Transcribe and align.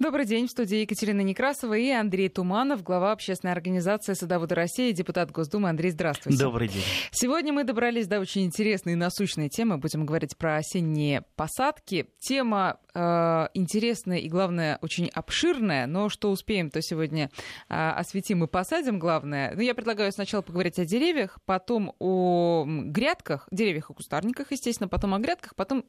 Добрый 0.00 0.26
день. 0.26 0.46
В 0.46 0.50
студии 0.50 0.82
Екатерина 0.82 1.22
Некрасова 1.22 1.76
и 1.76 1.90
Андрей 1.90 2.28
Туманов, 2.28 2.84
глава 2.84 3.10
общественной 3.10 3.52
организации 3.52 4.12
«Садоводы 4.12 4.54
России», 4.54 4.92
депутат 4.92 5.32
Госдумы. 5.32 5.68
Андрей, 5.70 5.90
здравствуйте. 5.90 6.38
Добрый 6.38 6.68
день. 6.68 6.84
Сегодня 7.10 7.52
мы 7.52 7.64
добрались 7.64 8.06
до 8.06 8.20
очень 8.20 8.44
интересной 8.44 8.92
и 8.92 8.94
насущной 8.94 9.48
темы. 9.48 9.76
Будем 9.76 10.06
говорить 10.06 10.36
про 10.36 10.58
осенние 10.58 11.24
посадки. 11.34 12.06
Тема 12.20 12.78
э, 12.94 13.48
интересная 13.54 14.18
и, 14.18 14.28
главное, 14.28 14.78
очень 14.82 15.08
обширная, 15.08 15.88
но 15.88 16.08
что 16.10 16.30
успеем, 16.30 16.70
то 16.70 16.80
сегодня 16.80 17.28
э, 17.68 17.74
осветим 17.74 18.44
и 18.44 18.46
посадим, 18.46 19.00
главное. 19.00 19.52
Ну, 19.56 19.62
я 19.62 19.74
предлагаю 19.74 20.12
сначала 20.12 20.42
поговорить 20.42 20.78
о 20.78 20.84
деревьях, 20.84 21.40
потом 21.44 21.96
о 21.98 22.64
грядках, 22.68 23.48
деревьях 23.50 23.90
и 23.90 23.94
кустарниках, 23.94 24.52
естественно, 24.52 24.86
потом 24.86 25.12
о 25.14 25.18
грядках, 25.18 25.56
потом, 25.56 25.84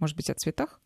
может 0.00 0.16
быть, 0.16 0.30
о 0.30 0.34
цветах. 0.34 0.80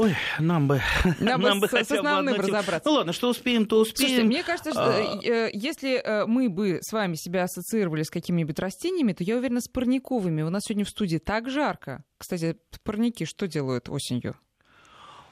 Ой, 0.00 0.16
нам 0.38 0.66
бы, 0.66 0.80
нам, 1.18 1.40
нам 1.42 1.60
бы 1.60 1.66
с, 1.66 1.70
хотя 1.70 1.84
с 1.84 1.90
основным 1.92 2.34
бы 2.34 2.42
разобраться. 2.42 2.88
Ну 2.88 2.92
ладно, 2.92 3.12
что 3.12 3.28
успеем, 3.28 3.66
то 3.66 3.80
успеем. 3.80 4.08
Слушайте, 4.08 4.24
мне 4.24 4.42
кажется, 4.42 4.70
что 4.70 4.82
а... 4.82 5.20
э, 5.22 5.50
если 5.52 5.96
э, 5.96 6.24
мы 6.24 6.48
бы 6.48 6.78
с 6.80 6.90
вами 6.90 7.16
себя 7.16 7.42
ассоциировали 7.42 8.02
с 8.02 8.08
какими-нибудь 8.08 8.58
растениями, 8.58 9.12
то 9.12 9.22
я 9.22 9.36
уверена, 9.36 9.60
с 9.60 9.68
парниковыми. 9.68 10.40
У 10.40 10.48
нас 10.48 10.64
сегодня 10.64 10.86
в 10.86 10.88
студии 10.88 11.18
так 11.18 11.50
жарко. 11.50 12.02
Кстати, 12.16 12.56
парники 12.82 13.26
что 13.26 13.46
делают 13.46 13.90
осенью? 13.90 14.36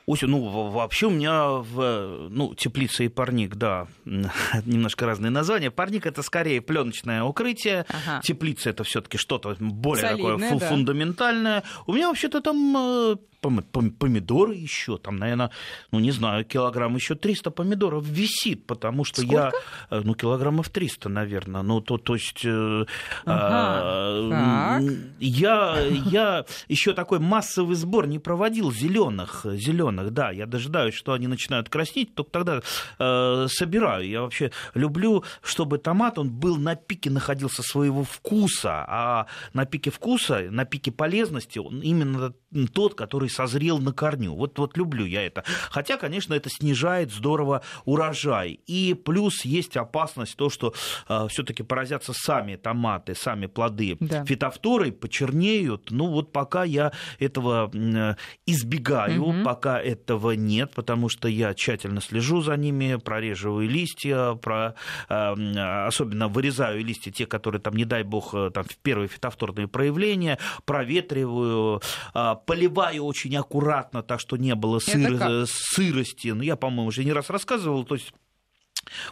Осень, 0.08 0.28
ну, 0.28 0.70
вообще 0.70 1.06
у 1.06 1.10
меня 1.10 1.48
в, 1.48 2.28
ну, 2.30 2.54
теплица 2.54 3.04
и 3.04 3.08
парник, 3.08 3.56
да, 3.56 3.88
немножко 4.04 5.04
разные 5.04 5.30
названия. 5.30 5.70
Парник 5.70 6.06
это 6.06 6.22
скорее 6.22 6.62
пленочное 6.62 7.22
укрытие, 7.22 7.84
ага. 7.88 8.22
теплица 8.22 8.70
это 8.70 8.84
все-таки 8.84 9.18
что-то 9.18 9.56
более 9.60 10.08
Солидное, 10.08 10.36
такое 10.38 10.60
да. 10.60 10.66
фундаментальное. 10.68 11.62
У 11.86 11.92
меня 11.92 12.08
вообще-то 12.08 12.40
там 12.40 12.74
э, 12.74 13.16
помидоры 13.40 14.54
еще, 14.54 14.98
там, 14.98 15.16
наверное, 15.16 15.50
ну, 15.92 16.00
не 16.00 16.10
знаю, 16.10 16.44
килограмм 16.44 16.96
еще 16.96 17.14
300 17.14 17.50
помидоров 17.50 18.04
висит, 18.04 18.66
потому 18.66 19.04
что 19.04 19.22
Сколько? 19.22 19.52
я, 19.90 19.96
э, 19.96 20.00
ну, 20.04 20.14
килограммов 20.14 20.68
300, 20.68 21.08
наверное, 21.08 21.62
ну, 21.62 21.80
то, 21.80 21.98
то 21.98 22.14
есть, 22.14 22.44
э, 22.44 22.84
ага. 23.24 24.80
а, 24.80 24.80
я, 25.20 25.78
я 26.06 26.44
еще 26.68 26.94
такой 26.94 27.20
массовый 27.20 27.76
сбор 27.76 28.06
не 28.06 28.18
проводил 28.18 28.72
зеленых, 28.72 29.46
зеленых, 29.46 30.12
да, 30.12 30.30
я 30.30 30.46
дожидаюсь, 30.46 30.94
что 30.94 31.12
они 31.12 31.28
начинают 31.28 31.68
краснеть, 31.68 32.14
только 32.14 32.30
тогда 32.30 32.60
э, 32.98 33.46
собираю. 33.48 34.08
Я 34.08 34.22
вообще 34.22 34.50
люблю, 34.74 35.24
чтобы 35.42 35.78
томат, 35.78 36.18
он 36.18 36.30
был 36.30 36.56
на 36.56 36.74
пике, 36.74 37.10
находился 37.10 37.62
своего 37.62 38.04
вкуса, 38.04 38.84
а 38.88 39.26
на 39.52 39.64
пике 39.64 39.90
вкуса, 39.90 40.48
на 40.50 40.64
пике 40.64 40.90
полезности, 40.90 41.58
он 41.58 41.80
именно 41.80 42.32
тот, 42.72 42.94
который 42.94 43.27
созрел 43.28 43.78
на 43.78 43.92
корню. 43.92 44.34
Вот, 44.34 44.58
вот 44.58 44.76
люблю 44.76 45.04
я 45.04 45.26
это. 45.26 45.44
Хотя, 45.70 45.96
конечно, 45.96 46.34
это 46.34 46.50
снижает 46.50 47.12
здорово 47.12 47.62
урожай. 47.84 48.60
И 48.66 48.94
плюс 48.94 49.44
есть 49.44 49.76
опасность 49.76 50.36
то, 50.36 50.50
что 50.50 50.74
э, 51.08 51.26
все-таки 51.28 51.62
поразятся 51.62 52.12
сами 52.12 52.56
томаты, 52.56 53.14
сами 53.14 53.46
плоды 53.46 53.96
да. 54.00 54.24
фитофторой, 54.24 54.92
почернеют. 54.92 55.90
Ну 55.90 56.08
вот 56.08 56.32
пока 56.32 56.64
я 56.64 56.92
этого 57.18 57.70
э, 57.72 58.14
избегаю, 58.46 59.22
угу. 59.22 59.44
пока 59.44 59.80
этого 59.80 60.32
нет, 60.32 60.72
потому 60.74 61.08
что 61.08 61.28
я 61.28 61.54
тщательно 61.54 62.00
слежу 62.00 62.40
за 62.40 62.56
ними, 62.56 62.96
прореживаю 62.96 63.68
листья, 63.68 64.34
про, 64.34 64.74
э, 65.08 65.86
особенно 65.86 66.28
вырезаю 66.28 66.84
листья, 66.84 67.10
те, 67.10 67.26
которые 67.26 67.60
там, 67.60 67.74
не 67.74 67.84
дай 67.84 68.02
бог, 68.02 68.34
э, 68.34 68.50
там, 68.50 68.64
первые 68.82 69.08
фитофторные 69.08 69.68
проявления, 69.68 70.38
проветриваю, 70.64 71.80
э, 72.14 72.34
поливаю 72.46 73.04
очень 73.04 73.17
аккуратно, 73.36 74.02
так 74.02 74.20
что 74.20 74.36
не 74.36 74.54
было 74.54 74.78
сыр... 74.78 75.46
сырости. 75.46 76.28
Ну, 76.28 76.42
я, 76.42 76.56
по-моему, 76.56 76.88
уже 76.88 77.04
не 77.04 77.12
раз 77.12 77.30
рассказывал. 77.30 77.84
То 77.84 77.94
есть 77.96 78.12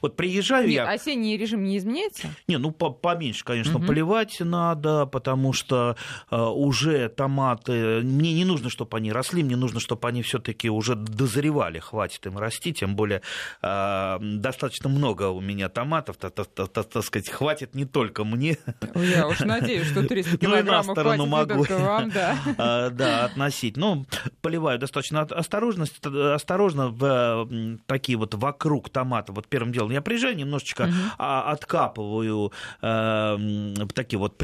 вот 0.02 0.16
приезжаю 0.16 0.66
Нет, 0.66 0.74
я... 0.74 0.88
Осенний 0.88 1.36
режим 1.36 1.64
не 1.64 1.78
изменяется? 1.78 2.28
Не, 2.48 2.58
ну 2.58 2.70
поменьше, 2.70 3.44
конечно, 3.44 3.78
угу. 3.78 3.86
поливать 3.86 4.40
надо, 4.40 5.06
потому 5.06 5.52
что 5.52 5.96
э, 6.30 6.36
уже 6.36 7.08
томаты... 7.08 8.00
Мне 8.02 8.32
не 8.34 8.44
нужно, 8.44 8.70
чтобы 8.70 8.96
они 8.96 9.12
росли, 9.12 9.42
мне 9.42 9.56
нужно, 9.56 9.80
чтобы 9.80 10.06
они 10.08 10.22
все 10.22 10.38
таки 10.38 10.68
уже 10.70 10.94
дозревали, 10.94 11.78
хватит 11.78 12.26
им 12.26 12.38
расти, 12.38 12.72
тем 12.72 12.96
более 12.96 13.22
э, 13.62 14.18
достаточно 14.20 14.88
много 14.88 15.28
у 15.28 15.40
меня 15.40 15.68
томатов, 15.68 16.16
так, 16.16 16.34
так, 16.34 16.48
так, 16.48 16.70
так 16.70 17.04
сказать, 17.04 17.28
хватит 17.28 17.74
не 17.74 17.84
только 17.84 18.24
мне. 18.24 18.58
Я 18.94 19.28
уж 19.28 19.40
надеюсь, 19.40 19.88
что 19.88 20.06
300 20.06 20.38
килограммов 20.38 20.96
ну, 20.96 21.02
хватит 21.02 21.26
могу 21.26 21.64
вам, 21.68 22.10
да. 22.10 22.36
А, 22.58 22.90
да, 22.90 23.24
относить. 23.24 23.76
Ну, 23.76 24.06
поливаю 24.40 24.78
достаточно 24.78 25.20
осторожно, 25.20 25.86
осторожно 26.34 26.88
в 26.88 27.48
такие 27.86 28.18
вот 28.18 28.34
вокруг 28.34 28.90
томата, 28.90 29.32
вот 29.32 29.46
первым 29.66 29.72
делом 29.72 29.90
я 29.90 30.02
приезжаю, 30.02 30.36
немножечко 30.36 30.84
uh-huh. 30.84 31.52
откапываю 31.52 32.52
э, 32.82 33.74
такие 33.94 34.18
вот 34.18 34.40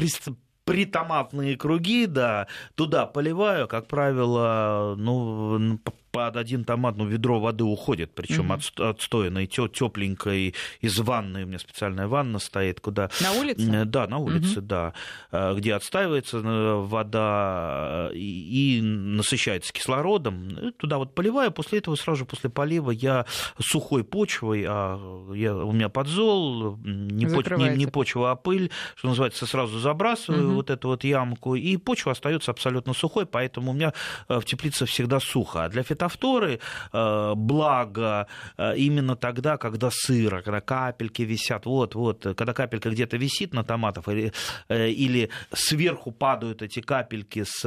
притоматные 0.65 1.57
круги, 1.57 2.05
да, 2.05 2.47
туда 2.75 3.05
поливаю, 3.05 3.67
как 3.67 3.87
правило, 3.87 4.95
ну, 4.97 5.79
под 6.13 6.37
один 6.37 6.63
томат, 6.63 6.95
ну, 6.95 7.07
ведро 7.07 7.39
воды 7.39 7.63
уходит, 7.63 8.13
причем 8.13 8.51
mm-hmm. 8.51 8.89
отстоянной, 8.89 9.47
тепленькой 9.47 10.53
из 10.79 10.99
ванны. 10.99 11.43
У 11.43 11.47
меня 11.47 11.57
специальная 11.57 12.07
ванна 12.07 12.37
стоит, 12.37 12.79
куда... 12.79 13.09
На 13.19 13.31
улице? 13.31 13.85
Да, 13.85 14.07
на 14.07 14.19
улице, 14.19 14.59
mm-hmm. 14.59 14.61
да. 14.61 14.93
Э, 15.31 15.55
где 15.55 15.73
отстаивается 15.73 16.37
э, 16.37 16.75
вода 16.85 18.11
и 18.13 18.79
насыщается 18.83 19.73
кислородом. 19.73 20.73
Туда 20.77 20.99
вот 20.99 21.15
поливаю, 21.15 21.51
после 21.51 21.79
этого 21.79 21.95
сразу 21.95 22.19
же 22.19 22.25
после 22.25 22.51
полива 22.51 22.91
я 22.91 23.25
сухой 23.59 24.03
почвой, 24.03 24.65
а 24.67 25.33
я, 25.33 25.55
у 25.55 25.71
меня 25.71 25.89
подзол, 25.89 26.77
не, 26.83 27.25
поч, 27.25 27.47
не, 27.57 27.75
не 27.75 27.87
почва, 27.87 28.29
а 28.29 28.35
пыль, 28.35 28.69
что 28.95 29.07
называется, 29.07 29.47
сразу 29.47 29.79
забрасываю 29.79 30.51
mm-hmm. 30.51 30.53
вот 30.53 30.69
эту 30.69 30.89
вот 30.89 31.03
ямку, 31.03 31.55
и 31.55 31.75
почва 31.77 32.11
остается 32.11 32.51
абсолютно 32.51 32.93
сухой, 32.93 33.25
поэтому 33.25 33.71
у 33.71 33.73
меня 33.73 33.93
э, 34.29 34.39
в 34.39 34.45
теплице 34.45 34.85
всегда 34.85 35.19
сухо. 35.19 35.63
А 35.63 35.69
для 35.69 35.81
фито 35.81 36.02
фитофторы, 36.03 36.59
э, 36.91 37.33
благо 37.35 38.27
э, 38.57 38.77
именно 38.77 39.15
тогда, 39.15 39.57
когда 39.57 39.89
сыро, 39.91 40.41
когда 40.41 40.61
капельки 40.61 41.21
висят, 41.21 41.65
вот, 41.65 41.95
вот, 41.95 42.23
когда 42.37 42.53
капелька 42.53 42.89
где-то 42.89 43.17
висит 43.17 43.53
на 43.53 43.63
томатах, 43.63 44.07
или, 44.07 44.33
э, 44.69 44.89
или 44.89 45.29
сверху 45.53 46.11
падают 46.11 46.61
эти 46.61 46.81
капельки 46.81 47.43
с, 47.45 47.63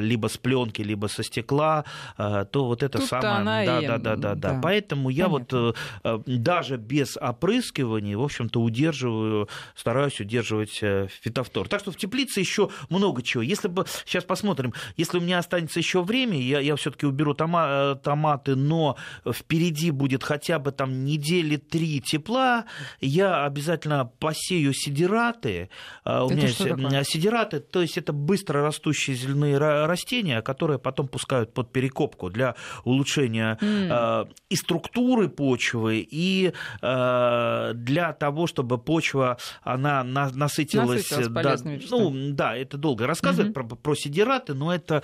либо 0.00 0.28
с 0.28 0.36
пленки, 0.36 0.82
либо 0.82 1.06
со 1.06 1.22
стекла, 1.22 1.84
то 2.16 2.46
вот 2.52 2.82
это 2.82 2.98
Тут 2.98 3.08
самое... 3.08 3.66
Да, 3.66 3.80
да, 3.80 3.98
да, 3.98 4.16
да, 4.16 4.34
да. 4.34 4.60
Поэтому 4.62 5.10
я 5.10 5.28
Понятно. 5.28 5.74
вот 6.02 6.16
даже 6.26 6.76
без 6.76 7.16
опрыскивания, 7.16 8.16
в 8.16 8.22
общем-то, 8.22 8.60
удерживаю, 8.60 9.48
стараюсь 9.74 10.20
удерживать 10.20 10.82
фитофтор. 11.22 11.68
Так 11.68 11.80
что 11.80 11.92
в 11.92 11.96
теплице 11.96 12.40
еще 12.40 12.70
много 12.88 13.22
чего. 13.22 13.42
Если 13.42 13.68
бы, 13.68 13.84
сейчас 14.04 14.24
посмотрим, 14.24 14.72
если 14.96 15.18
у 15.18 15.20
меня 15.20 15.38
останется 15.38 15.78
еще 15.78 16.02
время, 16.02 16.40
я, 16.40 16.60
я 16.60 16.76
все-таки 16.76 17.06
уберу 17.06 17.34
тома, 17.34 17.66
Э, 17.74 17.96
томаты, 18.02 18.54
но 18.56 18.96
впереди 19.30 19.90
будет 19.90 20.22
хотя 20.22 20.58
бы 20.58 20.72
там 20.72 21.04
недели 21.04 21.56
три 21.56 22.00
тепла, 22.00 22.64
я 23.00 23.44
обязательно 23.44 24.04
посею 24.04 24.72
сидираты. 24.72 25.70
Э, 26.04 26.22
у 26.22 26.30
меня 26.30 26.98
есть 26.98 27.10
сидираты, 27.10 27.60
то 27.60 27.80
есть 27.80 27.98
это 27.98 28.12
быстро 28.12 28.62
растущие 28.62 29.16
зеленые 29.16 29.58
растения, 29.58 30.42
которые 30.42 30.78
потом 30.78 31.08
пускают 31.08 31.52
под 31.54 31.72
перекопку 31.72 32.30
для 32.30 32.54
улучшения 32.84 33.58
mm. 33.60 34.28
и 34.50 34.56
структуры 34.56 35.28
почвы, 35.28 36.06
и 36.10 36.52
для 36.80 38.16
того, 38.18 38.46
чтобы 38.46 38.78
почва 38.78 39.38
она 39.62 40.04
насытилась. 40.04 41.08
да, 41.30 41.56
ну, 41.90 42.12
да, 42.32 42.56
это 42.56 42.76
долго 42.76 43.06
рассказывать 43.06 43.50
mm-hmm. 43.50 43.68
про, 43.68 43.76
про 43.76 43.94
сидираты, 43.94 44.54
но 44.54 44.74
это, 44.74 45.02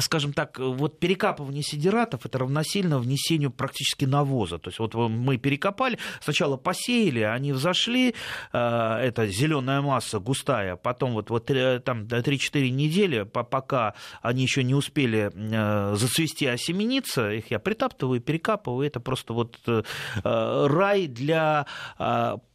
скажем 0.00 0.32
так, 0.32 0.58
вот 0.58 0.98
перекапывание 0.98 1.62
сидират 1.62 2.11
препаратов 2.12 2.26
это 2.26 2.38
равносильно 2.38 2.98
внесению 2.98 3.50
практически 3.50 4.04
навоза. 4.04 4.58
То 4.58 4.68
есть 4.68 4.78
вот 4.78 4.94
мы 4.94 5.38
перекопали, 5.38 5.98
сначала 6.20 6.56
посеяли, 6.56 7.20
они 7.20 7.52
взошли, 7.52 8.14
э, 8.52 8.58
это 8.58 9.26
зеленая 9.26 9.80
масса 9.80 10.18
густая, 10.18 10.76
потом 10.76 11.12
вот, 11.12 11.30
вот 11.30 11.46
там 11.46 12.04
3-4 12.04 12.70
недели, 12.70 13.22
пока 13.24 13.94
они 14.22 14.42
еще 14.42 14.62
не 14.64 14.74
успели 14.74 15.30
э, 15.34 15.94
зацвести, 15.96 16.46
осемениться, 16.46 17.30
их 17.30 17.50
я 17.50 17.58
притаптываю, 17.58 18.20
перекапываю, 18.20 18.86
это 18.86 19.00
просто 19.00 19.32
вот 19.32 19.58
э, 19.66 19.82
рай 20.24 21.06
для 21.06 21.66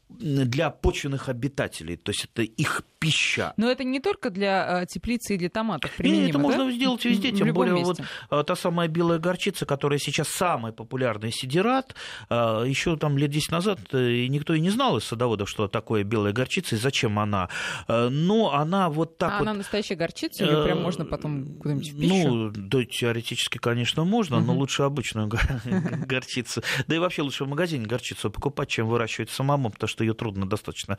для 0.10 0.70
почвенных 0.70 1.30
обитателей, 1.30 1.98
то 1.98 2.12
есть 2.12 2.26
это 2.34 2.42
их 2.42 2.84
пища. 3.00 3.54
Но 3.58 3.70
это 3.70 3.84
не 3.84 4.00
только 4.00 4.30
для 4.30 4.86
теплицы 4.86 5.36
и 5.36 5.38
для 5.38 5.50
томатов 5.50 5.92
применимо, 5.96 6.22
Нет, 6.22 6.30
это 6.30 6.38
да? 6.38 6.44
можно 6.44 6.72
сделать 6.72 7.06
везде, 7.06 7.32
тем 7.32 7.54
более 7.54 7.76
месте. 7.76 8.06
вот 8.30 8.48
та 8.48 8.56
самая 8.56 8.88
белая 8.88 9.20
горчица, 9.20 9.66
которая 9.66 10.00
сейчас 10.00 10.30
самый 10.30 10.72
популярный 10.72 11.32
сидират, 11.32 11.96
еще 12.30 12.98
там 12.98 13.18
лет 13.18 13.30
10 13.30 13.52
назад 13.52 13.80
э, 13.92 14.26
никто 14.28 14.54
и 14.54 14.60
не 14.60 14.70
знал 14.70 14.98
из 14.98 15.04
садоводов, 15.04 15.50
что 15.50 15.68
такое 15.68 16.04
белая 16.04 16.34
горчица 16.34 16.76
и 16.76 16.78
зачем 16.80 17.20
она. 17.20 17.50
Э, 17.88 18.10
Но 18.10 18.54
она 18.54 18.90
вот 18.90 19.18
так 19.18 19.34
а 19.34 19.38
вот... 19.40 19.42
она 19.44 19.54
настоящая 19.54 19.96
горчица 19.96 20.44
или 20.44 20.64
прям 20.64 20.78
Э, 20.78 20.82
можно 20.82 21.06
потом 21.06 21.58
куда-нибудь 21.60 21.90
в 21.90 22.00
пищу? 22.00 22.28
Ну, 22.30 22.52
да, 22.52 22.84
теоретически, 22.86 23.58
конечно, 23.58 24.04
можно, 24.04 24.40
но 24.40 24.54
лучше 24.56 24.84
обычную 24.84 25.28
го- 25.28 25.38
горчицу. 26.06 26.62
Да 26.88 26.96
и 26.96 27.00
вообще 27.00 27.22
лучше 27.24 27.46
в 27.46 27.48
магазине 27.48 27.86
горчицу 27.86 28.30
покупать, 28.30 28.70
чем 28.70 28.88
выращивать 28.88 29.30
самому, 29.30 29.70
потому 29.70 29.88
что 29.88 29.97
ее 30.04 30.14
трудно 30.14 30.48
достаточно 30.48 30.98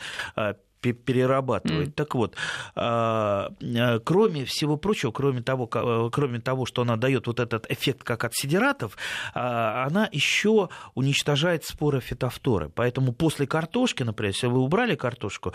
пе- 0.80 0.92
перерабатывать. 0.92 1.88
Мгм. 1.88 1.92
Так 1.92 2.14
вот, 2.14 2.34
а, 2.74 3.50
а, 3.62 3.98
кроме 4.00 4.44
всего 4.44 4.76
прочего, 4.76 5.10
кроме 5.10 5.42
того, 5.42 5.68
э, 5.72 6.10
кроме 6.12 6.40
того, 6.40 6.66
что 6.66 6.82
она 6.82 6.96
дает 6.96 7.26
вот 7.26 7.40
этот 7.40 7.70
эффект, 7.70 8.04
как 8.04 8.24
от 8.24 8.34
сидератов, 8.34 8.96
а, 9.34 9.84
она 9.86 10.08
еще 10.12 10.68
уничтожает 10.94 11.64
споры 11.64 12.00
фитофторы. 12.00 12.68
Поэтому 12.68 13.12
после 13.12 13.46
картошки, 13.46 14.02
например, 14.02 14.32
если 14.32 14.46
вы 14.46 14.60
убрали 14.60 14.94
картошку, 14.94 15.52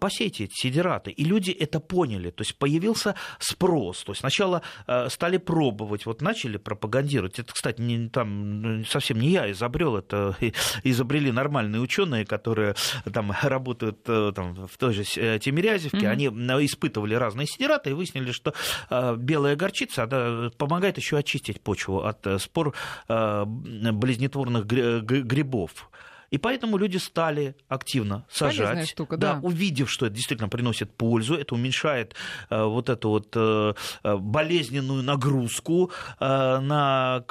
посейте 0.00 0.44
эти 0.44 0.54
сидераты. 0.54 1.10
И 1.10 1.24
люди 1.24 1.50
это 1.50 1.80
поняли. 1.80 2.30
То 2.30 2.42
есть 2.42 2.56
появился 2.58 3.14
спрос. 3.38 4.04
То 4.04 4.12
есть 4.12 4.20
сначала 4.20 4.62
стали 5.08 5.36
пробовать, 5.38 6.06
вот 6.06 6.22
начали 6.22 6.56
пропагандировать. 6.56 7.38
Это, 7.38 7.52
кстати, 7.52 7.80
не, 7.80 8.08
там, 8.08 8.84
совсем 8.86 9.18
не 9.18 9.30
я 9.30 9.50
изобрел, 9.50 9.96
это 9.96 10.36
изобрели 10.84 11.32
нормальные 11.32 11.80
ученые, 11.80 12.24
которые 12.24 12.74
там 13.12 13.32
работают 13.42 14.00
э, 14.06 14.32
там, 14.34 14.61
в 14.66 14.76
той 14.78 14.92
же 14.92 15.04
э, 15.16 15.38
Тимирязевке. 15.38 15.98
Мгм. 15.98 16.10
Они 16.10 16.26
э, 16.26 16.64
испытывали 16.64 17.14
разные 17.14 17.46
сидераты 17.46 17.90
и 17.90 17.92
выяснили, 17.92 18.32
что 18.32 18.54
э, 18.90 19.16
белая 19.16 19.56
горчица 19.56 20.04
она 20.04 20.50
помогает 20.56 20.96
еще 20.96 21.16
очистить 21.18 21.60
почву 21.60 22.04
от 22.04 22.26
спор 22.40 22.74
близнетворных 23.08 24.66
грибов. 24.66 25.90
И 26.32 26.38
поэтому 26.38 26.78
люди 26.78 26.96
стали 26.96 27.54
активно 27.68 28.26
Полезная 28.38 28.66
сажать, 28.66 28.88
штука, 28.88 29.18
да. 29.18 29.38
увидев, 29.42 29.90
что 29.90 30.06
это 30.06 30.14
действительно 30.14 30.48
приносит 30.48 30.90
пользу, 30.90 31.34
это 31.34 31.54
уменьшает 31.54 32.14
э, 32.48 32.64
вот 32.64 32.88
эту 32.88 33.10
вот 33.10 33.28
э, 33.36 33.74
э, 34.02 34.16
болезненную 34.16 35.02
нагрузку 35.02 35.92
э, 36.18 36.58
на 36.58 37.24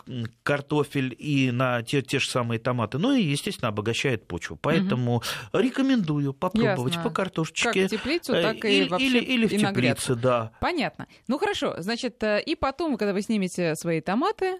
картофель 0.44 1.16
и 1.18 1.50
на 1.50 1.82
те, 1.82 2.04
те 2.04 2.20
же 2.20 2.30
самые 2.30 2.60
томаты. 2.60 3.00
Ну 3.00 3.14
и, 3.14 3.24
естественно, 3.24 3.70
обогащает 3.70 4.28
почву. 4.28 4.56
Поэтому 4.62 5.24
рекомендую 5.52 6.34
попробовать 6.34 6.94
Ясно. 6.94 7.10
по 7.10 7.16
картошечке. 7.16 7.74
Как 7.74 7.76
в 7.76 7.88
теплицу, 7.90 8.34
э, 8.34 8.44
так 8.44 8.66
и 8.66 8.82
или, 8.82 8.88
вообще 8.88 9.08
или, 9.08 9.20
или 9.20 9.48
в 9.48 9.52
и 9.54 9.58
теплице, 9.58 10.14
да. 10.14 10.52
Понятно. 10.62 11.08
Ну 11.28 11.40
хорошо, 11.40 11.74
значит, 11.80 12.22
э, 12.22 12.40
и 12.44 12.56
потом, 12.56 12.98
когда 12.98 13.14
вы 13.14 13.24
снимете 13.24 13.74
свои 13.76 14.00
томаты, 14.00 14.60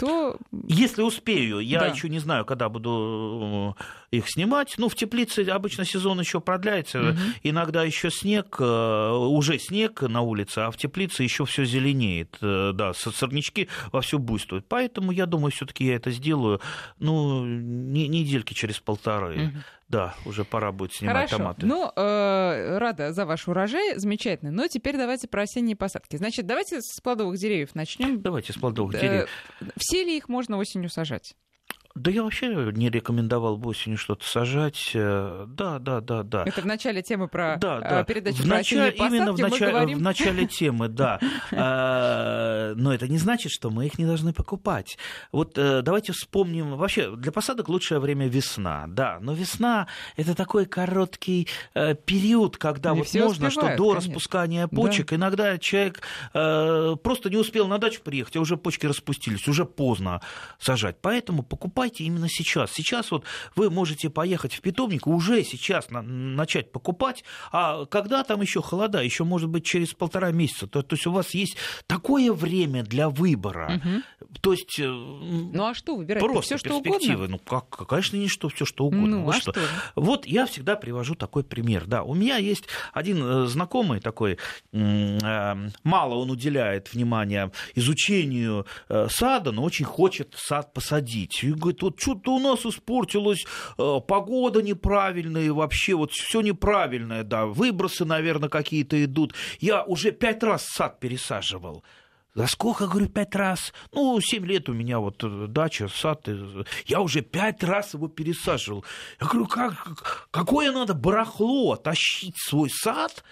то 0.00 0.36
Если 0.66 1.02
успею, 1.02 1.60
я 1.60 1.80
Да. 1.80 1.86
еще 1.88 2.08
не 2.08 2.18
знаю, 2.18 2.44
когда 2.44 2.68
буду 2.68 3.76
э, 4.10 4.16
их 4.16 4.24
снимать. 4.28 4.74
Ну, 4.78 4.88
в 4.88 4.94
теплице 4.94 5.40
обычно 5.48 5.84
сезон 5.84 6.18
еще 6.20 6.40
продляется. 6.40 6.98
Мгм. 6.98 7.18
Иногда 7.42 7.84
еще 7.84 8.10
снег, 8.10 8.56
э, 8.58 9.10
уже 9.12 9.58
снег 9.58 10.02
на 10.02 10.22
улице, 10.22 10.60
а 10.60 10.70
в 10.70 10.76
теплице 10.76 11.22
еще 11.22 11.44
все 11.44 11.64
зеленеет. 11.64 12.36
Э, 12.40 12.72
Да, 12.74 12.94
со- 12.94 13.10
сорнячки 13.12 13.68
вовсю 13.92 14.18
буйствуют. 14.18 14.64
Поэтому 14.68 15.12
я 15.12 15.26
думаю, 15.26 15.52
все-таки 15.52 15.84
я 15.84 15.96
это 15.96 16.10
сделаю. 16.10 16.60
Ну, 16.98 17.44
не- 17.44 18.08
недельки 18.08 18.54
через 18.54 18.80
полторы. 18.80 19.36
Мгм. 19.36 19.62
Да, 19.90 20.14
уже 20.24 20.44
пора 20.44 20.70
будет 20.70 20.92
снимать 20.92 21.28
Хорошо. 21.30 21.36
томаты. 21.38 21.66
Ну, 21.66 21.90
э, 21.96 22.78
рада 22.78 23.12
за 23.12 23.26
ваш 23.26 23.48
урожай, 23.48 23.96
замечательно. 23.98 24.52
Но 24.52 24.68
теперь 24.68 24.96
давайте 24.96 25.26
про 25.26 25.42
осенние 25.42 25.74
посадки. 25.74 26.14
Значит, 26.16 26.46
давайте 26.46 26.80
с 26.80 27.00
плодовых 27.00 27.36
деревьев 27.38 27.74
начнем. 27.74 28.22
Давайте 28.22 28.52
с 28.52 28.56
плодовых 28.56 28.94
Э, 28.94 29.00
деревьев. 29.00 29.28
Все 29.76 30.04
ли 30.04 30.16
их 30.16 30.28
можно 30.28 30.58
осенью 30.58 30.90
сажать? 30.90 31.34
Да 31.96 32.10
я 32.12 32.22
вообще 32.22 32.70
не 32.72 32.88
рекомендовал 32.88 33.56
бы 33.56 33.70
осенью 33.70 33.98
что-то 33.98 34.24
сажать. 34.24 34.92
Э, 34.94 35.44
Да, 35.48 35.80
да, 35.80 36.00
да, 36.00 36.22
да. 36.22 36.44
Это 36.46 36.60
в 36.60 36.64
начале 36.64 37.02
темы 37.02 37.26
про 37.26 37.56
да, 37.56 37.78
э, 37.78 37.80
да. 37.80 38.04
передачу 38.04 38.44
в 38.44 38.46
про 38.46 38.58
начале, 38.58 38.90
осенние 38.90 39.08
именно 39.08 39.32
в, 39.32 39.40
посадки 39.40 39.64
говорим. 39.64 39.98
в 39.98 40.02
начале 40.02 40.46
темы, 40.46 40.88
да. 40.88 41.18
А, 41.52 42.74
Но 42.74 42.94
это 42.94 43.08
не 43.08 43.18
значит, 43.18 43.50
что 43.50 43.70
мы 43.70 43.86
их 43.86 43.98
не 43.98 44.06
должны 44.06 44.32
покупать. 44.32 44.98
Вот 45.32 45.58
э, 45.58 45.82
давайте 45.82 46.12
вспомним. 46.12 46.76
Вообще, 46.76 47.14
для 47.16 47.32
посадок 47.32 47.68
лучшее 47.68 47.98
время 47.98 48.28
весна, 48.28 48.84
да. 48.86 49.18
Но 49.20 49.32
весна– 49.32 49.88
это 50.16 50.34
такой 50.34 50.66
короткий 50.66 51.48
период, 51.74 52.56
когда 52.56 52.94
вот 52.94 53.12
можно, 53.14 53.50
что 53.50 53.76
до 53.76 53.94
распускания 53.94 54.68
почек, 54.68 55.12
иногда 55.12 55.58
человек 55.58 56.02
просто 56.32 57.30
не 57.30 57.36
успел 57.36 57.66
на 57.66 57.78
дачу 57.78 58.00
приехать, 58.02 58.36
а 58.36 58.40
уже 58.40 58.56
почки 58.56 58.86
распустились, 58.86 59.48
уже 59.48 59.64
поздно 59.64 60.20
сажать. 60.58 60.96
Поэтому 61.00 61.42
покупайте 61.80 62.04
именно 62.04 62.28
сейчас. 62.28 62.72
Сейчас 62.72 63.10
вот 63.10 63.24
вы 63.56 63.70
можете 63.70 64.10
поехать 64.10 64.54
в 64.54 64.60
питомник, 64.60 65.06
уже 65.06 65.42
сейчас 65.44 65.90
на- 65.90 66.02
начать 66.02 66.72
покупать, 66.72 67.24
а 67.52 67.86
когда 67.86 68.22
там 68.22 68.42
еще 68.42 68.60
холода, 68.60 69.02
еще 69.02 69.24
может 69.24 69.48
быть 69.48 69.64
через 69.64 69.94
полтора 69.94 70.30
месяца. 70.30 70.66
То, 70.66 70.82
то 70.82 70.94
есть 70.94 71.06
у 71.06 71.12
вас 71.12 71.30
есть 71.34 71.56
такое 71.86 72.32
время 72.32 72.82
для 72.82 73.08
выбора. 73.08 73.80
Мгм. 73.82 74.02
То 74.42 74.52
есть 74.52 74.78
э, 74.78 74.84
Ну 74.86 75.64
а 75.66 75.74
что 75.74 75.96
выбирать? 75.96 76.22
просто 76.22 76.42
Все 76.42 76.58
что 76.58 76.80
перспективы. 76.82 77.14
угодно? 77.24 77.36
Ну 77.36 77.38
как, 77.38 77.88
конечно, 77.88 78.16
не 78.18 78.28
что, 78.28 78.48
все 78.50 78.64
что 78.66 78.84
угодно. 78.84 79.20
Ну, 79.20 79.30
а 79.30 79.32
что? 79.32 79.52
что? 79.52 79.60
Вот 79.96 80.26
я 80.26 80.44
всегда 80.46 80.76
привожу 80.76 81.14
такой 81.14 81.44
пример. 81.44 81.86
Да, 81.86 82.02
у 82.02 82.14
меня 82.14 82.36
есть 82.36 82.64
один 82.92 83.22
э, 83.24 83.46
знакомый 83.46 84.00
такой, 84.00 84.36
э, 84.72 85.56
мало 85.82 86.14
он 86.16 86.30
уделяет 86.30 86.92
внимания 86.92 87.50
изучению 87.74 88.66
сада, 89.08 89.52
но 89.52 89.62
очень 89.62 89.84
хочет 89.86 90.34
сад 90.36 90.72
посадить. 90.74 91.42
И 91.42 91.52
говорит, 91.70 91.82
вот 91.82 92.00
что-то 92.00 92.34
у 92.34 92.38
нас 92.38 92.64
испортилось, 92.66 93.44
э, 93.78 93.96
погода 94.06 94.62
неправильная, 94.62 95.52
вообще 95.52 95.94
вот 95.94 96.12
все 96.12 96.40
неправильное, 96.40 97.22
да, 97.22 97.46
выбросы, 97.46 98.04
наверное, 98.04 98.48
какие-то 98.48 99.02
идут. 99.04 99.34
Я 99.60 99.82
уже 99.84 100.12
пять 100.12 100.42
раз 100.42 100.66
сад 100.66 101.00
пересаживал. 101.00 101.84
За 102.34 102.46
сколько, 102.46 102.86
говорю, 102.86 103.08
пять 103.08 103.34
раз? 103.34 103.72
Ну, 103.92 104.18
семь 104.20 104.46
лет 104.46 104.68
у 104.68 104.72
меня 104.72 105.00
вот 105.00 105.22
э, 105.24 105.46
дача, 105.48 105.88
сад. 105.88 106.28
э, 106.28 106.64
Я 106.86 107.00
уже 107.00 107.22
пять 107.22 107.64
раз 107.64 107.94
его 107.94 108.06
пересаживал. 108.08 108.84
Я 109.20 109.26
говорю, 109.26 109.46
как, 109.46 110.28
какое 110.30 110.70
надо 110.70 110.94
барахло 110.94 111.76
тащить 111.76 112.36
свой 112.38 112.70
сад, 112.70 113.24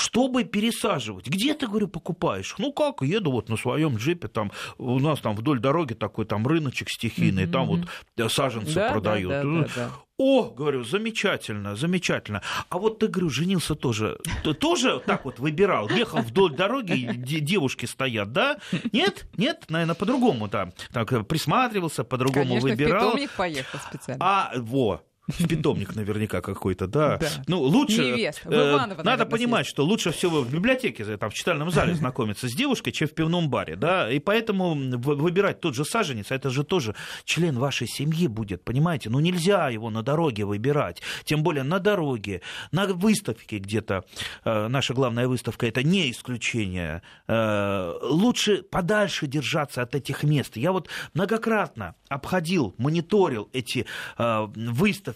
чтобы 0.00 0.44
пересаживать. 0.44 1.26
Где 1.28 1.54
ты, 1.54 1.66
говорю, 1.66 1.88
покупаешь? 1.88 2.54
Ну 2.58 2.72
как, 2.72 3.02
еду 3.02 3.30
вот 3.30 3.48
на 3.48 3.56
своем 3.56 3.96
джипе, 3.96 4.28
там 4.28 4.50
у 4.78 4.98
нас 4.98 5.20
там 5.20 5.36
вдоль 5.36 5.60
дороги 5.60 5.94
такой 5.94 6.24
там 6.24 6.46
рыночек 6.46 6.88
стихийный, 6.90 7.46
там 7.46 7.66
вот 7.66 7.80
э, 8.16 8.28
саженцы 8.28 8.74
Да, 8.74 8.86
да, 8.88 8.92
продают. 8.92 9.30
да, 9.30 9.42
Ну, 9.42 9.62
да, 9.64 9.68
да. 9.76 9.90
О, 10.22 10.50
говорю, 10.50 10.84
замечательно, 10.84 11.76
замечательно. 11.76 12.42
А 12.68 12.76
вот 12.78 12.98
ты, 12.98 13.08
говорю, 13.08 13.30
женился 13.30 13.74
тоже, 13.74 14.18
ты 14.44 14.52
тоже 14.52 15.00
так 15.06 15.24
вот 15.24 15.38
выбирал, 15.38 15.88
ехал 15.88 16.18
вдоль 16.20 16.54
дороги, 16.54 17.10
девушки 17.16 17.86
стоят, 17.86 18.30
да? 18.32 18.58
Нет? 18.92 19.26
Нет? 19.38 19.64
Наверное, 19.70 19.94
по-другому 19.94 20.48
там. 20.48 20.72
Так, 20.92 21.10
э, 21.12 21.22
присматривался, 21.24 22.04
по-другому 22.04 22.48
Конечно, 22.48 22.68
в 22.68 22.70
выбирал. 22.72 23.10
питомник 23.12 23.30
поехал 23.30 23.78
специально. 23.78 24.22
А, 24.22 24.52
во, 24.56 25.02
в 25.30 25.48
питомник 25.48 25.94
наверняка 25.94 26.40
какой-то, 26.40 26.86
да. 26.86 27.18
Да. 27.18 27.28
Ну, 27.46 27.60
лучше... 27.60 28.04
Невест. 28.04 28.44
В 28.44 28.50
э, 28.50 28.72
Иваново, 28.72 29.02
Надо 29.02 29.26
понимать, 29.26 29.66
что 29.66 29.84
лучше 29.84 30.12
всего 30.12 30.42
в 30.42 30.52
библиотеке, 30.52 31.04
там, 31.16 31.30
в 31.30 31.34
читальном 31.34 31.70
зале 31.70 31.94
знакомиться 32.00 32.48
с 32.48 32.52
девушкой, 32.52 32.92
чем 32.92 33.08
в 33.08 33.14
пивном 33.14 33.48
баре, 33.48 33.76
да, 33.76 34.10
и 34.10 34.18
поэтому 34.18 34.74
выбирать 34.74 35.60
тот 35.60 35.74
же 35.74 35.84
саженец, 35.84 36.30
а 36.30 36.34
это 36.34 36.50
же 36.50 36.64
тоже 36.64 36.94
член 37.24 37.58
вашей 37.58 37.86
семьи 37.86 38.26
будет, 38.26 38.64
понимаете? 38.64 39.10
Ну, 39.10 39.20
нельзя 39.20 39.68
его 39.68 39.90
на 39.90 40.02
дороге 40.02 40.44
выбирать, 40.44 41.02
тем 41.24 41.42
более 41.42 41.62
на 41.62 41.78
дороге, 41.78 42.42
на 42.72 42.86
выставке 42.86 43.58
где-то, 43.58 44.04
э, 44.44 44.68
наша 44.68 44.94
главная 44.94 45.28
выставка, 45.28 45.66
это 45.66 45.82
не 45.82 46.10
исключение, 46.10 47.02
Э, 47.32 47.94
лучше 48.02 48.62
подальше 48.62 49.28
держаться 49.28 49.82
от 49.82 49.94
этих 49.94 50.24
мест. 50.24 50.56
Я 50.56 50.72
вот 50.72 50.88
многократно 51.14 51.94
обходил, 52.08 52.74
мониторил 52.76 53.48
эти 53.52 53.86
э, 54.18 54.48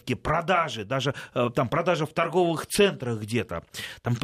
выставки, 0.05 0.15
продажи, 0.15 0.85
даже 0.85 1.15
э, 1.35 1.51
там 1.55 1.69
продажа 1.69 2.07
в 2.07 2.13
торговых 2.13 2.67
центрах 2.67 3.21
где-то. 3.21 3.63
Там, 4.03 4.17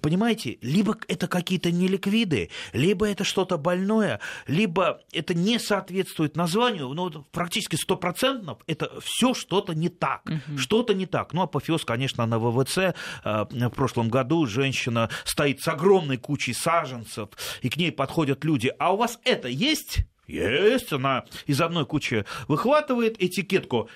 понимаете, 0.00 0.58
либо 0.62 0.96
это 1.08 1.28
какие-то 1.28 1.70
неликвиды, 1.70 2.50
либо 2.72 3.06
это 3.06 3.24
что-то 3.24 3.58
больное, 3.58 4.20
либо 4.46 5.00
это 5.12 5.34
не 5.34 5.58
соответствует 5.58 6.36
названию, 6.36 6.88
но 6.88 7.04
вот 7.04 7.30
практически 7.30 7.76
стопроцентно 7.76 8.56
это 8.66 8.90
все 9.00 9.34
что-то 9.34 9.74
не 9.74 9.88
так, 9.88 10.22
что-то 10.56 10.94
не 10.94 11.06
так. 11.06 11.32
Ну, 11.32 11.42
апофеоз, 11.42 11.84
конечно, 11.84 12.26
на 12.26 12.38
ВВЦ 12.38 12.78
э, 12.78 12.92
в 13.24 13.70
прошлом 13.70 14.08
году 14.08 14.46
женщина 14.46 15.08
стоит 15.24 15.60
с 15.60 15.68
огромной 15.68 16.18
кучей 16.18 16.54
саженцев, 16.54 17.28
и 17.62 17.68
к 17.68 17.76
ней 17.76 17.92
подходят 17.92 18.44
люди. 18.44 18.72
А 18.78 18.92
у 18.92 18.96
вас 18.96 19.18
это 19.24 19.48
есть? 19.48 20.04
Есть, 20.28 20.92
она 20.92 21.24
из 21.46 21.60
одной 21.60 21.86
кучи 21.86 22.24
выхватывает 22.48 23.20
этикетку, 23.20 23.88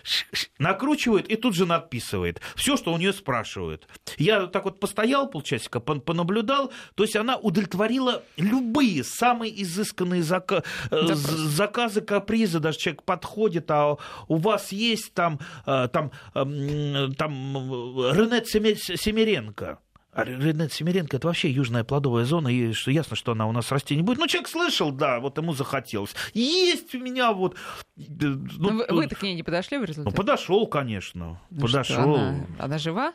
накручивает 0.59 1.29
и 1.29 1.37
тут 1.37 1.55
же 1.55 1.67
надписывает 1.67 2.41
все, 2.57 2.77
что 2.79 2.93
у 2.93 2.97
нее 2.97 3.13
спрашивают. 3.13 3.87
Я 4.17 4.47
так 4.47 4.65
вот 4.65 4.81
постоял 4.81 5.29
полчасика, 5.29 5.79
понаблюдал, 5.79 6.73
то 6.95 7.03
есть 7.05 7.17
она 7.17 7.37
удовлетворила 7.37 8.23
любые 8.39 9.05
самые 9.05 9.63
изысканные 9.63 10.23
зака- 10.23 10.65
э, 10.91 11.15
заказы, 11.15 12.01
капризы, 12.01 12.61
даже 12.61 12.79
человек 12.79 13.03
подходит, 13.03 13.71
а 13.71 13.99
у 14.29 14.37
вас 14.37 14.73
есть 14.73 15.13
там, 15.13 15.39
э, 15.67 15.89
там, 15.93 16.13
эм, 16.35 17.15
там 17.15 17.57
Рене 18.11 18.43
Семеренко, 18.47 19.79
а 20.15 20.25
Ренат 20.25 20.73
Семеренко 20.73 21.17
это 21.17 21.27
вообще 21.27 21.51
южная 21.51 21.85
плодовая 21.85 22.27
зона, 22.27 22.49
и 22.49 22.73
что 22.75 22.91
ясно, 22.91 23.17
что 23.17 23.33
она 23.33 23.47
у 23.47 23.53
нас 23.53 23.73
расти 23.73 23.97
не 23.97 24.03
будет. 24.03 24.19
Ну, 24.19 24.27
человек 24.27 24.49
слышал, 24.49 24.93
да, 24.93 25.21
вот 25.21 25.39
ему 25.39 25.55
захотелось. 25.55 26.15
Есть 26.35 26.95
у 26.95 26.99
меня 26.99 27.33
вот. 27.33 27.57
Ну, 27.97 28.77
вы, 28.77 28.87
вы 28.91 29.09
к 29.09 29.23
ней 29.23 29.35
не 29.35 29.43
подошли 29.43 29.79
в 29.79 29.85
результате? 29.85 30.15
Ну, 30.15 30.15
подошел, 30.15 30.67
конечно. 30.67 31.41
Ну, 31.51 31.61
подошел. 31.63 32.17
Она, 32.17 32.47
она 32.59 32.79
жива? 32.79 33.15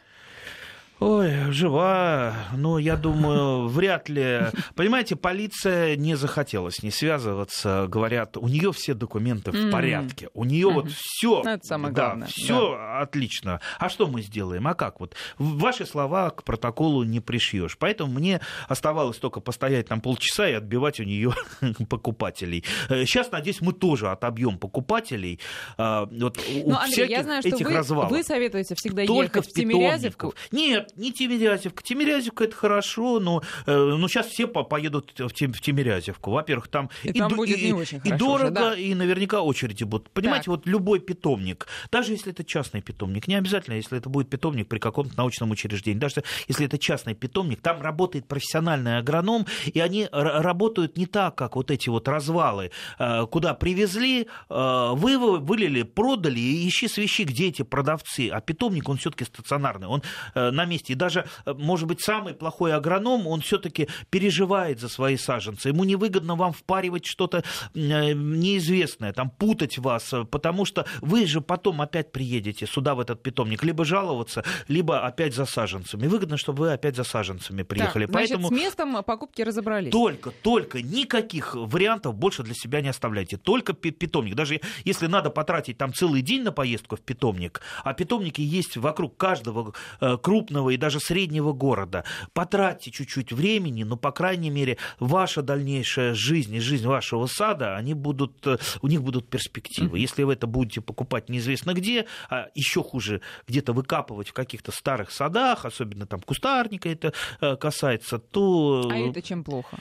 Ой, 1.00 1.52
жива, 1.52 2.34
но 2.54 2.80
я 2.80 2.96
думаю, 2.96 3.68
вряд 3.68 4.10
ли. 4.10 4.48
Понимаете, 4.76 5.16
полиция 5.16 5.96
не 5.96 6.16
захотела 6.16 6.72
с 6.72 6.82
ней 6.82 6.90
связываться. 6.90 7.86
Говорят, 7.88 8.36
у 8.36 8.48
нее 8.48 8.72
все 8.74 8.96
документы 8.96 9.52
в 9.52 9.70
порядке. 9.72 10.30
У 10.34 10.44
нее 10.44 10.70
вот 10.72 10.90
все. 10.90 11.44
Ну, 11.44 11.50
это 11.52 11.66
самое 11.66 11.94
главное. 11.94 12.28
Все 12.28 12.74
отлично. 13.00 13.62
А 13.78 13.90
что 13.90 14.08
мы 14.08 14.24
сделаем? 14.24 14.68
А 14.68 14.74
как 14.74 15.00
вот? 15.00 15.16
Ваши 15.38 15.86
слова 15.86 16.32
к 16.32 16.44
протоколу 16.44 17.04
не 17.04 17.20
пришьешь. 17.20 17.78
Поэтому 17.78 18.14
мне 18.14 18.42
оставалось 18.68 19.18
только 19.18 19.40
постоять 19.40 19.88
там 19.88 20.02
полчаса 20.02 20.50
и 20.50 20.54
отбивать 20.54 21.00
у 21.00 21.04
нее 21.04 21.34
покупателей. 21.90 22.64
Сейчас, 22.90 23.32
надеюсь, 23.32 23.62
мы 23.62 23.74
тоже 23.74 24.10
отобьем 24.10 24.58
покупателей. 24.58 25.40
А, 25.78 26.06
вот, 26.06 26.40
у 26.40 26.70
ну, 26.72 26.78
я 26.96 27.22
знаю, 27.22 27.44
что 27.44 28.08
вы, 28.08 28.24
советуете 28.24 28.74
всегда 28.76 29.06
только 29.06 29.40
ехать 29.40 29.52
в 29.52 29.54
Тимирязевку. 29.54 30.34
Нет, 30.52 30.87
не 30.96 31.12
Тимирязевка. 31.12 31.84
Тимирязевка 31.84 32.46
это 32.46 32.56
хорошо, 32.56 33.20
но 33.20 33.42
э, 33.66 33.76
ну, 33.76 34.08
сейчас 34.08 34.28
все 34.28 34.48
поедут 34.48 35.14
в, 35.18 35.30
Тим, 35.32 35.54
в 35.54 35.62
Тимирязевку. 35.62 36.32
Во-первых, 36.32 36.68
там, 36.68 36.90
и, 37.04 37.10
и, 37.10 37.20
там 37.20 37.36
будет 37.36 37.58
и, 37.58 37.68
не 37.68 37.74
очень 37.74 38.02
и 38.04 38.12
дорого, 38.12 38.46
уже, 38.46 38.52
да. 38.52 38.76
и 38.76 38.94
наверняка 38.94 39.42
очереди 39.42 39.84
будут. 39.84 40.10
Понимаете, 40.12 40.46
так. 40.46 40.48
вот 40.48 40.68
любой 40.68 41.00
питомник, 41.00 41.68
даже 41.92 42.14
если 42.14 42.32
это 42.32 42.44
частный 42.44 42.82
питомник, 42.82 43.28
не 43.28 43.36
обязательно, 43.36 43.76
если 43.76 43.98
это 43.98 44.10
будет 44.10 44.30
питомник 44.30 44.68
при 44.68 44.80
каком-то 44.80 45.18
научном 45.18 45.52
учреждении, 45.52 46.00
даже 46.00 46.24
если 46.48 46.66
это 46.66 46.78
частный 46.78 47.16
питомник, 47.16 47.62
там 47.62 47.82
работает 47.82 48.28
профессиональный 48.28 48.98
агроном, 48.98 49.46
и 49.66 49.80
они 49.80 50.08
работают 50.12 50.98
не 50.98 51.06
так, 51.06 51.36
как 51.36 51.56
вот 51.56 51.72
эти 51.72 51.90
вот 51.90 52.08
развалы, 52.08 52.72
э, 53.00 53.26
куда 53.28 53.54
привезли, 53.54 54.28
э, 54.50 54.92
вы 54.94 55.18
вылили, 55.18 55.84
продали, 55.84 56.40
и 56.40 56.68
ищи 56.68 56.88
свищи, 56.88 57.24
где 57.24 57.48
эти 57.48 57.64
продавцы. 57.64 58.30
А 58.30 58.42
питомник, 58.42 58.88
он 58.90 58.98
все-таки 58.98 59.26
стационарный, 59.26 59.88
он 59.88 60.02
на 60.36 60.66
месте 60.66 60.77
месте. 60.78 60.94
И 60.94 60.96
даже, 60.96 61.26
э, 61.46 61.54
может 61.54 61.88
быть, 61.88 62.02
самый 62.02 62.34
плохой 62.34 62.74
агроном, 62.74 63.28
он 63.28 63.42
все-таки 63.42 63.88
переживает 64.10 64.80
за 64.80 64.90
свои 64.90 65.18
саженцы. 65.18 65.70
Ему 65.70 65.84
невыгодно 65.84 66.36
вам 66.36 66.54
впаривать 66.54 67.06
что-то 67.06 67.38
э, 67.38 68.14
неизвестное, 68.14 69.14
там, 69.14 69.30
путать 69.30 69.78
вас, 69.78 70.14
э, 70.14 70.26
потому 70.26 70.66
что 70.66 70.86
вы 71.02 71.26
же 71.26 71.42
потом 71.42 71.82
опять 71.82 72.12
приедете 72.12 72.68
сюда, 72.68 72.96
в 72.96 73.00
этот 73.00 73.22
питомник, 73.24 73.64
либо 73.64 73.86
жаловаться, 73.86 74.44
либо 74.68 75.06
опять 75.06 75.34
за 75.34 75.46
саженцами. 75.46 76.08
Выгодно, 76.08 76.38
чтобы 76.38 76.60
вы 76.60 76.74
опять 76.74 76.96
за 76.96 77.04
саженцами 77.04 77.64
приехали. 77.64 78.06
Так, 78.06 78.12
значит, 78.14 78.32
Поэтому... 78.32 78.48
с 78.48 78.52
местом 78.52 79.04
покупки 79.04 79.42
разобрались. 79.42 79.92
Только, 79.92 80.32
только, 80.32 80.82
никаких 80.82 81.56
вариантов 81.56 82.16
больше 82.16 82.44
для 82.44 82.54
себя 82.54 82.82
не 82.82 82.90
оставляйте. 82.90 83.38
Только 83.38 83.74
питомник. 83.74 84.36
Даже 84.36 84.62
если 84.86 85.08
надо 85.08 85.30
потратить 85.30 85.78
там 85.78 85.94
целый 85.94 86.22
день 86.22 86.44
на 86.44 86.52
поездку 86.52 86.96
в 86.96 87.02
питомник, 87.02 87.62
а 87.84 87.94
питомники 87.94 88.42
есть 88.42 88.78
вокруг 88.78 89.18
каждого 89.18 89.74
крупного 90.22 90.67
и 90.70 90.78
даже 90.78 91.00
среднего 91.00 91.54
города. 91.54 92.04
Потратьте 92.34 92.92
чуть-чуть 92.92 93.32
времени, 93.32 93.84
но, 93.84 93.98
по 93.98 94.12
крайней 94.12 94.50
мере, 94.50 94.78
ваша 95.00 95.42
дальнейшая 95.42 96.14
жизнь 96.14 96.56
и 96.56 96.60
жизнь 96.60 96.86
вашего 96.86 97.26
сада, 97.28 97.76
они 97.76 97.94
будут, 97.94 98.46
э, 98.48 98.58
у 98.82 98.88
них 98.88 99.04
будут 99.04 99.30
перспективы. 99.30 100.00
Если 100.00 100.24
вы 100.24 100.34
это 100.34 100.48
будете 100.48 100.82
покупать 100.82 101.30
неизвестно 101.30 101.74
где, 101.74 102.06
а 102.30 102.48
еще 102.56 102.84
хуже 102.84 103.22
где-то 103.48 103.74
выкапывать 103.74 104.30
в 104.30 104.34
каких-то 104.34 104.72
старых 104.72 105.12
садах, 105.12 105.66
особенно 105.66 106.06
там 106.06 106.22
кустарника 106.22 106.90
это 106.90 107.14
э, 107.42 107.56
касается, 107.56 108.20
то... 108.20 108.90
А 108.92 108.98
это 108.98 109.22
чем 109.22 109.44
плохо? 109.44 109.78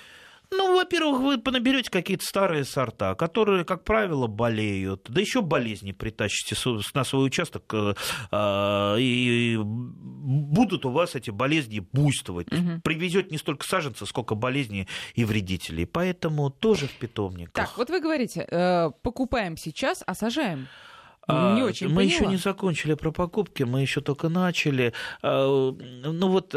Ну, 0.56 0.75
во-первых, 0.75 1.20
вы 1.20 1.38
понаберете 1.38 1.90
какие-то 1.90 2.25
старые 2.25 2.64
сорта, 2.64 3.14
которые, 3.14 3.64
как 3.64 3.84
правило, 3.84 4.26
болеют, 4.26 5.06
да 5.08 5.20
еще 5.20 5.42
болезни 5.42 5.92
притащите 5.92 6.56
на 6.94 7.04
свой 7.04 7.26
участок, 7.26 7.64
э, 7.72 7.94
а, 8.30 8.96
и 8.96 9.58
будут 9.58 10.84
у 10.86 10.90
вас 10.90 11.14
эти 11.14 11.30
болезни 11.30 11.80
буйствовать. 11.80 12.52
Угу. 12.52 12.80
Привезет 12.82 13.30
не 13.30 13.38
столько 13.38 13.66
саженцев, 13.66 14.08
сколько 14.08 14.34
болезней 14.34 14.88
и 15.14 15.25
вредителей. 15.25 15.86
Поэтому 15.86 16.50
тоже 16.50 16.86
в 16.86 16.92
питомниках. 16.92 17.52
Так, 17.52 17.78
вот 17.78 17.90
вы 17.90 18.00
говорите, 18.00 18.46
э, 18.50 18.90
покупаем 19.02 19.56
сейчас, 19.56 20.02
а 20.06 20.14
сажаем. 20.14 20.68
А, 21.28 21.56
не 21.56 21.62
очень 21.62 21.88
мы 21.88 21.96
поняла. 21.96 22.14
еще 22.14 22.26
не 22.26 22.36
закончили 22.36 22.94
про 22.94 23.10
покупки, 23.10 23.64
мы 23.64 23.80
еще 23.80 24.00
только 24.00 24.28
начали. 24.28 24.92
А, 25.22 25.72
ну 25.72 26.28
вот 26.28 26.54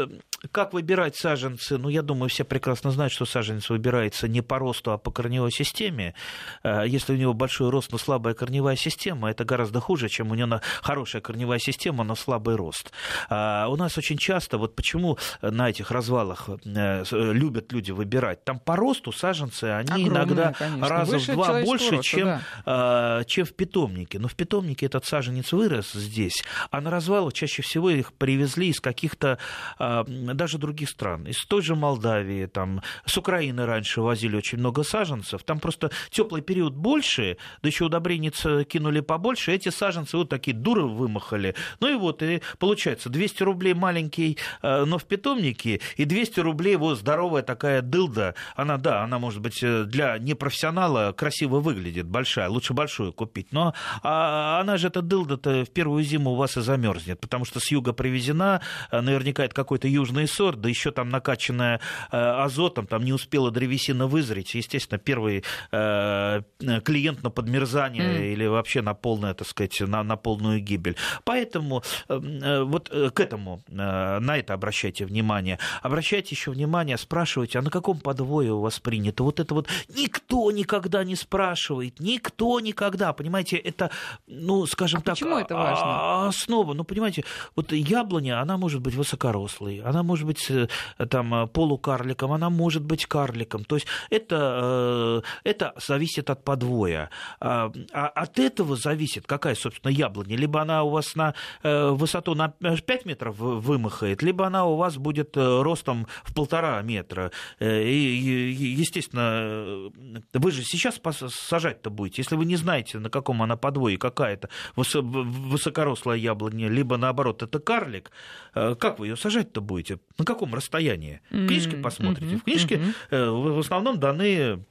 как 0.52 0.72
выбирать 0.72 1.16
саженцы? 1.16 1.76
Ну, 1.76 1.88
я 1.88 2.02
думаю, 2.02 2.30
все 2.30 2.44
прекрасно 2.44 2.90
знают, 2.90 3.12
что 3.12 3.26
саженец 3.26 3.68
выбирается 3.68 4.28
не 4.28 4.40
по 4.40 4.58
росту, 4.58 4.92
а 4.92 4.98
по 4.98 5.10
корневой 5.10 5.50
системе. 5.50 6.14
А, 6.62 6.84
если 6.84 7.12
у 7.12 7.16
него 7.16 7.34
большой 7.34 7.70
рост, 7.70 7.92
но 7.92 7.98
слабая 7.98 8.34
корневая 8.34 8.76
система, 8.76 9.30
это 9.30 9.44
гораздо 9.44 9.80
хуже, 9.80 10.08
чем 10.08 10.30
у 10.30 10.34
него 10.34 10.60
хорошая 10.82 11.20
корневая 11.20 11.58
система, 11.58 12.04
но 12.04 12.14
слабый 12.14 12.56
рост. 12.56 12.92
У 13.28 13.76
нас 13.76 13.98
очень 13.98 14.16
часто, 14.16 14.58
вот 14.58 14.74
почему 14.74 15.18
на 15.42 15.68
этих 15.68 15.90
развалах 15.90 16.48
э, 16.64 17.04
любят 17.10 17.72
люди 17.72 17.90
выбирать, 17.90 18.44
там 18.44 18.58
по 18.58 18.76
росту 18.76 19.12
саженцы, 19.12 19.64
они 19.64 19.90
Огромные, 19.90 20.08
иногда 20.08 20.52
конечно. 20.52 20.88
раза 20.88 21.12
Выше 21.12 21.32
в 21.32 21.34
два 21.34 21.62
больше, 21.62 21.90
роста, 21.90 22.02
чем, 22.02 22.40
да. 22.64 23.24
чем 23.26 23.44
в 23.44 23.52
питомнике. 23.54 24.18
Но 24.18 24.28
в 24.28 24.34
питомнике 24.34 24.86
этот 24.86 25.04
саженец 25.04 25.52
вырос 25.52 25.92
здесь, 25.92 26.42
а 26.70 26.80
на 26.80 26.90
развалы 26.90 27.32
чаще 27.32 27.62
всего 27.62 27.90
их 27.90 28.12
привезли 28.14 28.68
из 28.68 28.80
каких-то 28.80 29.38
а, 29.78 30.04
даже 30.34 30.58
других 30.58 30.88
стран, 30.90 31.26
из 31.26 31.44
той 31.46 31.62
же 31.62 31.74
Молдавии, 31.74 32.46
там, 32.46 32.82
с 33.04 33.16
Украины 33.16 33.66
раньше 33.66 34.00
возили 34.00 34.36
очень 34.36 34.58
много 34.58 34.82
саженцев, 34.82 35.42
там 35.42 35.60
просто 35.60 35.90
теплый 36.10 36.42
период 36.42 36.74
больше, 36.74 37.36
да 37.62 37.68
еще 37.68 37.84
удобрениц 37.84 38.42
кинули 38.66 39.00
побольше, 39.00 39.52
эти 39.52 39.68
саженцы 39.68 40.16
вот 40.16 40.28
такие 40.28 40.56
дуры 40.56 40.84
вымахали. 40.84 41.54
Ну 41.80 41.88
и 41.88 41.94
вот, 41.94 42.22
и 42.22 42.42
получается, 42.58 43.08
200 43.08 43.42
рублей 43.42 43.74
маленький, 43.74 44.38
а, 44.62 44.84
но 44.84 44.98
в 44.98 45.04
питомнике, 45.04 45.80
и 45.96 46.04
200 46.04 46.40
рублей 46.40 46.76
вот 46.76 46.98
здоровая 46.98 47.42
такая 47.42 47.82
дылда, 47.82 48.34
она, 48.56 48.76
да, 48.76 49.02
она, 49.02 49.18
может 49.18 49.40
быть, 49.40 49.60
для 49.60 50.18
непрофессионала 50.18 51.12
красиво 51.12 51.60
выглядит, 51.60 52.06
большая, 52.06 52.48
лучше 52.48 52.74
большую 52.74 53.12
купить, 53.12 53.48
но 53.52 53.74
а 54.02 54.60
она 54.60 54.76
же, 54.76 54.88
эта 54.88 55.02
дылда-то 55.02 55.64
в 55.64 55.70
первую 55.70 56.02
зиму 56.02 56.32
у 56.32 56.34
вас 56.36 56.56
и 56.56 56.60
замерзнет, 56.60 57.20
потому 57.20 57.44
что 57.44 57.60
с 57.60 57.70
юга 57.70 57.92
привезена, 57.92 58.60
э, 58.90 59.00
наверняка 59.00 59.44
это 59.44 59.54
какой-то 59.54 59.88
южный 59.88 60.19
сорт, 60.26 60.60
да 60.60 60.68
еще 60.68 60.90
там 60.90 61.08
накачанная 61.08 61.80
э, 62.10 62.16
азотом, 62.16 62.86
там 62.86 63.04
не 63.04 63.12
успела 63.12 63.50
древесина 63.50 64.06
вызреть. 64.06 64.54
Естественно, 64.54 64.98
первый 64.98 65.44
э, 65.72 66.42
клиент 66.84 67.22
на 67.22 67.30
подмерзание 67.30 68.20
mm. 68.20 68.32
или 68.32 68.46
вообще 68.46 68.82
на 68.82 68.94
полное, 68.94 69.34
так 69.34 69.48
сказать, 69.48 69.80
на, 69.80 70.02
на 70.02 70.16
полную 70.16 70.60
гибель. 70.60 70.96
Поэтому 71.24 71.82
вот 72.08 72.88
к 72.88 73.20
этому, 73.20 73.62
на 73.68 74.36
это 74.36 74.54
обращайте 74.54 75.04
внимание. 75.04 75.58
Обращайте 75.82 76.34
еще 76.34 76.50
внимание, 76.50 76.98
спрашивайте, 76.98 77.58
а 77.58 77.62
на 77.62 77.70
каком 77.70 77.98
подвое 77.98 78.52
у 78.52 78.60
вас 78.60 78.80
принято? 78.80 79.24
Вот 79.24 79.40
это 79.40 79.54
вот 79.54 79.68
никто 79.88 80.50
никогда 80.50 81.04
не 81.04 81.16
спрашивает, 81.16 82.00
никто 82.00 82.60
никогда, 82.60 83.12
понимаете, 83.12 83.56
это 83.56 83.90
ну, 84.26 84.66
скажем 84.66 85.00
а 85.00 85.02
так, 85.02 85.14
почему 85.14 85.38
это 85.38 85.54
важно? 85.54 85.86
А, 85.86 86.28
основа. 86.28 86.74
Ну, 86.74 86.84
понимаете, 86.84 87.24
вот 87.56 87.72
яблоня, 87.72 88.40
она 88.40 88.56
может 88.56 88.80
быть 88.80 88.94
высокорослой, 88.94 89.80
она 89.80 90.02
может 90.10 90.26
быть 90.26 90.50
э, 90.50 90.68
там 91.08 91.48
полукарликом, 91.48 92.32
она 92.32 92.50
может 92.50 92.82
быть 92.82 93.06
карликом. 93.06 93.64
То 93.64 93.76
есть 93.76 93.86
это, 94.10 95.22
э, 95.44 95.50
это 95.50 95.74
зависит 95.86 96.30
от 96.30 96.44
подвоя. 96.44 97.10
А, 97.40 97.72
а 97.92 98.06
от 98.08 98.38
этого 98.38 98.76
зависит, 98.76 99.26
какая, 99.26 99.54
собственно, 99.54 99.92
яблоня. 99.92 100.36
Либо 100.36 100.60
она 100.60 100.82
у 100.82 100.90
вас 100.90 101.14
на 101.16 101.34
э, 101.62 101.90
высоту 101.90 102.34
на 102.34 102.48
5 102.48 103.06
метров 103.06 103.36
вымахает, 103.38 104.22
либо 104.22 104.46
она 104.46 104.64
у 104.64 104.76
вас 104.76 104.96
будет 104.96 105.36
ростом 105.36 106.06
в 106.24 106.34
полтора 106.34 106.80
метра. 106.82 107.30
И, 107.60 108.54
естественно, 108.78 109.90
вы 110.32 110.50
же 110.50 110.62
сейчас 110.62 111.00
сажать-то 111.28 111.90
будете. 111.90 112.22
Если 112.22 112.36
вы 112.36 112.44
не 112.44 112.56
знаете, 112.56 112.98
на 112.98 113.10
каком 113.10 113.42
она 113.42 113.56
подвое, 113.56 113.96
какая 113.96 114.30
какая-то 114.30 114.48
высокорослая 114.76 116.16
яблоня, 116.16 116.68
либо 116.68 116.96
наоборот, 116.96 117.42
это 117.42 117.58
карлик, 117.58 118.10
э, 118.54 118.74
как 118.74 118.98
вы 118.98 119.08
ее 119.08 119.16
сажать-то 119.16 119.60
будете? 119.60 119.99
На 120.18 120.24
каком 120.24 120.54
расстоянии? 120.54 121.20
В 121.30 121.46
книжке 121.46 121.76
посмотрите. 121.76 122.36
В 122.36 122.44
книжке 122.44 122.80
э, 123.10 123.28
в 123.28 123.58
основном 123.58 123.98
даны 123.98 124.64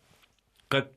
как 0.67 0.89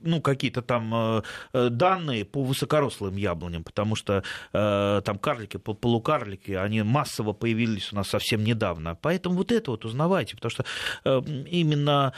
ну, 0.00 0.20
какие-то 0.20 0.62
там 0.62 1.22
данные 1.52 2.24
по 2.24 2.42
высокорослым 2.42 3.16
яблоням, 3.16 3.64
потому 3.64 3.96
что 3.96 4.22
там 4.52 5.18
карлики, 5.18 5.56
полукарлики, 5.56 6.52
они 6.52 6.82
массово 6.82 7.32
появились 7.32 7.92
у 7.92 7.96
нас 7.96 8.08
совсем 8.08 8.44
недавно. 8.44 8.96
Поэтому 9.00 9.36
вот 9.36 9.52
это 9.52 9.70
вот 9.70 9.84
узнавайте, 9.84 10.36
потому 10.36 10.50
что 10.50 10.64
именно 11.50 12.12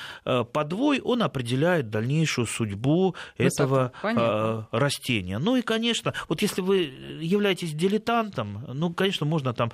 подвой, 0.53 1.01
он 1.01 1.23
определяет 1.23 1.91
дальнейшую 1.91 2.47
судьбу 2.47 3.15
Высоту. 3.39 3.63
этого 3.65 3.93
Понятно. 4.03 4.69
растения. 4.73 5.39
Ну 5.39 5.57
и, 5.57 5.63
конечно, 5.63 6.15
вот 6.29 6.43
если 6.43 6.61
вы 6.61 6.79
являетесь 7.21 7.73
дилетантом, 7.73 8.65
ну, 8.69 8.93
конечно, 8.93 9.27
можно 9.27 9.55
там 9.55 9.71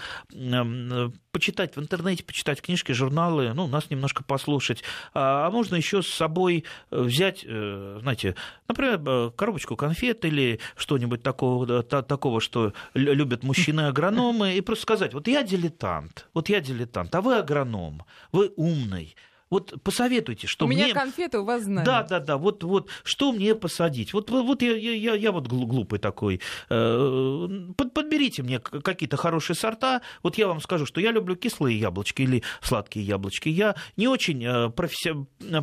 почитать 1.32 1.76
в 1.76 1.80
интернете, 1.80 2.24
почитать 2.24 2.60
книжки, 2.60 2.92
журналы, 2.92 3.52
ну, 3.54 3.66
нас 3.66 3.90
немножко 3.90 4.22
послушать. 4.22 4.84
А, 5.14 5.46
а 5.46 5.50
можно 5.50 5.76
еще 5.76 6.02
с 6.02 6.08
собой 6.08 6.64
э, 6.90 7.00
взять, 7.00 7.44
э, 7.44 7.91
знаете, 8.00 8.34
например, 8.68 9.00
э, 9.04 9.30
коробочку 9.36 9.76
конфет 9.76 10.24
или 10.24 10.60
что-нибудь 10.76 11.22
такого, 11.22 11.82
такого, 11.82 12.40
что 12.40 12.72
любят 12.94 13.42
мужчины-агрономы, 13.42 14.56
и 14.56 14.60
просто 14.60 14.82
сказать, 14.82 15.14
вот 15.14 15.28
я 15.28 15.42
дилетант, 15.42 16.28
вот 16.34 16.48
я 16.48 16.60
дилетант, 16.60 17.14
а 17.14 17.20
вы 17.20 17.36
агроном, 17.36 18.02
вы 18.32 18.52
умный, 18.56 19.14
вот 19.52 19.74
посоветуйте, 19.82 20.46
что 20.46 20.64
у 20.64 20.68
мне... 20.68 20.84
У 20.84 20.84
меня 20.86 20.94
конфеты, 20.94 21.38
у 21.38 21.44
вас 21.44 21.64
знания. 21.64 21.84
Да, 21.84 22.02
да, 22.04 22.20
да. 22.20 22.38
Вот, 22.38 22.64
вот 22.64 22.88
что 23.04 23.32
мне 23.32 23.54
посадить? 23.54 24.14
Вот, 24.14 24.30
вот 24.30 24.62
я, 24.62 24.74
я, 24.74 25.14
я 25.14 25.30
вот 25.30 25.46
глупый 25.46 25.98
такой. 25.98 26.40
Э, 26.70 27.48
под, 27.76 27.92
подберите 27.92 28.42
мне 28.42 28.60
какие-то 28.60 29.18
хорошие 29.18 29.54
сорта. 29.54 30.00
Вот 30.22 30.38
я 30.38 30.48
вам 30.48 30.62
скажу, 30.62 30.86
что 30.86 31.02
я 31.02 31.10
люблю 31.12 31.36
кислые 31.36 31.78
яблочки 31.78 32.22
или 32.22 32.42
сладкие 32.62 33.04
яблочки. 33.04 33.50
Я 33.50 33.74
не 33.98 34.08
очень 34.08 34.42
э, 34.42 34.70
професси... 34.70 35.12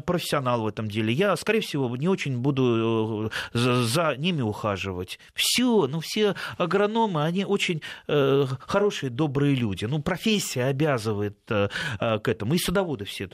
профессионал 0.05 0.62
в 0.62 0.67
этом 0.67 0.88
деле. 0.88 1.12
Я, 1.12 1.36
скорее 1.36 1.62
всего, 1.62 1.98
не 1.98 2.08
очень 2.08 2.38
буду 2.38 3.31
э, 3.53 3.58
за, 3.58 3.84
за 3.86 4.15
ними 4.17 4.43
ухаживать. 4.43 5.17
Все, 5.34 5.88
ну 5.88 6.00
все 6.00 6.36
агрономы, 6.60 7.24
они 7.24 7.43
очень 7.43 7.81
хорошие, 8.05 9.10
добрые 9.10 9.55
люди. 9.55 9.86
Ну, 9.86 10.00
профессия 10.00 10.65
обязывает 10.65 11.39
к 11.48 11.72
этому. 12.00 12.53
И 12.53 12.60
садоводы 12.60 13.05
все 13.05 13.29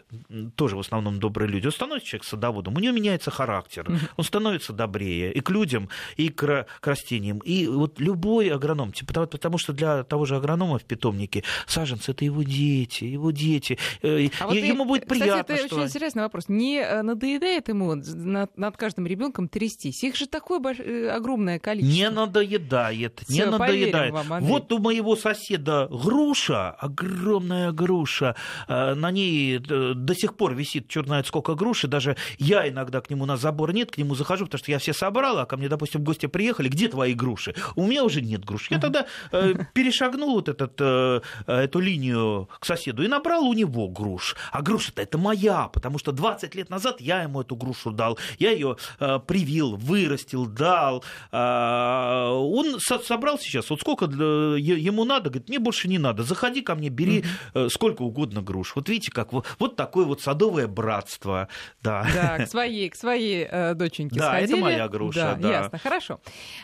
тоже 0.56 0.76
в 0.76 0.80
основном 0.80 1.20
добрые 1.20 1.50
люди, 1.50 1.66
он 1.66 1.72
становится 1.72 2.08
человек 2.10 2.26
садоводом, 2.26 2.76
у 2.76 2.80
него 2.80 2.96
меняется 2.96 3.32
характер, 3.32 3.88
он 4.18 4.24
становится 4.24 4.74
добрее 4.74 5.32
и 5.34 5.40
к 5.40 5.50
людям, 5.50 5.90
и 6.18 6.30
к, 6.30 6.68
к 6.80 6.88
растениям. 6.88 7.40
И 7.40 7.68
вот 7.68 8.00
любой 8.00 8.50
агроном, 8.50 8.92
типа, 8.92 9.28
потому 9.28 9.58
что 9.58 9.74
для 9.74 10.04
того 10.04 10.26
же 10.26 10.36
агронома 10.36 10.78
в 10.80 10.84
питомнике 10.84 11.44
саженцы 11.68 12.12
это 12.12 12.26
его 12.26 12.44
дети, 12.44 13.04
его 13.04 13.32
дети. 13.32 13.78
Э, 14.02 14.28
а 14.40 14.54
и, 14.54 14.68
ему 14.68 14.86
будет 14.86 15.08
приятно. 15.08 15.44
Кстати, 15.44 15.60
это 15.60 15.68
что... 15.68 15.76
очень 15.76 15.88
интересный 15.88 16.24
вопрос. 16.24 16.46
Не 16.48 16.80
э, 16.80 17.02
надоедает 17.02 17.68
ему 17.70 17.96
над, 17.96 18.58
над 18.58 18.78
каждым 18.78 19.08
ребенком 19.08 19.48
трястись? 19.48 20.04
Их 20.04 20.16
же 20.16 20.28
такое 20.28 20.60
больш... 20.60 20.80
Э, 20.80 21.10
огромное 21.10 21.60
количество. 21.60 21.96
Не 21.96 22.10
надоедает, 22.10 23.22
Всё, 23.28 23.46
не 23.46 23.52
надоедает. 23.52 24.14
Вам, 24.14 24.44
вот 24.44 24.72
у 24.72 24.80
моего 24.80 25.16
соседа 25.16 25.88
груша, 25.90 26.72
огромная 26.72 27.72
груша, 27.72 28.36
на 28.68 29.12
ней 29.12 29.60
до 29.60 30.16
сих 30.16 30.35
пор 30.38 30.54
висит 30.54 30.88
черт 30.88 31.08
знает 31.08 31.28
сколько 31.28 31.56
груши, 31.56 31.88
даже 31.88 32.16
я 32.38 32.68
иногда 32.68 33.02
к 33.02 33.10
нему 33.10 33.26
на 33.26 33.38
забор 33.38 33.74
нет, 33.74 33.92
к 33.92 33.98
нему 33.98 34.16
захожу, 34.16 34.46
потому 34.46 34.60
что 34.60 34.72
я 34.72 34.80
все 34.80 34.94
собрал, 34.94 35.40
а 35.40 35.46
ко 35.46 35.58
мне, 35.58 35.70
допустим, 35.70 36.04
гости 36.04 36.26
приехали, 36.26 36.68
где 36.70 36.88
твои 36.88 37.14
груши? 37.14 37.56
У 37.76 37.86
меня 37.86 38.04
уже 38.04 38.22
нет 38.22 38.44
груш. 38.44 38.72
Я 38.72 38.80
тогда 38.80 39.06
э, 39.32 39.54
перешагнул 39.74 40.34
вот 40.34 40.50
этот, 40.50 40.74
э, 40.80 41.22
эту 41.48 41.80
линию 41.80 42.50
к 42.60 42.66
соседу 42.66 43.04
и 43.04 43.08
набрал 43.08 43.44
у 43.46 43.54
него 43.54 43.88
груш. 43.88 44.36
А 44.52 44.62
груша-то 44.62 45.02
это 45.02 45.18
моя, 45.18 45.68
потому 45.68 46.00
что 46.00 46.12
20 46.12 46.56
лет 46.56 46.70
назад 46.70 47.02
я 47.02 47.24
ему 47.24 47.42
эту 47.42 47.56
грушу 47.56 47.92
дал, 47.92 48.18
я 48.40 48.52
ее 48.52 48.78
э, 49.00 49.20
привил, 49.26 49.76
вырастил, 49.76 50.46
дал. 50.46 51.04
Э, 51.32 52.28
он 52.32 52.80
со- 52.80 53.00
собрал 53.00 53.40
сейчас, 53.40 53.70
вот 53.70 53.82
сколько 53.82 54.08
для, 54.08 54.26
ему 54.58 55.06
надо, 55.06 55.30
говорит, 55.30 55.50
мне 55.50 55.60
больше 55.60 55.88
не 55.88 55.98
надо, 55.98 56.24
заходи 56.24 56.62
ко 56.62 56.76
мне, 56.76 56.90
бери 56.90 57.24
э, 57.54 57.68
сколько 57.70 58.02
угодно 58.02 58.42
груш. 58.42 58.74
Вот 58.76 58.90
видите, 58.90 59.12
как 59.12 59.34
вот, 59.34 59.46
вот 59.60 59.76
такой 59.76 60.06
вот 60.06 60.22
садовое 60.26 60.68
братство, 60.68 61.48
да. 61.84 62.06
Да, 62.14 62.38
к 62.40 62.48
своей, 62.48 62.90
к 62.90 62.96
своей 62.96 63.48
э, 63.50 63.76
доченьке 63.76 64.20
Да, 64.20 64.30
сходили. 64.32 64.54
это 64.54 64.58
моя 64.58 64.88
груша, 64.88 65.20
да, 65.20 65.36
да. 65.36 65.52
Ясно, 65.52 65.78
хорошо. 65.78 66.20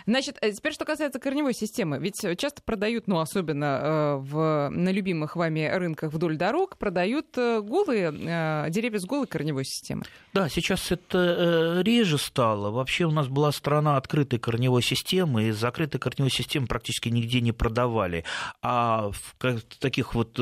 Значит, 0.08 0.38
э, 0.42 0.52
теперь 0.52 0.74
что 0.74 0.86
касается 0.86 1.20
корневой 1.20 1.54
системы. 1.54 2.00
Ведь 2.00 2.20
часто 2.38 2.62
продают, 2.64 3.08
ну, 3.08 3.20
особенно 3.20 3.66
э, 3.66 4.16
в, 4.18 4.70
на 4.70 4.90
любимых 4.92 5.36
вами 5.36 5.70
рынках 5.72 6.12
вдоль 6.12 6.38
дорог, 6.38 6.78
продают 6.78 7.38
э, 7.38 7.62
голые, 7.62 8.12
э, 8.12 8.70
деревья 8.70 9.00
с 9.00 9.06
голой 9.06 9.28
корневой 9.28 9.66
системой. 9.66 10.06
Да, 10.34 10.50
сейчас 10.50 10.92
это 10.92 11.18
э, 11.18 11.84
реже 11.84 12.18
стало. 12.18 12.72
Вообще 12.72 13.06
у 13.06 13.12
нас 13.12 13.28
была 13.28 13.52
страна 13.52 13.98
открытой 13.98 14.40
корневой 14.40 14.82
системы, 14.82 15.44
и 15.46 15.52
закрытой 15.52 16.00
корневой 16.00 16.32
системы 16.32 16.66
практически 16.66 17.10
нигде 17.10 17.42
не 17.42 17.52
продавали. 17.52 18.26
А 18.62 19.12
в 19.12 19.36
таких 19.80 20.16
вот 20.16 20.40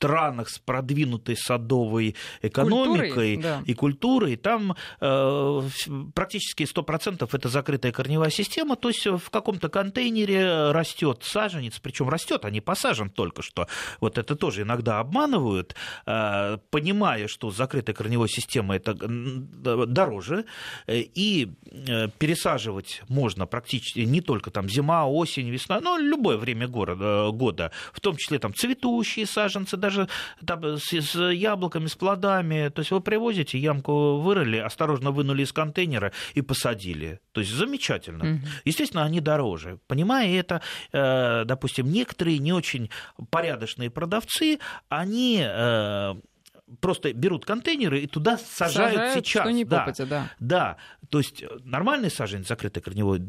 странах 0.00 0.48
с 0.48 0.58
продвинутой 0.58 1.36
садовой 1.36 2.16
экономикой 2.40 3.08
культурой, 3.08 3.36
да. 3.36 3.62
и 3.66 3.74
культурой, 3.74 4.36
там 4.36 4.74
э, 5.00 5.62
практически 6.14 6.62
100% 6.62 7.28
это 7.30 7.48
закрытая 7.50 7.92
корневая 7.92 8.30
система, 8.30 8.76
то 8.76 8.88
есть 8.88 9.06
в 9.06 9.30
каком-то 9.30 9.68
контейнере 9.68 10.70
растет 10.70 11.22
саженец, 11.22 11.78
причем 11.78 12.08
растет, 12.08 12.46
а 12.46 12.50
не 12.50 12.62
посажен 12.62 13.10
только 13.10 13.42
что. 13.42 13.68
Вот 14.00 14.16
это 14.16 14.36
тоже 14.36 14.62
иногда 14.62 15.00
обманывают, 15.00 15.74
э, 16.06 16.56
понимая, 16.70 17.28
что 17.28 17.50
закрытая 17.50 17.94
корневая 17.94 18.28
система 18.28 18.76
это 18.76 18.94
дороже, 18.94 20.46
и 20.88 21.52
э, 21.66 22.08
пересаживать 22.18 23.02
можно 23.08 23.46
практически 23.46 24.00
не 24.00 24.22
только 24.22 24.50
там 24.50 24.66
зима, 24.66 25.06
осень, 25.06 25.50
весна, 25.50 25.80
но 25.80 25.98
любое 25.98 26.38
время 26.38 26.68
города, 26.68 27.30
года, 27.32 27.70
в 27.92 28.00
том 28.00 28.16
числе 28.16 28.38
там 28.38 28.54
цветущие 28.54 29.26
саженцы, 29.26 29.76
даже 29.76 29.89
даже 29.90 30.08
там, 30.46 30.78
с, 30.78 30.92
с 30.92 31.30
яблоками, 31.30 31.86
с 31.86 31.94
плодами. 31.94 32.68
То 32.68 32.80
есть 32.80 32.90
вы 32.90 33.00
привозите, 33.00 33.58
ямку 33.58 34.18
вырыли, 34.18 34.58
осторожно 34.58 35.10
вынули 35.10 35.42
из 35.42 35.52
контейнера 35.52 36.12
и 36.34 36.42
посадили. 36.42 37.20
То 37.32 37.40
есть 37.40 37.52
замечательно. 37.52 38.34
Угу. 38.34 38.40
Естественно, 38.64 39.04
они 39.04 39.20
дороже. 39.20 39.78
Понимая 39.86 40.28
это, 40.28 40.62
э, 40.92 41.44
допустим, 41.44 41.90
некоторые 41.90 42.38
не 42.38 42.52
очень 42.52 42.90
порядочные 43.30 43.90
продавцы, 43.90 44.58
они 44.88 45.42
э, 45.42 46.14
просто 46.80 47.12
берут 47.12 47.44
контейнеры 47.44 48.00
и 48.00 48.06
туда 48.06 48.38
сажают, 48.38 48.94
сажают 48.94 49.26
сейчас. 49.26 49.42
Что 49.42 49.50
не 49.50 49.64
да. 49.64 49.78
попадя, 49.80 50.06
да. 50.06 50.30
да. 50.38 50.76
То 51.08 51.18
есть 51.18 51.44
нормальный 51.64 52.10
саженец 52.10 52.48
закрытой 52.48 52.80
корневой, 52.80 53.20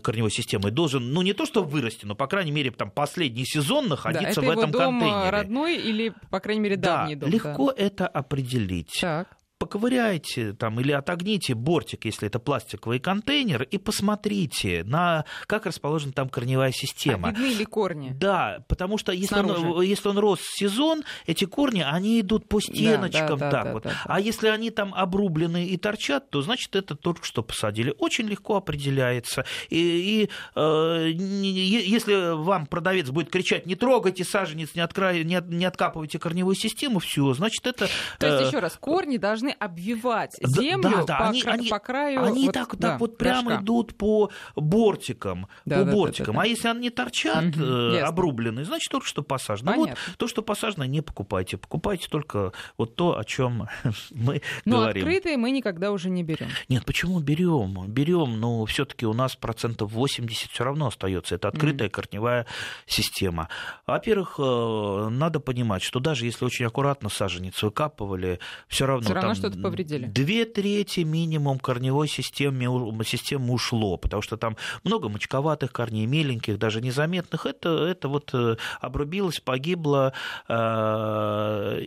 корневой 0.00 0.30
системой 0.30 0.72
должен, 0.72 1.12
ну, 1.12 1.22
не 1.22 1.32
то 1.32 1.46
что 1.46 1.62
вырасти, 1.62 2.06
но, 2.06 2.14
по 2.14 2.26
крайней 2.26 2.52
мере, 2.52 2.70
там 2.70 2.90
последний 2.90 3.44
сезон 3.44 3.88
находиться 3.88 4.40
да, 4.40 4.46
в 4.46 4.50
этом 4.50 4.70
его 4.70 4.78
дом 4.78 5.00
контейнере. 5.00 5.30
родной 5.30 5.76
или, 5.76 6.12
по 6.30 6.40
крайней 6.40 6.62
мере, 6.62 6.76
давний 6.76 7.14
да, 7.14 7.20
дом? 7.22 7.30
Легко 7.30 7.72
да. 7.72 7.82
это 7.82 8.06
определить. 8.06 8.98
Так 9.00 9.28
поковыряйте 9.64 10.52
там 10.52 10.78
или 10.80 10.92
отогните 10.92 11.54
бортик, 11.54 12.04
если 12.04 12.28
это 12.28 12.38
пластиковый 12.38 12.98
контейнер, 12.98 13.62
и 13.62 13.78
посмотрите, 13.78 14.84
на, 14.84 15.24
как 15.46 15.64
расположена 15.64 16.12
там 16.12 16.28
корневая 16.28 16.70
система. 16.70 17.28
А 17.28 17.32
видны 17.32 17.54
ли 17.54 17.64
корни? 17.64 18.10
Да, 18.14 18.64
потому 18.68 18.98
что 18.98 19.12
если 19.12 19.38
он, 19.38 19.80
если 19.80 20.08
он 20.08 20.18
рос 20.18 20.40
сезон, 20.42 21.02
эти 21.26 21.46
корни, 21.46 21.80
они 21.80 22.20
идут 22.20 22.46
по 22.48 22.60
стеночкам 22.60 23.38
да, 23.38 23.50
да, 23.50 23.50
так 23.50 23.64
да, 23.64 23.72
вот. 23.72 23.82
Да, 23.84 23.90
да. 23.90 23.96
А 24.04 24.20
если 24.20 24.48
они 24.48 24.70
там 24.70 24.92
обрублены 24.94 25.66
и 25.66 25.76
торчат, 25.78 26.28
то 26.30 26.42
значит 26.42 26.76
это 26.76 26.94
только 26.94 27.24
что 27.24 27.42
посадили. 27.42 27.94
Очень 27.98 28.26
легко 28.26 28.56
определяется. 28.56 29.46
И, 29.70 29.78
и 29.78 30.30
э, 30.54 31.10
если 31.10 32.34
вам 32.34 32.66
продавец 32.66 33.08
будет 33.10 33.30
кричать, 33.30 33.66
не 33.66 33.76
трогайте 33.76 34.24
саженец, 34.24 34.74
не, 34.74 34.82
откра... 34.82 35.14
не, 35.14 35.40
не 35.48 35.64
откапывайте 35.64 36.18
корневую 36.18 36.54
систему, 36.54 36.98
все, 36.98 37.32
значит 37.32 37.66
это... 37.66 37.88
То 38.18 38.26
есть, 38.26 38.42
э, 38.42 38.46
еще 38.48 38.58
раз, 38.58 38.76
корни 38.78 39.16
должны 39.16 39.53
обвивать 39.58 40.36
землю 40.40 40.82
да, 40.82 41.04
да, 41.04 41.18
по, 41.18 41.28
они, 41.28 41.42
кра- 41.42 41.52
они, 41.52 41.68
по 41.68 41.78
краю. 41.78 42.24
Они 42.24 42.46
вот, 42.46 42.54
так, 42.54 42.76
да, 42.76 42.90
так 42.90 43.00
вот 43.00 43.18
прямо 43.18 43.50
рожка. 43.50 43.64
идут 43.64 43.96
по 43.96 44.30
бортикам. 44.56 45.48
Да, 45.64 45.80
по 45.80 45.84
да, 45.84 45.92
бортикам. 45.92 46.26
Да, 46.26 46.32
да, 46.32 46.38
да. 46.38 46.42
А 46.42 46.46
если 46.46 46.68
они 46.68 46.90
торчат, 46.90 47.44
угу, 47.44 47.64
э, 47.64 48.00
обрубленные, 48.00 48.64
значит 48.64 48.90
только 48.90 49.06
что 49.06 49.22
посажено. 49.22 49.72
Понятно. 49.72 49.96
Вот 50.06 50.16
то, 50.16 50.28
что 50.28 50.42
посажено, 50.42 50.84
не 50.84 51.00
покупайте. 51.00 51.56
Покупайте 51.56 52.08
только 52.08 52.52
вот 52.76 52.96
то, 52.96 53.18
о 53.18 53.24
чем 53.24 53.68
мы 54.10 54.42
но 54.64 54.78
говорим. 54.78 55.04
Но 55.04 55.08
открытые 55.08 55.36
мы 55.36 55.50
никогда 55.50 55.92
уже 55.92 56.10
не 56.10 56.22
берем. 56.22 56.48
Нет, 56.68 56.84
почему 56.84 57.20
берем? 57.20 57.86
Берем, 57.88 58.40
но 58.40 58.64
все-таки 58.66 59.06
у 59.06 59.12
нас 59.12 59.36
процентов 59.36 59.92
80 59.92 60.50
все 60.50 60.64
равно 60.64 60.88
остается. 60.88 61.34
Это 61.34 61.48
открытая 61.48 61.88
mm 61.88 61.94
корневая 61.94 62.46
система. 62.86 63.48
Во-первых, 63.86 64.34
э, 64.38 65.08
надо 65.10 65.40
понимать, 65.40 65.82
что 65.82 66.00
даже 66.00 66.26
если 66.26 66.44
очень 66.44 66.66
аккуратно 66.66 67.08
саженец 67.08 67.62
выкапывали, 67.62 68.40
все 68.68 68.86
равно, 68.86 69.04
все 69.04 69.14
равно 69.14 69.28
там 69.28 69.34
что-то 69.48 69.62
повредили? 69.62 70.06
Две 70.06 70.44
трети 70.44 71.00
минимум 71.00 71.58
корневой 71.58 72.08
системы, 72.08 73.04
системы 73.04 73.52
ушло, 73.52 73.96
потому 73.96 74.22
что 74.22 74.36
там 74.36 74.56
много 74.82 75.08
мочковатых 75.08 75.72
корней, 75.72 76.06
меленьких, 76.06 76.58
даже 76.58 76.80
незаметных. 76.80 77.46
Это, 77.46 77.68
это 77.84 78.08
вот 78.08 78.30
э, 78.32 78.56
обрубилось, 78.80 79.40
погибло. 79.40 80.12
Надо 80.48 81.82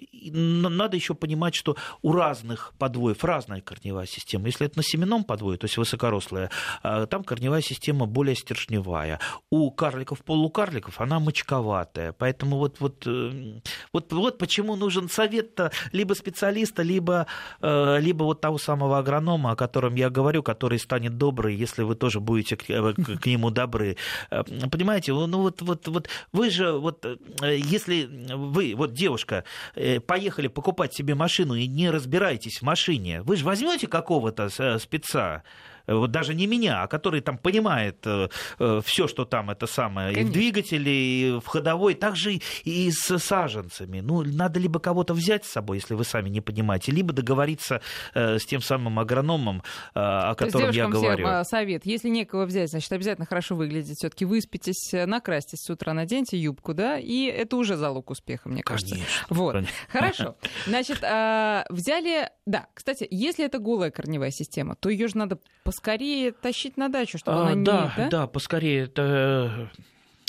еще 0.95 1.13
понимать, 1.13 1.55
что 1.55 1.75
у 2.01 2.11
разных 2.11 2.73
подвоев 2.77 3.23
разная 3.23 3.61
корневая 3.61 4.05
система. 4.05 4.47
Если 4.47 4.65
это 4.65 4.77
на 4.77 4.83
семенном 4.83 5.23
подвое, 5.23 5.57
то 5.57 5.65
есть 5.65 5.77
высокорослая, 5.77 6.49
там 6.81 7.23
корневая 7.23 7.61
система 7.61 8.05
более 8.05 8.35
стержневая. 8.35 9.19
У 9.49 9.71
карликов, 9.71 10.23
полукарликов 10.23 10.99
она 11.01 11.19
мочковатая. 11.19 12.13
Поэтому 12.13 12.57
вот, 12.57 12.79
вот, 12.79 13.07
вот, 13.93 14.13
вот 14.13 14.37
почему 14.37 14.75
нужен 14.75 15.09
совет 15.09 15.59
либо 15.91 16.13
специалиста, 16.13 16.83
либо, 16.83 17.21
э, 17.21 17.25
либо 17.61 18.23
вот 18.23 18.41
того 18.41 18.57
самого 18.57 18.99
агронома, 18.99 19.51
о 19.51 19.55
котором 19.55 19.95
я 19.95 20.09
говорю, 20.09 20.43
который 20.43 20.79
станет 20.79 21.17
добрый, 21.17 21.55
если 21.55 21.83
вы 21.83 21.95
тоже 21.95 22.19
будете 22.19 22.55
к, 22.57 22.69
э, 22.69 22.93
к, 22.93 23.25
нему 23.25 23.49
добры. 23.49 23.97
Э, 24.29 24.43
понимаете, 24.43 25.13
ну 25.13 25.41
вот, 25.41 25.61
вот, 25.61 25.87
вот 25.87 26.09
вы 26.31 26.49
же, 26.49 26.71
вот 26.73 27.05
если 27.41 28.07
вы, 28.33 28.73
вот 28.75 28.93
девушка, 28.93 29.43
поехали 30.05 30.47
покупать 30.47 30.93
себе 30.93 31.15
машину 31.15 31.55
и 31.55 31.67
не 31.67 31.89
разбираетесь 31.89 32.59
в 32.59 32.61
машине, 32.63 33.21
вы 33.21 33.35
же 33.35 33.45
возьмете 33.45 33.87
какого-то 33.87 34.49
спеца, 34.79 35.17
Э, 35.37 35.41
вот 35.87 36.11
даже 36.11 36.33
не 36.33 36.47
меня, 36.47 36.83
а 36.83 36.87
который 36.87 37.21
там 37.21 37.37
понимает 37.37 37.97
э, 38.05 38.29
э, 38.59 38.81
все, 38.83 39.07
что 39.07 39.25
там 39.25 39.49
это 39.49 39.67
самое, 39.67 40.13
Конечно. 40.13 40.27
и 40.27 40.29
в 40.29 40.33
двигателе, 40.33 40.93
и 40.93 41.39
в 41.39 41.45
ходовой, 41.45 41.93
также 41.95 42.39
и 42.63 42.91
с 42.91 43.17
саженцами. 43.17 44.01
Ну, 44.01 44.23
надо 44.23 44.59
либо 44.59 44.79
кого-то 44.79 45.13
взять 45.13 45.45
с 45.45 45.51
собой, 45.51 45.77
если 45.77 45.93
вы 45.93 46.03
сами 46.03 46.29
не 46.29 46.41
понимаете, 46.41 46.91
либо 46.91 47.13
договориться 47.13 47.81
с 48.13 48.45
тем 48.45 48.61
самым 48.61 48.99
агрономом, 48.99 49.63
о 49.93 50.35
котором 50.35 50.71
я 50.71 50.87
говорю. 50.87 51.27
Совет. 51.43 51.85
Если 51.85 52.09
некого 52.09 52.45
взять, 52.45 52.69
значит, 52.69 52.91
обязательно 52.91 53.25
хорошо 53.25 53.55
выглядеть. 53.55 53.97
Все-таки 53.97 54.25
выспитесь, 54.25 54.91
накрасьтесь 54.93 55.59
с 55.59 55.69
утра, 55.69 55.93
наденьте 55.93 56.37
юбку, 56.37 56.73
да, 56.73 56.97
и 56.97 57.25
это 57.25 57.55
уже 57.55 57.77
залог 57.77 58.09
успеха, 58.09 58.49
мне 58.49 58.63
кажется. 58.63 58.95
Конечно. 58.95 59.25
Вот. 59.29 59.53
Конечно. 59.53 59.73
Хорошо. 59.89 60.35
Значит, 60.65 60.97
взяли. 61.69 62.29
Да, 62.45 62.67
кстати, 62.73 63.07
если 63.09 63.45
это 63.45 63.59
голая 63.59 63.91
корневая 63.91 64.31
система, 64.31 64.75
то 64.75 64.89
ее 64.89 65.07
же 65.07 65.17
надо 65.17 65.39
поскорее 65.77 66.31
тащить 66.31 66.75
на 66.75 66.89
дачу, 66.89 67.19
чтобы 67.19 67.37
а, 67.37 67.41
она 67.43 67.53
не... 67.53 67.63
Да, 67.63 67.93
да, 67.95 68.09
да, 68.09 68.27
поскорее. 68.27 68.85
Это 68.85 69.69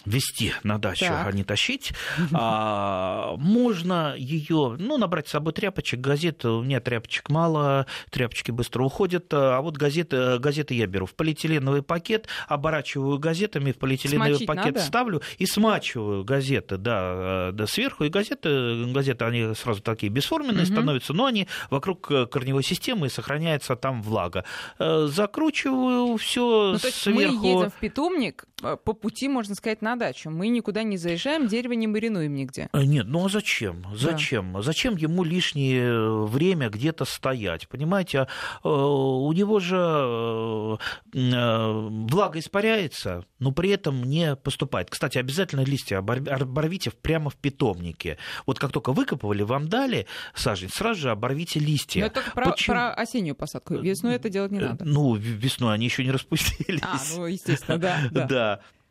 вести 0.08 0.52
на 0.62 0.78
дачу, 0.78 1.06
так. 1.06 1.26
а 1.26 1.32
не 1.32 1.44
тащить. 1.44 1.92
А, 2.32 3.34
можно 3.36 4.14
ее, 4.16 4.76
ну, 4.78 4.98
набрать 4.98 5.28
с 5.28 5.32
собой 5.32 5.52
тряпочек, 5.52 6.00
газет. 6.00 6.44
У 6.44 6.62
меня 6.62 6.80
тряпочек 6.80 7.30
мало, 7.30 7.86
тряпочки 8.10 8.50
быстро 8.50 8.84
уходят. 8.84 9.26
А 9.32 9.60
вот 9.60 9.76
газеты, 9.76 10.38
газеты 10.38 10.74
я 10.74 10.86
беру 10.86 11.06
в 11.06 11.14
полиэтиленовый 11.14 11.82
пакет, 11.82 12.28
оборачиваю 12.46 13.18
газетами, 13.18 13.72
в 13.72 13.78
полиэтиленовый 13.78 14.34
Смочить 14.34 14.46
пакет 14.46 14.74
надо? 14.74 14.80
ставлю 14.80 15.22
и 15.38 15.46
смачиваю 15.46 16.24
газеты, 16.24 16.76
да, 16.76 17.50
да, 17.52 17.66
сверху. 17.66 18.04
И 18.04 18.08
газеты, 18.08 18.86
газеты, 18.92 19.24
они 19.24 19.54
сразу 19.54 19.82
такие 19.82 20.10
бесформенные 20.10 20.64
угу. 20.64 20.72
становятся, 20.72 21.12
но 21.12 21.26
они 21.26 21.48
вокруг 21.70 22.10
корневой 22.30 22.62
системы 22.62 23.06
и 23.06 23.10
сохраняется 23.10 23.76
там 23.76 24.02
влага. 24.02 24.44
Э, 24.78 25.06
закручиваю 25.08 26.16
все 26.16 26.72
ну, 26.72 26.78
сверху. 26.78 27.16
мы 27.16 27.48
едем 27.48 27.70
в 27.70 27.74
питомник, 27.74 28.44
э, 28.57 28.57
по 28.60 28.92
пути, 28.92 29.28
можно 29.28 29.54
сказать, 29.54 29.82
на 29.82 29.96
дачу. 29.96 30.30
Мы 30.30 30.48
никуда 30.48 30.82
не 30.82 30.96
заезжаем, 30.96 31.46
дерево 31.46 31.72
не 31.72 31.86
маринуем 31.86 32.34
нигде. 32.34 32.68
Э, 32.72 32.82
нет, 32.82 33.06
ну 33.06 33.24
а 33.24 33.28
зачем? 33.28 33.84
Зачем? 33.94 34.54
Да. 34.54 34.62
Зачем 34.62 34.96
ему 34.96 35.24
лишнее 35.24 36.24
время 36.24 36.68
где-то 36.68 37.04
стоять? 37.04 37.68
Понимаете, 37.68 38.26
а, 38.62 38.68
у 38.68 39.32
него 39.32 39.60
же 39.60 39.76
э, 39.76 40.76
э, 41.14 41.88
влага 42.10 42.38
испаряется, 42.38 43.24
но 43.38 43.52
при 43.52 43.70
этом 43.70 44.02
не 44.02 44.34
поступает. 44.36 44.90
Кстати, 44.90 45.18
обязательно 45.18 45.60
листья 45.60 45.98
оборвите 45.98 46.90
прямо 46.90 47.30
в 47.30 47.36
питомнике. 47.36 48.18
Вот 48.46 48.58
как 48.58 48.72
только 48.72 48.92
выкопывали, 48.92 49.42
вам 49.42 49.68
дали 49.68 50.06
сажень, 50.34 50.70
сразу 50.70 51.00
же 51.00 51.10
оборвите 51.10 51.60
листья. 51.60 52.00
Но 52.00 52.06
это 52.06 52.22
про, 52.34 52.54
про 52.66 52.92
осеннюю 52.92 53.34
посадку. 53.34 53.74
Весной 53.74 54.16
это 54.16 54.28
делать 54.28 54.50
не 54.50 54.60
надо. 54.60 54.84
Ну, 54.84 55.14
весной 55.14 55.74
они 55.74 55.84
еще 55.84 56.04
не 56.04 56.10
распустились. 56.18 56.82
А, 56.82 56.98
ну, 57.16 57.26
естественно, 57.26 57.78
да. 57.78 57.98
Да, 58.10 58.47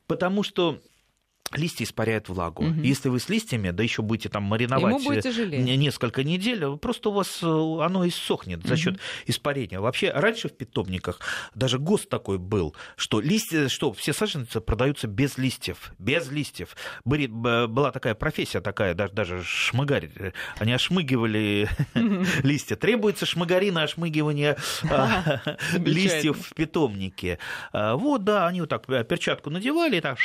потому 0.07 0.43
что 0.43 0.79
листья 1.53 1.85
испаряют 1.85 2.29
влагу. 2.29 2.65
Угу. 2.65 2.81
Если 2.81 3.09
вы 3.09 3.19
с 3.19 3.29
листьями, 3.29 3.71
да 3.71 3.83
еще 3.83 4.01
будете 4.01 4.29
там 4.29 4.43
мариновать 4.43 5.03
несколько 5.75 6.23
недель, 6.23 6.77
просто 6.77 7.09
у 7.09 7.13
вас 7.13 7.39
э, 7.41 7.45
оно 7.45 8.07
иссохнет 8.07 8.65
за 8.65 8.75
счет 8.75 8.95
угу. 8.95 9.01
испарения. 9.27 9.79
Вообще 9.79 10.11
раньше 10.11 10.49
в 10.49 10.53
питомниках 10.53 11.19
даже 11.55 11.79
ГОСТ 11.79 12.09
такой 12.09 12.37
был, 12.37 12.75
что 12.95 13.19
листья, 13.21 13.69
что 13.69 13.93
все 13.93 14.13
саженцы 14.13 14.59
продаются 14.59 15.07
без 15.07 15.37
листьев, 15.37 15.93
без 15.99 16.29
листьев. 16.29 16.75
Были, 17.05 17.27
была 17.27 17.91
такая 17.91 18.15
профессия 18.15 18.61
такая, 18.61 18.93
даже, 18.93 19.13
даже 19.13 19.43
шмыгарь, 19.43 20.09
они 20.59 20.73
ошмыгивали 20.73 21.69
листья. 22.43 22.75
Требуется 22.75 23.25
шмыгари 23.25 23.69
на 23.71 23.83
ошмыгивание 23.83 24.57
а, 24.89 25.41
листьев 25.73 26.37
в 26.47 26.53
питомнике. 26.53 27.39
А, 27.71 27.95
вот, 27.95 28.23
да, 28.23 28.47
они 28.47 28.61
вот 28.61 28.69
так 28.69 28.89
э, 28.89 29.03
перчатку 29.03 29.49
надевали 29.49 29.97
и 29.97 30.01
так 30.01 30.17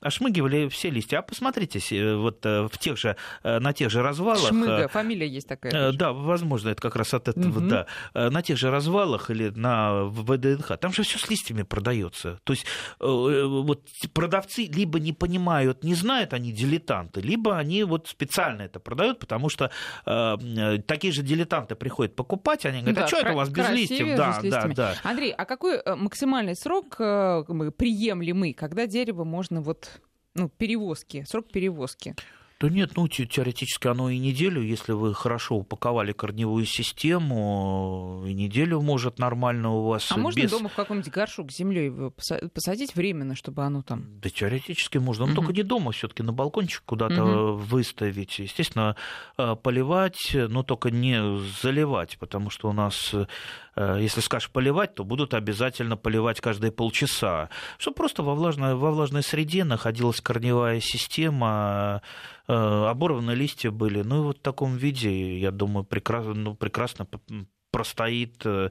ошмыгивали 0.00 0.33
вышмыгивали 0.40 0.68
все 0.68 0.90
листья. 0.90 1.18
А 1.18 1.22
посмотрите, 1.22 1.78
э, 1.96 2.16
вот 2.16 2.44
э, 2.44 2.68
в 2.70 2.78
тех 2.78 2.96
же, 2.96 3.16
э, 3.42 3.58
на 3.58 3.72
тех 3.72 3.90
же 3.90 4.02
развалах... 4.02 4.48
Шмыга, 4.48 4.88
фамилия 4.88 5.26
есть 5.26 5.48
такая. 5.48 5.92
Да, 5.92 6.12
возможно, 6.12 6.70
это 6.70 6.80
как 6.80 6.96
раз 6.96 7.14
от 7.14 7.28
этого, 7.28 7.58
угу. 7.58 7.68
да. 7.68 7.86
На 8.14 8.42
тех 8.42 8.58
же 8.58 8.70
развалах 8.70 9.30
или 9.30 9.50
на 9.50 10.04
ВДНХ, 10.04 10.76
там 10.78 10.92
же 10.92 11.02
все 11.02 11.18
с 11.18 11.28
листьями 11.30 11.62
продается. 11.62 12.40
То 12.44 12.52
есть 12.52 12.66
вот 12.98 13.82
продавцы 14.12 14.62
либо 14.64 14.98
не 14.98 15.12
понимают, 15.12 15.84
не 15.84 15.94
знают 15.94 16.32
они 16.32 16.52
дилетанты, 16.52 17.20
либо 17.20 17.56
они 17.56 17.84
вот 17.84 18.08
специально 18.08 18.62
это 18.62 18.80
продают, 18.80 19.18
потому 19.18 19.48
что 19.48 19.70
э, 20.06 20.78
такие 20.86 21.12
же 21.12 21.22
дилетанты 21.22 21.74
приходят 21.74 22.16
покупать, 22.16 22.66
они 22.66 22.80
говорят, 22.80 22.96
да, 22.96 23.04
а 23.04 23.08
что 23.08 23.18
это 23.18 23.32
у 23.32 23.36
вас 23.36 23.48
без 23.48 23.68
листьев? 23.70 24.16
Да, 24.16 24.40
да, 24.42 24.68
да. 24.68 24.94
Андрей, 25.02 25.32
а 25.32 25.44
какой 25.44 25.82
максимальный 25.96 26.56
срок 26.56 26.96
приемлемый, 26.96 28.52
когда 28.52 28.86
дерево 28.86 29.24
можно 29.24 29.60
вот 29.60 30.00
ну, 30.34 30.48
перевозки, 30.48 31.24
срок 31.28 31.50
перевозки? 31.52 32.14
Да 32.60 32.70
нет, 32.70 32.92
ну 32.96 33.08
теоретически 33.08 33.88
оно 33.88 34.08
и 34.08 34.18
неделю, 34.18 34.62
если 34.62 34.92
вы 34.92 35.12
хорошо 35.12 35.56
упаковали 35.56 36.12
корневую 36.12 36.64
систему, 36.66 38.24
и 38.26 38.32
неделю 38.32 38.80
может 38.80 39.18
нормально 39.18 39.72
у 39.72 39.82
вас. 39.82 40.10
А 40.10 40.14
без... 40.14 40.22
можно 40.22 40.48
дома 40.48 40.68
в 40.68 40.74
каком-нибудь 40.74 41.12
горшок 41.12 41.50
с 41.50 41.56
землей 41.56 41.92
посадить 42.54 42.94
временно, 42.94 43.34
чтобы 43.34 43.64
оно 43.64 43.82
там. 43.82 44.06
Да 44.20 44.30
теоретически 44.30 44.98
можно, 44.98 45.26
но 45.26 45.32
угу. 45.32 45.42
только 45.42 45.52
не 45.52 45.62
дома, 45.62 45.92
все-таки 45.92 46.22
на 46.22 46.32
балкончик 46.32 46.82
куда-то 46.86 47.24
угу. 47.24 47.56
выставить. 47.58 48.38
Естественно, 48.38 48.96
э, 49.36 49.56
поливать, 49.60 50.30
но 50.32 50.62
только 50.62 50.90
не 50.90 51.40
заливать, 51.60 52.16
потому 52.18 52.50
что 52.50 52.68
у 52.68 52.72
нас 52.72 53.14
если 53.76 54.20
скажешь 54.20 54.50
поливать, 54.50 54.94
то 54.94 55.04
будут 55.04 55.34
обязательно 55.34 55.96
поливать 55.96 56.40
каждые 56.40 56.70
полчаса, 56.72 57.50
чтобы 57.78 57.96
просто 57.96 58.22
во 58.22 58.34
влажной, 58.34 58.74
во 58.74 58.90
влажной 58.90 59.22
среде 59.22 59.64
находилась 59.64 60.20
корневая 60.20 60.80
система, 60.80 62.02
э, 62.46 62.52
оборванные 62.52 63.36
листья 63.36 63.70
были. 63.70 64.02
Ну 64.02 64.16
и 64.16 64.24
вот 64.24 64.38
в 64.38 64.42
таком 64.42 64.76
виде, 64.76 65.38
я 65.38 65.50
думаю, 65.50 65.84
прекрасно, 65.84 66.34
ну, 66.34 66.54
прекрасно 66.54 67.06
простоит 67.70 68.42
э, 68.44 68.70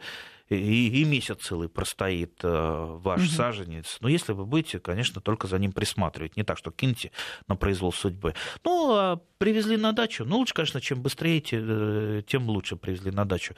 и, 0.50 1.02
и 1.02 1.06
месяц 1.06 1.40
целый 1.42 1.68
простоит 1.68 2.40
ваш 2.42 3.22
угу. 3.22 3.30
саженец. 3.30 3.98
Но 4.02 4.08
если 4.08 4.34
вы 4.34 4.46
будете, 4.46 4.80
конечно, 4.80 5.22
только 5.22 5.48
за 5.48 5.58
ним 5.58 5.72
присматривать. 5.72 6.38
Не 6.38 6.44
так, 6.44 6.58
что 6.58 6.72
киньте 6.72 7.12
на 7.48 7.56
произвол 7.56 7.92
судьбы. 7.92 8.36
Ну, 8.64 8.94
а 8.94 9.20
привезли 9.38 9.78
на 9.78 9.94
дачу. 9.94 10.26
Ну, 10.26 10.38
лучше, 10.38 10.54
конечно, 10.54 10.80
чем 10.82 11.02
быстрее, 11.02 11.42
тем 11.42 12.50
лучше 12.50 12.76
привезли 12.76 13.12
на 13.12 13.26
дачу. 13.26 13.56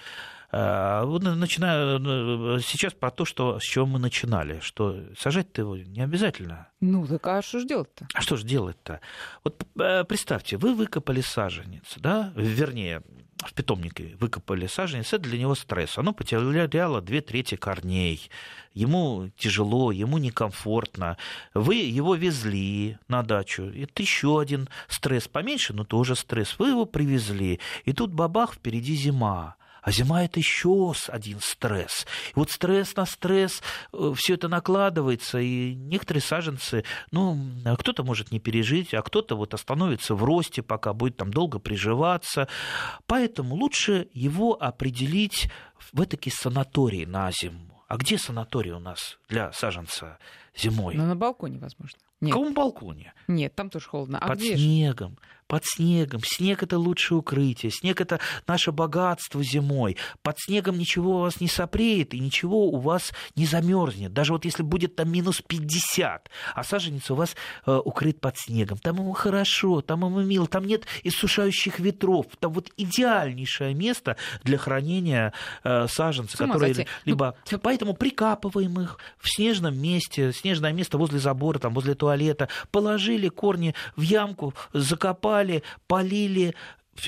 А, 0.58 1.06
начинаю 1.20 2.00
ну, 2.00 2.60
сейчас 2.62 2.94
про 2.94 3.12
то, 3.12 3.26
что, 3.26 3.60
с 3.60 3.64
чего 3.64 3.86
мы 3.86 4.00
начинали, 4.00 4.62
что 4.62 5.02
сажать-то 5.20 5.62
его 5.62 5.76
не 5.76 6.00
обязательно. 6.00 6.70
Ну, 6.80 7.06
так 7.06 7.28
а 7.28 7.42
что 7.42 7.60
же 7.60 7.68
делать-то? 7.68 8.08
А 8.14 8.22
что 8.22 8.38
же 8.38 8.46
делать-то? 8.46 9.02
Вот 9.44 9.68
э, 9.78 10.06
представьте, 10.06 10.56
вы 10.56 10.74
выкопали 10.74 11.20
саженец, 11.20 11.96
да, 11.98 12.32
вернее, 12.38 13.02
в 13.44 13.54
питомнике 13.54 14.16
выкопали 14.18 14.68
саженец, 14.68 15.12
это 15.12 15.24
для 15.24 15.40
него 15.40 15.56
стресс. 15.56 15.98
Оно 15.98 16.14
потеряло 16.14 17.02
две 17.02 17.20
трети 17.20 17.56
корней. 17.56 18.30
Ему 18.74 19.30
тяжело, 19.38 19.92
ему 19.92 20.20
некомфортно. 20.20 21.18
Вы 21.54 21.76
его 21.76 22.16
везли 22.16 22.98
на 23.10 23.24
дачу. 23.24 23.64
Это 23.64 24.02
еще 24.02 24.40
один 24.40 24.70
стресс. 24.88 25.28
Поменьше, 25.28 25.74
но 25.74 25.84
тоже 25.84 26.16
стресс. 26.16 26.58
Вы 26.58 26.70
его 26.70 26.86
привезли. 26.86 27.60
И 27.84 27.92
тут 27.92 28.14
бабах, 28.14 28.54
впереди 28.54 28.96
зима 28.96 29.58
А 29.86 29.92
зима 29.92 30.24
это 30.24 30.40
еще 30.40 30.94
один 31.10 31.40
стресс. 31.42 32.08
И 32.32 32.34
вот 32.34 32.50
стресс 32.50 32.96
на 32.96 33.06
стресс, 33.06 33.62
э, 33.94 34.14
все 34.18 34.34
это 34.34 34.48
накладывается, 34.48 35.38
и 35.38 35.76
некоторые 35.76 36.24
саженцы, 36.24 36.84
ну, 37.12 37.38
кто-то 37.78 38.04
может 38.04 38.32
не 38.32 38.40
пережить, 38.40 38.96
а 38.96 39.04
кто-то 39.04 39.36
вот 39.36 39.54
остановится 39.54 40.16
в 40.16 40.24
росте, 40.24 40.64
пока 40.64 40.94
будет 40.94 41.18
там 41.18 41.32
долго 41.32 41.60
приживаться. 41.60 42.48
Поэтому 43.06 43.54
лучше 43.54 44.10
его 44.12 44.58
определить 44.60 45.52
в 45.94 46.02
этакий 46.02 46.32
санаторий 46.32 47.06
на 47.06 47.30
зиму. 47.32 47.84
А 47.88 47.98
где 47.98 48.18
санаторий 48.18 48.72
у 48.72 48.80
нас 48.80 49.20
для 49.30 49.52
саженца 49.52 50.18
зимой? 50.58 50.96
Ну, 50.96 51.06
на 51.06 51.16
балконе, 51.16 51.60
возможно. 51.60 52.00
Нет. 52.22 52.34
Каком 52.34 52.54
балконе? 52.56 53.14
Нет, 53.28 53.54
там 53.54 53.70
тоже 53.70 53.88
холодно. 53.88 54.18
А 54.18 54.30
Под 54.30 54.40
где 54.40 54.58
снегом. 54.58 55.12
Же? 55.12 55.18
Под 55.48 55.64
снегом. 55.66 56.22
Снег 56.24 56.64
это 56.64 56.78
лучшее 56.78 57.20
укрытие. 57.20 57.72
Снег 57.72 58.02
это 58.02 58.20
наше 58.48 58.72
богатство 58.72 59.44
зимой. 59.44 59.98
Под 60.24 60.40
снегом 60.40 60.78
ничего 60.78 61.18
у 61.18 61.22
вас 61.22 61.40
не 61.40 61.48
сопреет 61.48 62.14
и 62.14 62.20
ничего 62.20 62.68
у 62.68 62.78
вас 62.78 63.14
не 63.36 63.46
замерзнет. 63.46 64.14
Даже 64.14 64.34
вот 64.34 64.46
если 64.46 64.64
будет 64.64 64.96
там 64.96 65.12
минус 65.12 65.42
50, 65.46 66.30
а 66.56 66.64
саженец 66.64 67.12
у 67.12 67.16
вас 67.16 67.36
э, 67.66 67.80
укрыт 67.84 68.20
под 68.20 68.38
снегом. 68.38 68.78
Там 68.80 68.98
ему 68.98 69.14
хорошо, 69.14 69.82
там 69.82 70.04
ему 70.06 70.22
мило, 70.22 70.48
там 70.48 70.66
нет 70.66 70.86
иссушающих 71.04 71.80
ветров. 71.80 72.26
Там 72.40 72.52
вот 72.54 72.72
идеальнейшее 72.78 73.74
место 73.76 74.18
для 74.44 74.58
хранения 74.58 75.34
э, 75.64 75.88
саженца, 75.88 76.38
которые 76.38 76.88
либо... 77.06 77.36
Ну... 77.52 77.60
Поэтому 77.60 77.94
прикапываем 77.94 78.80
их 78.80 78.98
в 79.18 79.30
снежном 79.30 79.78
месте, 79.78 80.32
снежное 80.32 80.74
место 80.74 80.98
возле 80.98 81.20
забора, 81.20 81.60
там 81.60 81.74
возле 81.74 81.94
туалета, 81.94 82.50
положили 82.72 83.30
корни 83.30 83.76
в 83.96 84.02
ямку, 84.02 84.54
закопали 84.74 85.35
поливали, 85.36 85.64
полили, 85.88 86.56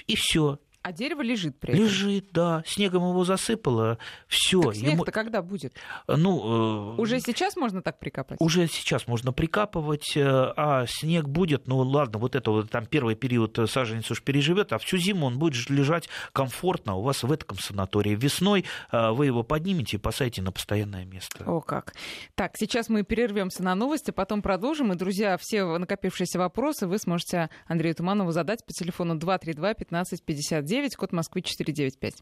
и 0.07 0.15
все. 0.15 0.59
А 0.87 0.93
дерево 0.93 1.21
лежит 1.21 1.59
при 1.59 1.73
этом? 1.73 1.83
Лежит, 1.83 2.27
да. 2.31 2.63
Снегом 2.65 3.09
его 3.09 3.25
засыпало. 3.25 3.97
Все. 4.29 4.71
снег-то 4.71 4.89
Ему... 4.89 5.03
когда 5.03 5.41
будет? 5.41 5.73
Ну, 6.07 6.93
э... 6.95 7.01
Уже 7.01 7.19
сейчас 7.19 7.57
можно 7.57 7.81
так 7.81 7.99
прикапывать? 7.99 8.39
Уже 8.39 8.67
сейчас 8.67 9.05
можно 9.05 9.33
прикапывать, 9.33 10.15
э, 10.15 10.23
а 10.23 10.85
снег 10.87 11.27
будет, 11.27 11.67
ну 11.67 11.79
ладно, 11.79 12.19
вот 12.19 12.37
это 12.37 12.51
вот 12.51 12.71
там 12.71 12.85
первый 12.85 13.15
период 13.15 13.59
саженец 13.69 14.09
уж 14.11 14.21
переживет, 14.21 14.71
а 14.71 14.77
всю 14.77 14.95
зиму 14.95 15.25
он 15.25 15.37
будет 15.37 15.69
лежать 15.69 16.07
комфортно 16.31 16.95
у 16.95 17.01
вас 17.01 17.21
в 17.21 17.33
этом 17.33 17.59
санатории. 17.59 18.15
Весной 18.15 18.63
э, 18.89 19.11
вы 19.11 19.25
его 19.25 19.43
поднимете 19.43 19.97
и 19.97 19.99
посадите 19.99 20.41
на 20.41 20.53
постоянное 20.53 21.03
место. 21.03 21.43
О 21.45 21.59
как. 21.59 21.95
Так, 22.35 22.55
сейчас 22.55 22.87
мы 22.87 23.03
перервемся 23.03 23.61
на 23.61 23.75
новости, 23.75 24.11
потом 24.11 24.41
продолжим. 24.41 24.93
И, 24.93 24.95
друзья, 24.95 25.37
все 25.37 25.65
накопившиеся 25.65 26.39
вопросы 26.39 26.87
вы 26.87 26.97
сможете 26.97 27.49
Андрею 27.65 27.93
Туманову 27.93 28.31
задать 28.31 28.65
по 28.65 28.71
телефону 28.71 29.15
232 29.15 29.73
15 29.73 30.23
59 30.23 30.76
9, 30.77 30.95
код 30.95 31.11
Москвы 31.11 31.41
495. 31.41 32.21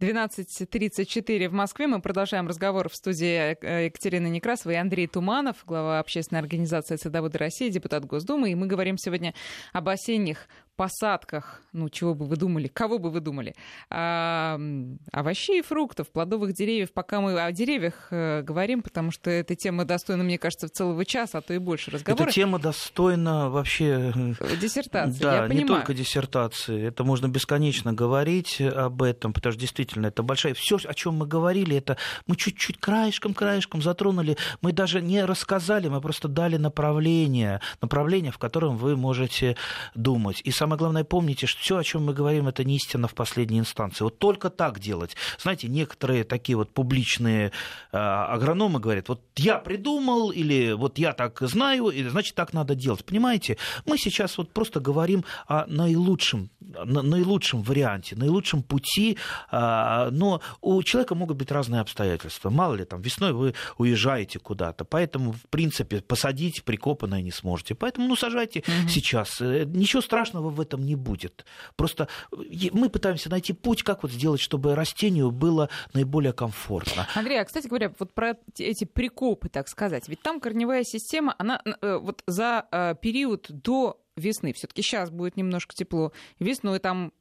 12.34 0.00 1.48
в 1.48 1.52
Москве. 1.54 1.86
Мы 1.86 2.02
продолжаем 2.02 2.46
разговор 2.46 2.90
в 2.90 2.94
студии 2.94 3.56
э, 3.64 3.86
Екатерины 3.86 4.26
Некрасовой 4.26 4.74
и 4.74 4.78
Андрей 4.78 5.06
Туманов, 5.06 5.64
глава 5.64 5.98
общественной 5.98 6.40
организации 6.40 6.96
«Садоводы 6.96 7.38
России», 7.38 7.70
депутат 7.70 8.04
Госдумы. 8.04 8.50
И 8.50 8.54
мы 8.54 8.66
говорим 8.66 8.98
сегодня 8.98 9.32
об 9.72 9.88
осенних 9.88 10.46
посадках, 10.76 11.62
ну, 11.72 11.88
чего 11.88 12.14
бы 12.14 12.26
вы 12.26 12.36
думали, 12.36 12.68
кого 12.68 12.98
бы 12.98 13.10
вы 13.10 13.20
думали, 13.20 13.54
а, 13.90 14.58
овощей 15.12 15.60
и 15.60 15.62
фруктов, 15.62 16.10
плодовых 16.10 16.54
деревьев. 16.54 16.92
Пока 16.92 17.20
мы 17.20 17.40
о 17.40 17.52
деревьях 17.52 18.08
э, 18.10 18.42
говорим, 18.42 18.82
потому 18.82 19.10
что 19.10 19.30
эта 19.30 19.54
тема 19.54 19.84
достойна, 19.84 20.22
мне 20.22 20.38
кажется, 20.38 20.68
целого 20.68 21.04
часа, 21.04 21.38
а 21.38 21.40
то 21.40 21.54
и 21.54 21.58
больше 21.58 21.90
разговора. 21.90 22.24
Эта 22.24 22.32
тема 22.32 22.58
достойна 22.58 23.50
вообще... 23.50 24.12
Э, 24.40 24.56
диссертации, 24.56 25.22
Да, 25.22 25.46
я 25.46 25.48
не 25.48 25.64
только 25.64 25.94
диссертации. 25.94 26.86
Это 26.86 27.04
можно 27.04 27.28
бесконечно 27.28 27.92
говорить 27.92 28.60
об 28.60 29.02
этом, 29.02 29.32
потому 29.32 29.52
что 29.52 29.60
действительно 29.60 30.06
это 30.06 30.22
большая... 30.22 30.54
Все, 30.54 30.78
о 30.84 30.94
чем 30.94 31.14
мы 31.14 31.26
говорили, 31.26 31.76
это 31.76 31.96
мы 32.26 32.36
чуть-чуть 32.36 32.78
краешком-краешком 32.78 33.82
затронули. 33.82 34.36
Мы 34.60 34.72
даже 34.72 35.00
не 35.00 35.24
рассказали, 35.24 35.88
мы 35.88 36.00
просто 36.00 36.28
дали 36.28 36.56
направление, 36.56 37.60
направление, 37.80 38.32
в 38.32 38.38
котором 38.38 38.76
вы 38.76 38.96
можете 38.96 39.56
думать. 39.94 40.40
И 40.44 40.50
самое 40.62 40.78
главное, 40.78 41.02
помните, 41.02 41.48
что 41.48 41.60
все, 41.60 41.76
о 41.76 41.82
чем 41.82 42.04
мы 42.04 42.14
говорим, 42.14 42.46
это 42.46 42.62
не 42.62 42.76
истина 42.76 43.08
в 43.08 43.14
последней 43.14 43.58
инстанции. 43.58 44.04
Вот 44.04 44.20
только 44.20 44.48
так 44.48 44.78
делать. 44.78 45.16
Знаете, 45.40 45.66
некоторые 45.66 46.22
такие 46.22 46.56
вот 46.56 46.70
публичные 46.72 47.48
э, 47.90 47.96
агрономы 47.96 48.78
говорят, 48.78 49.08
вот 49.08 49.20
я 49.34 49.58
придумал, 49.58 50.30
или 50.30 50.70
вот 50.70 50.98
я 50.98 51.14
так 51.14 51.40
знаю, 51.40 51.88
и 51.88 52.04
значит 52.04 52.36
так 52.36 52.52
надо 52.52 52.76
делать. 52.76 53.04
Понимаете, 53.04 53.56
мы 53.86 53.98
сейчас 53.98 54.38
вот 54.38 54.52
просто 54.52 54.78
говорим 54.78 55.24
о 55.48 55.66
наилучшем, 55.66 56.48
на, 56.60 57.02
наилучшем 57.02 57.62
варианте, 57.62 58.14
наилучшем 58.14 58.62
пути, 58.62 59.18
э, 59.50 60.10
но 60.12 60.40
у 60.60 60.80
человека 60.84 61.16
могут 61.16 61.38
быть 61.38 61.50
разные 61.50 61.80
обстоятельства. 61.80 62.50
Мало 62.50 62.76
ли, 62.76 62.84
там 62.84 63.00
весной 63.00 63.32
вы 63.32 63.54
уезжаете 63.78 64.38
куда-то, 64.38 64.84
поэтому, 64.84 65.32
в 65.32 65.42
принципе, 65.50 66.02
посадить 66.02 66.62
прикопанное 66.62 67.20
не 67.20 67.32
сможете. 67.32 67.74
Поэтому, 67.74 68.06
ну, 68.06 68.14
сажайте 68.14 68.60
угу. 68.60 68.88
сейчас. 68.88 69.40
Э, 69.40 69.64
ничего 69.64 70.00
страшного 70.02 70.51
в 70.52 70.60
этом 70.60 70.84
не 70.84 70.94
будет. 70.94 71.44
Просто 71.76 72.08
мы 72.72 72.88
пытаемся 72.88 73.30
найти 73.30 73.52
путь, 73.52 73.82
как 73.82 74.02
вот 74.02 74.12
сделать, 74.12 74.40
чтобы 74.40 74.74
растению 74.74 75.30
было 75.30 75.68
наиболее 75.94 76.32
комфортно. 76.32 77.06
Андрей, 77.14 77.40
а, 77.40 77.44
кстати 77.44 77.66
говоря, 77.66 77.92
вот 77.98 78.14
про 78.14 78.36
эти 78.58 78.84
прикопы, 78.84 79.48
так 79.48 79.68
сказать, 79.68 80.08
ведь 80.08 80.22
там 80.22 80.40
корневая 80.40 80.84
система, 80.84 81.34
она 81.38 81.60
э, 81.64 81.96
вот 81.96 82.22
за 82.26 82.66
э, 82.70 82.94
период 83.00 83.46
до 83.50 84.00
весны, 84.16 84.52
все-таки 84.52 84.82
сейчас 84.82 85.10
будет 85.10 85.36
немножко 85.36 85.74
тепло, 85.74 86.12
весной 86.38 86.78
там 86.78 87.12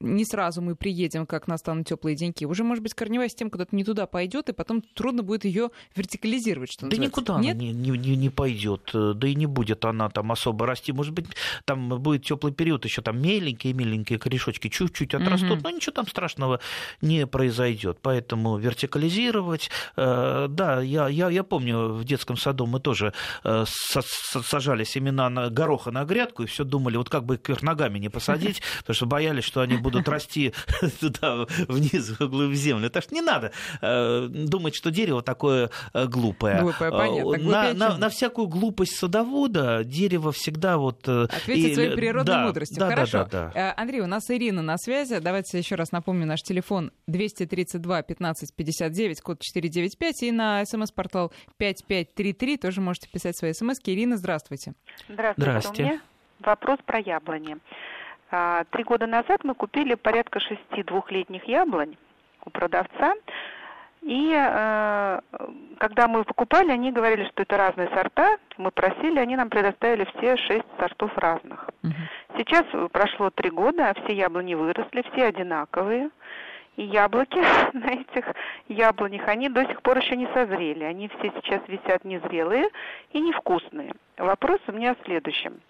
не 0.00 0.24
сразу 0.24 0.60
мы 0.60 0.74
приедем, 0.76 1.26
как 1.26 1.46
настанут 1.46 1.86
теплые 1.86 2.16
деньки. 2.16 2.44
Уже, 2.44 2.64
может 2.64 2.82
быть, 2.82 2.94
корневая 2.94 3.28
система 3.28 3.50
куда-то 3.50 3.74
не 3.74 3.84
туда 3.84 4.06
пойдет, 4.06 4.48
и 4.48 4.52
потом 4.52 4.82
трудно 4.82 5.22
будет 5.22 5.44
ее 5.44 5.70
вертикализировать, 5.94 6.72
что 6.72 6.86
Да 6.88 6.96
никуда 6.96 7.38
Нет? 7.38 7.56
она 7.56 7.64
не, 7.64 7.72
не, 7.72 8.16
не 8.16 8.30
пойдет, 8.30 8.90
да 8.92 9.28
и 9.28 9.34
не 9.34 9.46
будет 9.46 9.84
она 9.84 10.08
там 10.08 10.32
особо 10.32 10.66
расти. 10.66 10.92
Может 10.92 11.14
быть, 11.14 11.26
там 11.64 11.88
будет 12.00 12.24
теплый 12.24 12.52
период, 12.52 12.84
еще 12.84 13.02
там 13.02 13.20
меленькие-меленькие 13.20 14.18
корешочки 14.18 14.68
чуть-чуть 14.68 15.14
отрастут, 15.14 15.52
угу. 15.52 15.60
но 15.64 15.70
ничего 15.70 15.92
там 15.92 16.06
страшного 16.06 16.60
не 17.00 17.26
произойдет. 17.26 17.98
Поэтому 18.02 18.58
вертикализировать, 18.58 19.70
э, 19.96 20.46
да, 20.48 20.80
я, 20.80 21.08
я, 21.08 21.30
я 21.30 21.44
помню, 21.44 21.94
в 21.94 22.04
детском 22.04 22.36
саду 22.36 22.66
мы 22.66 22.80
тоже 22.80 23.12
э, 23.44 23.64
сажали 23.66 24.84
семена 24.84 25.28
на 25.30 25.50
гороха 25.50 25.90
на 25.90 26.04
грядку 26.04 26.42
и 26.42 26.46
все 26.46 26.64
думали, 26.64 26.96
вот 26.96 27.08
как 27.08 27.24
бы 27.24 27.36
их 27.36 27.62
ногами 27.62 27.98
не 27.98 28.08
посадить, 28.08 28.62
потому 28.78 28.94
что 28.94 29.06
боялись, 29.06 29.44
что 29.44 29.60
они 29.60 29.71
они 29.72 29.82
будут 29.82 30.08
расти 30.08 30.52
туда 31.00 31.46
вниз, 31.68 32.14
в 32.18 32.54
землю. 32.54 32.90
Так 32.90 33.04
что 33.04 33.14
не 33.14 33.20
надо 33.20 33.52
э, 33.80 34.28
думать, 34.28 34.74
что 34.74 34.90
дерево 34.90 35.22
такое 35.22 35.70
э, 35.92 36.06
глупое. 36.06 36.60
Глупое, 36.60 36.90
понятно. 36.90 37.38
На, 37.38 37.74
на, 37.74 37.96
на 37.98 38.08
всякую 38.08 38.48
глупость 38.48 38.96
садовода 38.96 39.84
дерево 39.84 40.32
всегда 40.32 40.78
вот... 40.78 41.06
Э, 41.08 41.24
Ответит 41.24 41.70
и, 41.70 41.74
своей 41.74 41.90
природной 41.94 42.34
да, 42.34 42.46
мудростью. 42.46 42.78
Да, 42.78 42.88
Хорошо. 42.88 43.18
Да, 43.18 43.24
да, 43.24 43.50
да. 43.54 43.74
Андрей, 43.76 44.00
у 44.00 44.06
нас 44.06 44.30
Ирина 44.30 44.62
на 44.62 44.76
связи. 44.78 45.18
Давайте 45.18 45.58
еще 45.58 45.74
раз 45.74 45.92
напомню 45.92 46.26
наш 46.26 46.40
телефон 46.42 46.92
232 47.06 48.02
15 48.02 48.54
59, 48.54 49.20
код 49.20 49.40
495, 49.40 50.22
и 50.22 50.32
на 50.32 50.64
смс-портал 50.64 51.32
5533 51.58 52.56
тоже 52.56 52.80
можете 52.80 53.08
писать 53.08 53.36
свои 53.36 53.52
смс. 53.52 53.78
Ирина, 53.84 54.16
здравствуйте. 54.16 54.74
Здравствуйте. 55.08 55.50
Здравствуйте. 55.50 55.82
У 55.82 55.86
меня 55.86 56.00
вопрос 56.40 56.78
про 56.84 56.98
яблони. 56.98 57.56
А, 58.32 58.64
три 58.70 58.82
года 58.82 59.06
назад 59.06 59.44
мы 59.44 59.54
купили 59.54 59.94
порядка 59.94 60.40
шести 60.40 60.82
двухлетних 60.82 61.44
яблонь 61.44 61.96
у 62.46 62.50
продавца. 62.50 63.12
И 64.00 64.34
э, 64.34 65.20
когда 65.78 66.08
мы 66.08 66.24
покупали, 66.24 66.72
они 66.72 66.90
говорили, 66.90 67.24
что 67.28 67.42
это 67.42 67.56
разные 67.56 67.88
сорта. 67.90 68.38
Мы 68.56 68.70
просили, 68.70 69.18
они 69.18 69.36
нам 69.36 69.48
предоставили 69.48 70.08
все 70.16 70.36
шесть 70.38 70.66
сортов 70.78 71.16
разных. 71.16 71.68
Угу. 71.84 71.92
Сейчас 72.38 72.64
прошло 72.90 73.30
три 73.30 73.50
года, 73.50 73.90
а 73.90 73.94
все 73.94 74.16
яблони 74.16 74.54
выросли, 74.54 75.04
все 75.12 75.26
одинаковые. 75.26 76.10
И 76.76 76.84
яблоки 76.84 77.38
на 77.74 77.90
этих 77.90 78.24
яблонях, 78.66 79.28
они 79.28 79.50
до 79.50 79.66
сих 79.66 79.82
пор 79.82 79.98
еще 79.98 80.16
не 80.16 80.26
созрели. 80.34 80.84
Они 80.84 81.08
все 81.08 81.30
сейчас 81.36 81.60
висят 81.68 82.02
незрелые 82.04 82.70
и 83.12 83.20
невкусные. 83.20 83.92
Вопрос 84.16 84.58
у 84.66 84.72
меня 84.72 84.94
в 84.94 85.04
следующем. 85.04 85.60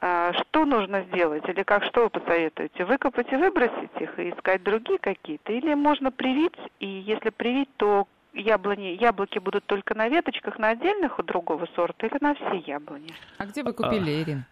А, 0.00 0.32
что 0.32 0.64
нужно 0.64 1.02
сделать 1.04 1.48
или 1.48 1.62
как 1.64 1.84
что 1.84 2.04
вы 2.04 2.10
посоветуете? 2.10 2.84
Выкопать 2.84 3.32
и 3.32 3.36
выбросить 3.36 3.90
их 3.98 4.18
и 4.18 4.30
искать 4.30 4.62
другие 4.62 4.98
какие-то? 4.98 5.52
Или 5.52 5.74
можно 5.74 6.12
привить, 6.12 6.54
и 6.78 6.86
если 6.86 7.30
привить, 7.30 7.68
то 7.76 8.06
яблони, 8.32 8.96
яблоки 9.00 9.38
будут 9.38 9.64
только 9.64 9.94
на 9.94 10.08
веточках, 10.08 10.58
на 10.58 10.68
отдельных 10.70 11.18
у 11.18 11.22
другого 11.24 11.66
сорта 11.74 12.06
или 12.06 12.16
на 12.20 12.34
все 12.34 12.62
яблони? 12.66 13.12
А 13.38 13.46
где 13.46 13.64
вы 13.64 13.72
купили, 13.72 14.10
а... 14.10 14.22
Ирин? 14.22 14.44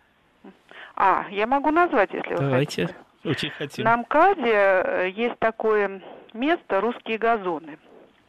А, 0.97 1.27
я 1.31 1.47
могу 1.47 1.71
назвать, 1.71 2.13
если 2.13 2.35
вы 2.35 2.41
Давайте. 2.41 2.87
хотите. 2.87 3.01
Очень 3.25 3.51
хотим. 3.51 3.85
На 3.85 3.97
МКАДе 3.97 4.53
э, 4.53 5.11
есть 5.11 5.39
такое 5.39 6.01
место 6.33 6.81
«Русские 6.81 7.19
газоны». 7.19 7.79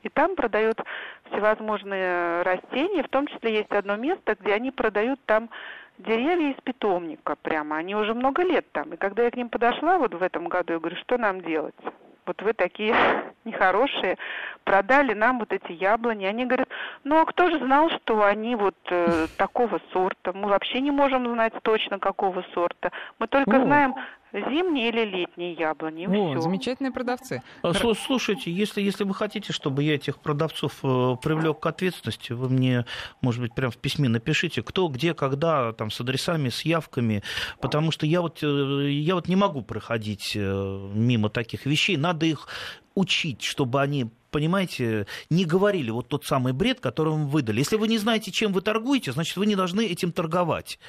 И 0.03 0.09
там 0.09 0.35
продают 0.35 0.81
всевозможные 1.29 2.41
растения, 2.43 3.03
в 3.03 3.09
том 3.09 3.27
числе 3.27 3.57
есть 3.57 3.71
одно 3.71 3.95
место, 3.95 4.35
где 4.39 4.53
они 4.53 4.71
продают 4.71 5.19
там 5.25 5.49
деревья 5.97 6.51
из 6.51 6.61
питомника 6.63 7.35
прямо. 7.41 7.77
Они 7.77 7.95
уже 7.95 8.13
много 8.13 8.43
лет 8.43 8.65
там. 8.71 8.93
И 8.93 8.97
когда 8.97 9.23
я 9.23 9.31
к 9.31 9.35
ним 9.35 9.49
подошла 9.49 9.97
вот 9.97 10.13
в 10.13 10.21
этом 10.21 10.47
году, 10.47 10.73
я 10.73 10.79
говорю, 10.79 10.97
что 10.97 11.17
нам 11.17 11.41
делать? 11.41 11.75
вот 12.27 12.41
вы 12.41 12.53
такие 12.53 12.93
нехорошие, 13.45 14.17
продали 14.63 15.13
нам 15.13 15.39
вот 15.39 15.51
эти 15.51 15.71
яблони. 15.71 16.25
Они 16.25 16.45
говорят, 16.45 16.67
ну 17.03 17.19
а 17.19 17.25
кто 17.25 17.49
же 17.49 17.57
знал, 17.59 17.89
что 17.89 18.23
они 18.23 18.55
вот 18.55 18.75
э, 18.89 19.27
такого 19.37 19.79
сорта? 19.91 20.33
Мы 20.33 20.49
вообще 20.49 20.81
не 20.81 20.91
можем 20.91 21.25
знать 21.31 21.53
точно 21.63 21.97
какого 21.97 22.43
сорта. 22.53 22.91
Мы 23.17 23.27
только 23.27 23.57
О. 23.57 23.63
знаем 23.63 23.95
зимние 24.33 24.89
или 24.89 25.05
летние 25.05 25.53
яблони. 25.53 26.07
О, 26.07 26.31
все. 26.31 26.41
замечательные 26.41 26.91
продавцы. 26.91 27.41
А, 27.61 27.73
слушайте, 27.73 28.51
если, 28.51 28.81
если 28.81 29.03
вы 29.03 29.13
хотите, 29.13 29.53
чтобы 29.53 29.83
я 29.83 29.95
этих 29.95 30.19
продавцов 30.19 30.73
э, 30.83 31.15
привлек 31.21 31.59
к 31.59 31.65
ответственности, 31.65 32.33
вы 32.33 32.49
мне, 32.49 32.85
может 33.21 33.41
быть, 33.41 33.53
прямо 33.53 33.71
в 33.71 33.77
письме 33.77 34.09
напишите, 34.09 34.61
кто, 34.61 34.87
где, 34.87 35.13
когда, 35.13 35.73
там, 35.73 35.91
с 35.91 35.99
адресами, 36.01 36.49
с 36.49 36.61
явками, 36.61 37.23
потому 37.61 37.91
что 37.91 38.05
я 38.05 38.21
вот, 38.21 38.43
э, 38.43 38.89
я 38.91 39.15
вот 39.15 39.27
не 39.27 39.35
могу 39.35 39.61
проходить 39.61 40.33
э, 40.35 40.89
мимо 40.93 41.29
таких 41.29 41.65
вещей. 41.65 41.97
Надо 41.97 42.25
их 42.25 42.47
учить, 42.95 43.43
чтобы 43.43 43.81
они 43.81 44.07
понимаете, 44.29 45.07
не 45.29 45.45
говорили 45.45 45.89
вот 45.89 46.09
тот 46.09 46.25
самый 46.25 46.53
бред, 46.53 46.79
который 46.79 47.09
вам 47.09 47.27
выдали. 47.27 47.59
Если 47.59 47.77
вы 47.77 47.87
не 47.87 47.97
знаете, 47.97 48.29
чем 48.29 48.51
вы 48.51 48.61
торгуете, 48.61 49.11
значит, 49.11 49.37
вы 49.37 49.45
не 49.45 49.55
должны 49.55 49.85
этим 49.85 50.11
торговать. 50.11 50.79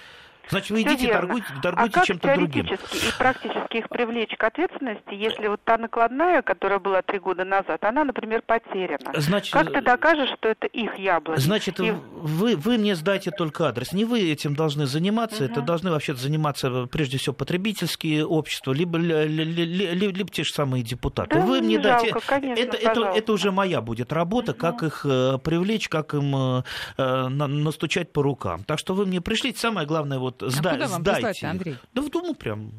Значит, 0.50 0.70
вы 0.70 0.82
идите, 0.82 1.12
торгуйте, 1.12 1.46
торгуйте 1.62 2.00
а 2.00 2.04
чем-то 2.04 2.34
другим. 2.34 2.66
и 2.66 3.18
практически 3.18 3.78
их 3.78 3.88
привлечь 3.88 4.34
к 4.37 4.44
ответственности, 4.44 5.14
если 5.14 5.48
вот 5.48 5.61
та 5.64 5.78
накладная, 5.78 6.42
которая 6.42 6.78
была 6.78 7.02
три 7.02 7.18
года 7.18 7.44
назад, 7.44 7.84
она, 7.84 8.04
например, 8.04 8.42
потеряна? 8.46 9.12
Значит, 9.14 9.52
как 9.52 9.72
ты 9.72 9.80
докажешь, 9.80 10.30
что 10.38 10.48
это 10.48 10.66
их 10.66 10.98
яблоко? 10.98 11.40
Значит, 11.40 11.80
и... 11.80 11.90
вы, 11.90 12.56
вы 12.56 12.78
мне 12.78 12.94
сдайте 12.94 13.30
только 13.30 13.68
адрес. 13.68 13.92
Не 13.92 14.04
вы 14.04 14.30
этим 14.30 14.54
должны 14.54 14.87
заниматься, 14.87 15.44
угу. 15.44 15.52
это 15.52 15.62
должны 15.62 15.90
вообще 15.90 16.14
заниматься 16.14 16.87
прежде 16.90 17.18
всего 17.18 17.34
потребительские 17.34 18.24
общества, 18.24 18.72
либо, 18.72 18.98
либо, 18.98 19.42
либо, 19.42 20.12
либо 20.12 20.30
те 20.30 20.44
же 20.44 20.52
самые 20.52 20.82
депутаты. 20.82 21.37
Да, 21.37 21.40
вы 21.44 21.61
мне 21.61 21.80
жалко, 21.80 22.12
дайте... 22.12 22.26
конечно, 22.26 22.62
это, 22.62 22.76
это, 22.76 23.00
это 23.14 23.32
уже 23.32 23.52
моя 23.52 23.80
будет 23.80 24.12
работа, 24.12 24.52
угу. 24.52 24.61
как 24.61 24.82
их 24.82 25.04
э, 25.04 25.38
привлечь, 25.42 25.88
как 25.88 26.14
им 26.14 26.34
э, 26.34 26.62
э 26.96 27.28
настучать 27.28 28.12
по 28.12 28.22
рукам. 28.22 28.64
Так 28.64 28.78
что 28.78 28.94
вы 28.94 29.06
мне 29.06 29.20
пришлите. 29.20 29.58
Самое 29.58 29.87
главное, 29.87 30.18
вот 30.18 30.38
а 30.42 30.51
сда- 30.51 30.70
куда 30.72 30.87
вам 30.88 31.01
сдайте. 31.03 31.46
Андрей? 31.46 31.77
Да 31.94 32.03
в 32.03 32.11
Думу 32.11 32.35
прям. 32.35 32.72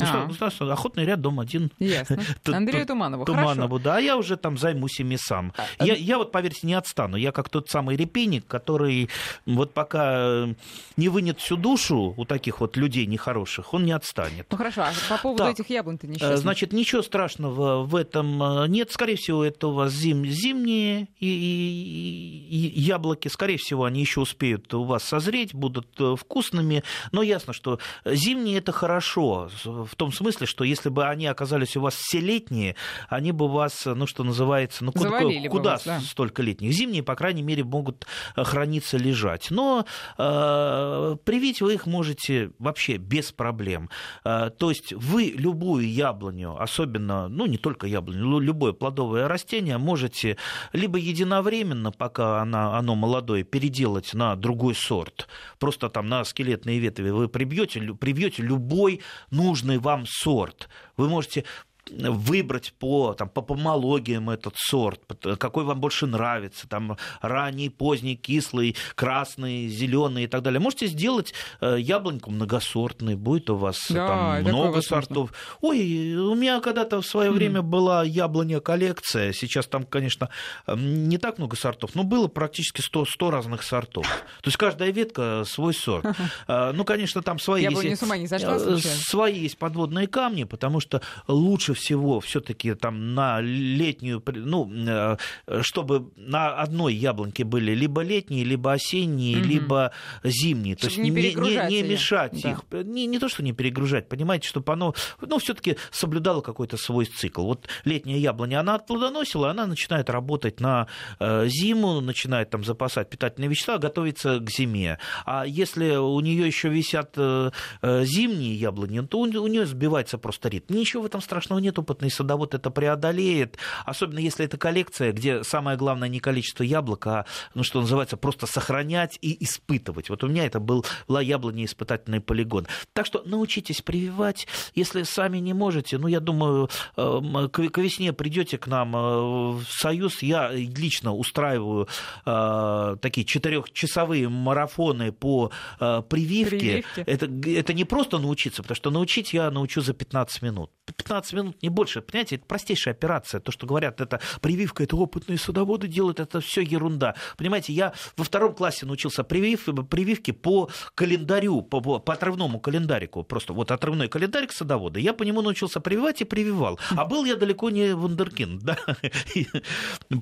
А. 0.00 0.72
Охотный 0.72 1.04
ряд, 1.04 1.20
дом 1.20 1.40
один. 1.40 1.70
Ясно. 1.78 2.22
Андрею 2.46 2.86
Туманову, 2.86 3.24
Туманову, 3.24 3.78
да. 3.78 3.96
А 3.96 4.00
я 4.00 4.16
уже 4.16 4.36
там 4.36 4.58
займусь 4.58 5.00
ими 5.00 5.16
сам. 5.16 5.52
А, 5.56 5.84
я, 5.84 5.94
я 5.94 6.18
вот, 6.18 6.32
поверьте, 6.32 6.66
не 6.66 6.74
отстану. 6.74 7.16
Я 7.16 7.32
как 7.32 7.48
тот 7.48 7.68
самый 7.68 7.96
репейник, 7.96 8.46
который 8.46 9.08
вот 9.46 9.74
пока 9.74 10.12
э, 10.14 10.54
не 10.96 11.08
вынет 11.08 11.40
всю 11.40 11.56
душу 11.56 12.14
у 12.16 12.24
таких 12.24 12.60
вот 12.60 12.76
людей 12.76 13.06
нехороших, 13.06 13.74
он 13.74 13.84
не 13.84 13.92
отстанет. 13.92 14.46
Ну 14.50 14.56
хорошо, 14.56 14.82
а 14.82 14.92
по 15.08 15.18
поводу 15.18 15.44
так, 15.44 15.54
этих 15.54 15.70
яблонь-то 15.70 16.06
несчастных? 16.06 16.38
Значит, 16.38 16.72
ничего 16.72 17.02
страшного 17.02 17.84
в 17.84 17.96
этом 17.96 18.42
э, 18.42 18.68
нет. 18.68 18.90
Скорее 18.92 19.16
всего, 19.16 19.44
это 19.44 19.68
у 19.68 19.72
вас 19.72 19.92
зим, 19.92 20.24
зимние 20.26 21.08
и, 21.18 21.26
и, 21.26 22.56
и 22.56 22.80
яблоки. 22.80 23.28
Скорее 23.28 23.58
всего, 23.58 23.84
они 23.84 24.00
еще 24.00 24.20
успеют 24.20 24.72
у 24.74 24.84
вас 24.84 25.04
созреть, 25.04 25.54
будут 25.54 25.88
э, 26.00 26.16
вкусными. 26.16 26.82
Но 27.12 27.22
ясно, 27.22 27.52
что 27.52 27.78
зимние 28.04 28.58
это 28.58 28.72
хорошо, 28.72 29.50
в 29.84 29.94
том 29.96 30.12
смысле, 30.12 30.46
что 30.46 30.64
если 30.64 30.88
бы 30.88 31.06
они 31.06 31.26
оказались 31.26 31.76
у 31.76 31.80
вас 31.80 31.94
все 31.94 32.20
летние, 32.20 32.76
они 33.08 33.32
бы 33.32 33.48
вас, 33.48 33.86
ну 33.86 34.06
что 34.06 34.24
называется, 34.24 34.84
ну 34.84 34.92
куда, 34.92 35.20
куда 35.48 35.72
вас, 35.72 35.84
да. 35.84 36.00
столько 36.00 36.42
летних? 36.42 36.72
Зимние, 36.72 37.02
по 37.02 37.14
крайней 37.14 37.42
мере, 37.42 37.64
могут 37.64 38.06
э, 38.36 38.44
храниться, 38.44 38.96
лежать. 38.96 39.50
Но 39.50 39.86
э, 40.18 41.16
привить 41.24 41.60
вы 41.60 41.74
их 41.74 41.86
можете 41.86 42.50
вообще 42.58 42.96
без 42.96 43.32
проблем. 43.32 43.90
Э, 44.24 44.50
то 44.56 44.70
есть 44.70 44.92
вы 44.92 45.34
любую 45.36 45.90
яблоню, 45.90 46.60
особенно, 46.60 47.28
ну 47.28 47.46
не 47.46 47.58
только 47.58 47.86
яблоню, 47.86 48.38
любое 48.38 48.72
плодовое 48.72 49.28
растение 49.28 49.78
можете 49.78 50.36
либо 50.72 50.98
единовременно, 50.98 51.92
пока 51.92 52.40
она, 52.40 52.76
оно 52.78 52.94
молодое, 52.94 53.44
переделать 53.44 54.14
на 54.14 54.36
другой 54.36 54.74
сорт, 54.74 55.28
просто 55.58 55.88
там 55.88 56.08
на 56.08 56.24
скелетные 56.24 56.78
ветви 56.78 57.10
вы 57.10 57.28
прибьете, 57.28 57.80
прибьете 57.94 58.42
любой 58.42 59.00
нужный 59.30 59.73
вам 59.78 60.06
сорт. 60.06 60.68
Вы 60.96 61.08
можете 61.08 61.44
выбрать 61.90 62.72
по, 62.78 63.14
там, 63.14 63.28
по 63.28 63.42
помологиям 63.42 64.30
этот 64.30 64.54
сорт, 64.56 65.00
какой 65.38 65.64
вам 65.64 65.80
больше 65.80 66.06
нравится, 66.06 66.68
там, 66.68 66.96
ранний, 67.20 67.68
поздний, 67.68 68.16
кислый, 68.16 68.76
красный, 68.94 69.68
зеленый 69.68 70.24
и 70.24 70.26
так 70.26 70.42
далее. 70.42 70.60
Можете 70.60 70.86
сделать 70.86 71.34
э, 71.60 71.76
яблоньку 71.78 72.30
многосортной, 72.30 73.16
будет 73.16 73.50
у 73.50 73.56
вас 73.56 73.78
да, 73.90 74.06
там 74.06 74.42
много 74.42 74.80
сортов. 74.82 75.32
Ой, 75.60 76.14
у 76.14 76.34
меня 76.34 76.60
когда-то 76.60 77.00
в 77.00 77.06
свое 77.06 77.30
время 77.30 77.62
была 77.62 78.04
яблоня 78.04 78.60
коллекция, 78.60 79.32
сейчас 79.32 79.66
там, 79.66 79.84
конечно, 79.84 80.30
не 80.66 81.18
так 81.18 81.38
много 81.38 81.56
сортов, 81.56 81.94
но 81.94 82.04
было 82.04 82.28
практически 82.28 82.80
100, 82.80 83.06
100 83.06 83.30
разных 83.30 83.62
сортов. 83.62 84.06
То 84.06 84.48
есть 84.48 84.56
каждая 84.56 84.90
ветка 84.90 85.44
свой 85.46 85.74
сорт. 85.74 86.06
Э, 86.48 86.72
ну, 86.72 86.84
конечно, 86.84 87.22
там 87.22 87.38
свои 87.38 87.64
э, 87.66 88.78
свои 88.78 89.38
есть 89.40 89.58
подводные 89.58 90.06
камни, 90.06 90.44
потому 90.44 90.80
что 90.80 91.00
лучше 91.26 91.73
всего 91.74 92.20
все-таки 92.20 92.74
там 92.74 93.14
на 93.14 93.40
летнюю, 93.40 94.22
ну, 94.26 94.70
э, 94.72 95.16
чтобы 95.62 96.10
на 96.16 96.54
одной 96.54 96.94
яблоньке 96.94 97.44
были 97.44 97.72
либо 97.72 98.02
летние, 98.02 98.44
либо 98.44 98.72
осенние, 98.72 99.38
угу. 99.38 99.46
либо 99.46 99.92
зимние. 100.22 100.76
Чтобы 100.76 100.90
то 100.90 100.94
есть 100.94 100.98
не, 100.98 101.10
не, 101.10 101.82
не, 101.82 101.82
мешать 101.82 102.40
да. 102.42 102.50
их. 102.50 102.64
Не, 102.84 103.06
не 103.06 103.18
то, 103.18 103.28
что 103.28 103.42
не 103.42 103.52
перегружать, 103.52 104.08
понимаете, 104.08 104.48
чтобы 104.48 104.72
оно 104.72 104.94
ну, 105.20 105.38
все-таки 105.38 105.76
соблюдало 105.90 106.40
какой-то 106.40 106.76
свой 106.76 107.04
цикл. 107.04 107.44
Вот 107.44 107.68
летняя 107.84 108.18
яблоня, 108.18 108.60
она 108.60 108.76
отплодоносила, 108.76 109.50
она 109.50 109.66
начинает 109.66 110.10
работать 110.10 110.60
на 110.60 110.88
э, 111.20 111.46
зиму, 111.48 112.00
начинает 112.00 112.50
там 112.50 112.64
запасать 112.64 113.10
питательные 113.10 113.48
вещества, 113.48 113.78
готовится 113.78 114.38
к 114.38 114.50
зиме. 114.50 114.98
А 115.24 115.44
если 115.46 115.96
у 115.96 116.20
нее 116.20 116.46
еще 116.46 116.68
висят 116.68 117.14
э, 117.16 117.50
зимние 117.82 118.54
яблони, 118.54 119.00
то 119.00 119.18
у, 119.18 119.22
у 119.22 119.46
нее 119.46 119.66
сбивается 119.66 120.18
просто 120.18 120.48
ритм. 120.48 120.74
Ничего 120.74 121.02
в 121.02 121.06
этом 121.06 121.20
страшного 121.20 121.60
нет, 121.64 121.78
опытный 121.78 122.10
садовод 122.10 122.54
это 122.54 122.70
преодолеет, 122.70 123.56
особенно 123.84 124.18
если 124.18 124.44
это 124.44 124.58
коллекция, 124.58 125.12
где 125.12 125.42
самое 125.42 125.76
главное 125.76 126.08
не 126.08 126.20
количество 126.20 126.62
яблок, 126.62 127.06
а, 127.06 127.26
ну, 127.54 127.62
что 127.62 127.80
называется, 127.80 128.16
просто 128.16 128.46
сохранять 128.46 129.18
и 129.20 129.42
испытывать. 129.42 130.10
Вот 130.10 130.22
у 130.22 130.28
меня 130.28 130.44
это 130.44 130.60
был, 130.60 130.84
была 131.08 131.22
яблоня 131.22 131.64
испытательный 131.64 132.20
полигон. 132.20 132.66
Так 132.92 133.06
что 133.06 133.22
научитесь 133.24 133.80
прививать, 133.80 134.46
если 134.74 135.02
сами 135.02 135.38
не 135.38 135.54
можете, 135.54 135.98
ну, 135.98 136.06
я 136.06 136.20
думаю, 136.20 136.68
эм, 136.96 137.48
к 137.48 137.78
весне 137.78 138.12
придете 138.12 138.58
к 138.58 138.66
нам 138.66 138.94
э, 138.94 138.98
в 138.98 139.64
Союз, 139.68 140.22
я 140.22 140.50
лично 140.52 141.14
устраиваю 141.14 141.88
э, 142.26 142.96
такие 143.00 143.24
четырехчасовые 143.24 144.28
марафоны 144.28 145.12
по 145.12 145.50
э, 145.80 146.02
прививке. 146.08 146.58
прививке. 146.58 147.02
Это, 147.06 147.26
это 147.50 147.72
не 147.72 147.84
просто 147.84 148.18
научиться, 148.18 148.62
потому 148.62 148.76
что 148.76 148.90
научить 148.90 149.32
я 149.32 149.50
научу 149.50 149.80
за 149.80 149.94
15 149.94 150.42
минут. 150.42 150.70
15 150.86 151.32
минут 151.32 151.53
не 151.62 151.68
больше. 151.68 152.00
Понимаете, 152.00 152.36
это 152.36 152.44
простейшая 152.46 152.94
операция. 152.94 153.40
То, 153.40 153.52
что 153.52 153.66
говорят, 153.66 154.00
это 154.00 154.20
прививка, 154.40 154.84
это 154.84 154.96
опытные 154.96 155.38
садоводы 155.38 155.88
делают, 155.88 156.20
это 156.20 156.40
все 156.40 156.60
ерунда. 156.60 157.14
Понимаете, 157.36 157.72
я 157.72 157.92
во 158.16 158.24
втором 158.24 158.54
классе 158.54 158.86
научился 158.86 159.24
привив, 159.24 159.68
прививке 159.88 160.32
по 160.32 160.70
календарю, 160.94 161.62
по, 161.62 161.80
по 161.80 162.12
отрывному 162.12 162.60
календарику. 162.60 163.22
Просто 163.24 163.52
вот 163.52 163.70
отрывной 163.70 164.08
календарик 164.08 164.52
садовода. 164.52 164.98
Я 164.98 165.12
по 165.12 165.22
нему 165.22 165.42
научился 165.42 165.80
прививать 165.80 166.20
и 166.20 166.24
прививал. 166.24 166.78
А 166.90 167.04
был 167.04 167.24
я 167.24 167.36
далеко 167.36 167.70
не 167.70 167.94
вундеркинд. 167.94 168.62
Да? 168.64 168.78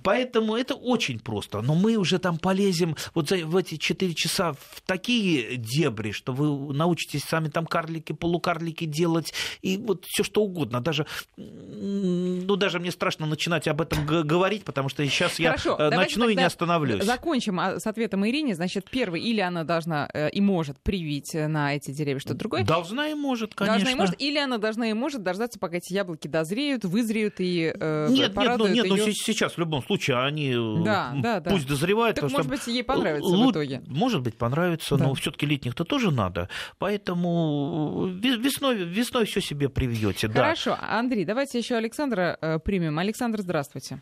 Поэтому 0.02 0.56
это 0.56 0.74
очень 0.74 1.20
просто. 1.20 1.62
Но 1.62 1.74
мы 1.74 1.96
уже 1.96 2.18
там 2.18 2.38
полезем 2.38 2.96
вот 3.14 3.30
в 3.30 3.56
эти 3.56 3.76
4 3.76 4.14
часа 4.14 4.52
в 4.52 4.80
такие 4.84 5.56
дебри, 5.56 6.10
что 6.10 6.32
вы 6.32 6.74
научитесь 6.74 7.22
сами 7.22 7.48
там 7.48 7.66
карлики, 7.66 8.12
полукарлики 8.12 8.84
делать 8.84 9.32
и 9.60 9.76
вот 9.76 10.04
все 10.06 10.24
что 10.24 10.42
угодно. 10.42 10.80
Даже 10.80 11.06
ну, 11.36 12.56
даже 12.56 12.78
мне 12.78 12.90
страшно 12.90 13.26
начинать 13.26 13.68
об 13.68 13.80
этом 13.80 14.06
говорить, 14.06 14.64
потому 14.64 14.88
что 14.88 15.04
сейчас 15.06 15.36
Хорошо, 15.36 15.76
я 15.78 15.86
э, 15.86 15.90
начну 15.90 16.28
и 16.28 16.36
не 16.36 16.44
остановлюсь. 16.44 17.04
Закончим 17.04 17.60
а, 17.60 17.80
с 17.80 17.86
ответом 17.86 18.26
Ирине. 18.26 18.54
Значит, 18.54 18.88
первый, 18.90 19.20
или 19.20 19.40
она 19.40 19.64
должна 19.64 20.08
э, 20.12 20.30
и 20.30 20.40
может 20.40 20.78
привить 20.80 21.34
на 21.34 21.74
эти 21.74 21.90
деревья 21.90 22.20
что-то 22.20 22.38
другое? 22.38 22.64
Должна 22.64 23.08
и 23.08 23.14
может, 23.14 23.54
конечно. 23.54 23.78
Должна 23.78 23.92
и 23.92 23.94
может, 23.94 24.20
или 24.20 24.38
она 24.38 24.58
должна 24.58 24.90
и 24.90 24.92
может 24.92 25.22
дождаться, 25.22 25.58
пока 25.58 25.76
эти 25.76 25.92
яблоки 25.92 26.28
дозреют, 26.28 26.84
вызреют 26.84 27.34
и 27.38 27.72
э, 27.74 28.08
Нет, 28.10 28.36
нет, 28.36 28.58
ну, 28.58 28.66
нет, 28.66 28.84
её... 28.84 28.96
ну 28.96 29.12
сейчас 29.12 29.54
в 29.54 29.58
любом 29.58 29.82
случае 29.82 30.18
они 30.18 30.50
э, 30.50 30.84
да, 30.84 31.12
да, 31.14 31.40
да. 31.40 31.50
пусть 31.50 31.66
дозревают. 31.66 32.16
Так, 32.16 32.30
может 32.30 32.48
быть, 32.48 32.66
ей 32.66 32.82
понравится 32.82 33.30
Л- 33.30 33.48
в 33.48 33.50
итоге. 33.52 33.82
Может 33.86 34.22
быть, 34.22 34.36
понравится, 34.36 34.96
да. 34.96 35.06
но 35.06 35.14
все-таки 35.14 35.46
летних-то 35.46 35.84
тоже 35.84 36.10
надо. 36.10 36.48
Поэтому 36.78 38.06
весной, 38.06 38.76
весной 38.76 39.26
все 39.26 39.40
себе 39.40 39.68
привьете. 39.68 40.28
Хорошо, 40.28 40.78
да. 40.80 40.98
Андрей, 40.98 41.11
давайте 41.24 41.58
еще 41.58 41.76
Александра 41.76 42.38
э, 42.40 42.58
примем. 42.58 42.98
Александр, 42.98 43.40
здравствуйте. 43.40 44.00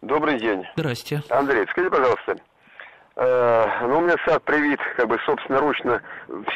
Добрый 0.00 0.38
день. 0.38 0.64
Здрасте. 0.76 1.22
Андрей, 1.28 1.66
скажи, 1.68 1.90
пожалуйста, 1.90 2.36
Э, 3.14 3.86
ну, 3.86 3.98
у 3.98 4.00
меня 4.00 4.16
сад 4.26 4.42
привит, 4.44 4.80
как 4.96 5.08
бы, 5.08 5.18
собственноручно 5.26 6.00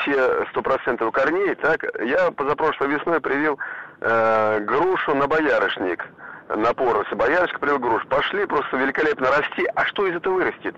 все 0.01 0.47
сто 0.51 0.62
процентов 0.62 1.12
корней, 1.12 1.55
так, 1.57 1.85
я 2.03 2.31
позапрошлой 2.31 2.89
весной 2.89 3.21
привил 3.21 3.59
э, 4.01 4.61
грушу 4.61 5.15
на 5.15 5.27
боярышник, 5.27 6.07
на 6.49 6.73
поросы, 6.73 7.15
боярышник 7.15 7.61
привил 7.61 7.79
грушу, 7.79 8.07
пошли 8.09 8.47
просто 8.47 8.79
великолепно 8.79 9.29
расти, 9.31 9.67
а 9.75 9.85
что 9.85 10.07
из 10.07 10.17
этого 10.17 10.35
вырастет? 10.35 10.75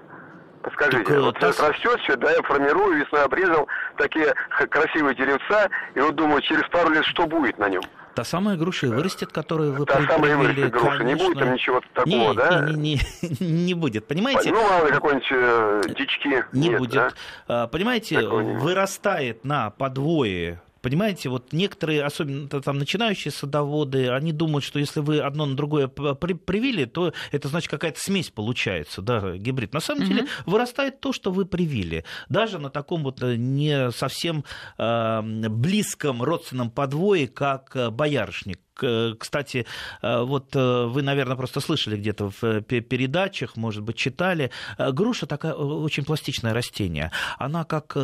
Подскажите, 0.62 1.04
так, 1.04 1.20
вот 1.20 1.38
та... 1.38 1.46
растет 1.46 2.00
все, 2.00 2.16
да, 2.16 2.32
я 2.32 2.42
формирую, 2.42 2.98
весной 2.98 3.22
обрезал 3.22 3.68
такие 3.96 4.34
красивые 4.48 5.14
деревца, 5.14 5.68
и 5.94 6.00
вот 6.00 6.16
думаю, 6.16 6.42
через 6.42 6.68
пару 6.70 6.90
лет 6.90 7.04
что 7.04 7.28
будет 7.28 7.56
на 7.58 7.68
нем? 7.68 7.82
Та 8.18 8.24
самая 8.24 8.56
груша 8.56 8.88
и 8.88 8.90
вырастет, 8.90 9.30
которую 9.30 9.74
вы 9.74 9.86
Та 9.86 10.04
самая 10.04 10.36
вырастет 10.36 10.72
груша, 10.72 11.04
не 11.04 11.14
будет 11.14 11.38
там 11.38 11.52
ничего 11.52 11.80
такого, 11.94 12.10
не, 12.10 12.34
да? 12.34 12.68
Не, 12.68 12.74
не, 12.74 13.00
не, 13.38 13.46
не 13.66 13.74
будет, 13.74 14.08
понимаете? 14.08 14.50
Ну, 14.50 14.60
мало 14.60 14.86
ли, 14.86 14.92
какой-нибудь 14.92 15.28
э, 15.30 15.82
дички. 15.96 16.44
Не 16.52 16.68
нет, 16.68 16.78
будет. 16.80 16.94
Да? 16.94 17.10
А, 17.46 17.66
понимаете, 17.68 18.26
вырастает 18.26 19.44
на 19.44 19.70
подвое 19.70 20.60
Понимаете, 20.80 21.28
вот 21.28 21.52
некоторые, 21.52 22.04
особенно 22.04 22.48
там 22.48 22.78
начинающие 22.78 23.32
садоводы, 23.32 24.10
они 24.10 24.32
думают, 24.32 24.64
что 24.64 24.78
если 24.78 25.00
вы 25.00 25.20
одно 25.20 25.46
на 25.46 25.56
другое 25.56 25.88
при 25.88 26.34
привили, 26.34 26.84
то 26.84 27.12
это 27.32 27.48
значит 27.48 27.70
какая-то 27.70 28.00
смесь 28.00 28.30
получается, 28.30 29.02
да, 29.02 29.36
гибрид. 29.36 29.72
На 29.72 29.80
самом 29.80 30.02
угу. 30.02 30.08
деле 30.08 30.26
вырастает 30.46 31.00
то, 31.00 31.12
что 31.12 31.30
вы 31.30 31.44
привили. 31.44 32.04
Даже 32.28 32.58
на 32.58 32.70
таком 32.70 33.02
вот 33.02 33.22
э, 33.22 33.36
не 33.36 33.90
совсем 33.92 34.44
э, 34.78 35.20
близком 35.48 36.22
родственном 36.22 36.70
подвое, 36.70 37.26
как 37.26 37.74
э, 37.74 37.90
боярышник 37.90 38.60
кстати, 38.78 39.66
э, 40.02 40.22
вот 40.22 40.54
э, 40.54 40.84
вы, 40.86 41.02
наверное, 41.02 41.36
просто 41.36 41.60
слышали 41.60 41.96
где-то 41.96 42.30
в 42.30 42.44
э, 42.44 42.60
передачах, 42.62 43.56
может 43.56 43.82
быть, 43.82 43.96
читали. 43.96 44.50
Груша 44.78 45.26
такая 45.26 45.54
очень 45.54 46.04
пластичное 46.04 46.54
растение. 46.54 47.10
Она 47.38 47.64
как 47.64 47.96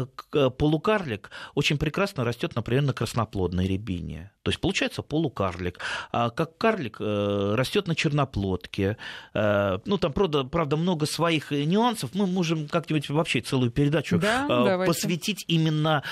полукарлик 0.59 1.31
очень 1.55 1.79
прекрасно 1.79 2.25
растет, 2.25 2.55
например, 2.55 2.83
на 2.83 2.93
красноплодной 2.93 3.67
рябине. 3.67 4.33
То 4.43 4.51
есть 4.51 4.61
получается 4.61 5.03
полукарлик. 5.03 5.79
А 6.13 6.31
как 6.31 6.59
карлик 6.59 6.99
растет 7.01 7.87
на 7.89 7.95
черноплодке. 7.95 8.97
Ну, 9.33 9.99
там, 9.99 10.13
правда, 10.13 10.45
правда, 10.45 10.77
много 10.77 11.07
своих 11.07 11.51
нюансов. 11.51 12.11
Мы 12.15 12.27
можем 12.27 12.69
как-нибудь 12.69 13.09
вообще 13.09 13.41
целую 13.41 13.71
передачу 13.71 14.19
да, 14.19 14.85
посвятить 14.87 15.45
именно, 15.49 16.03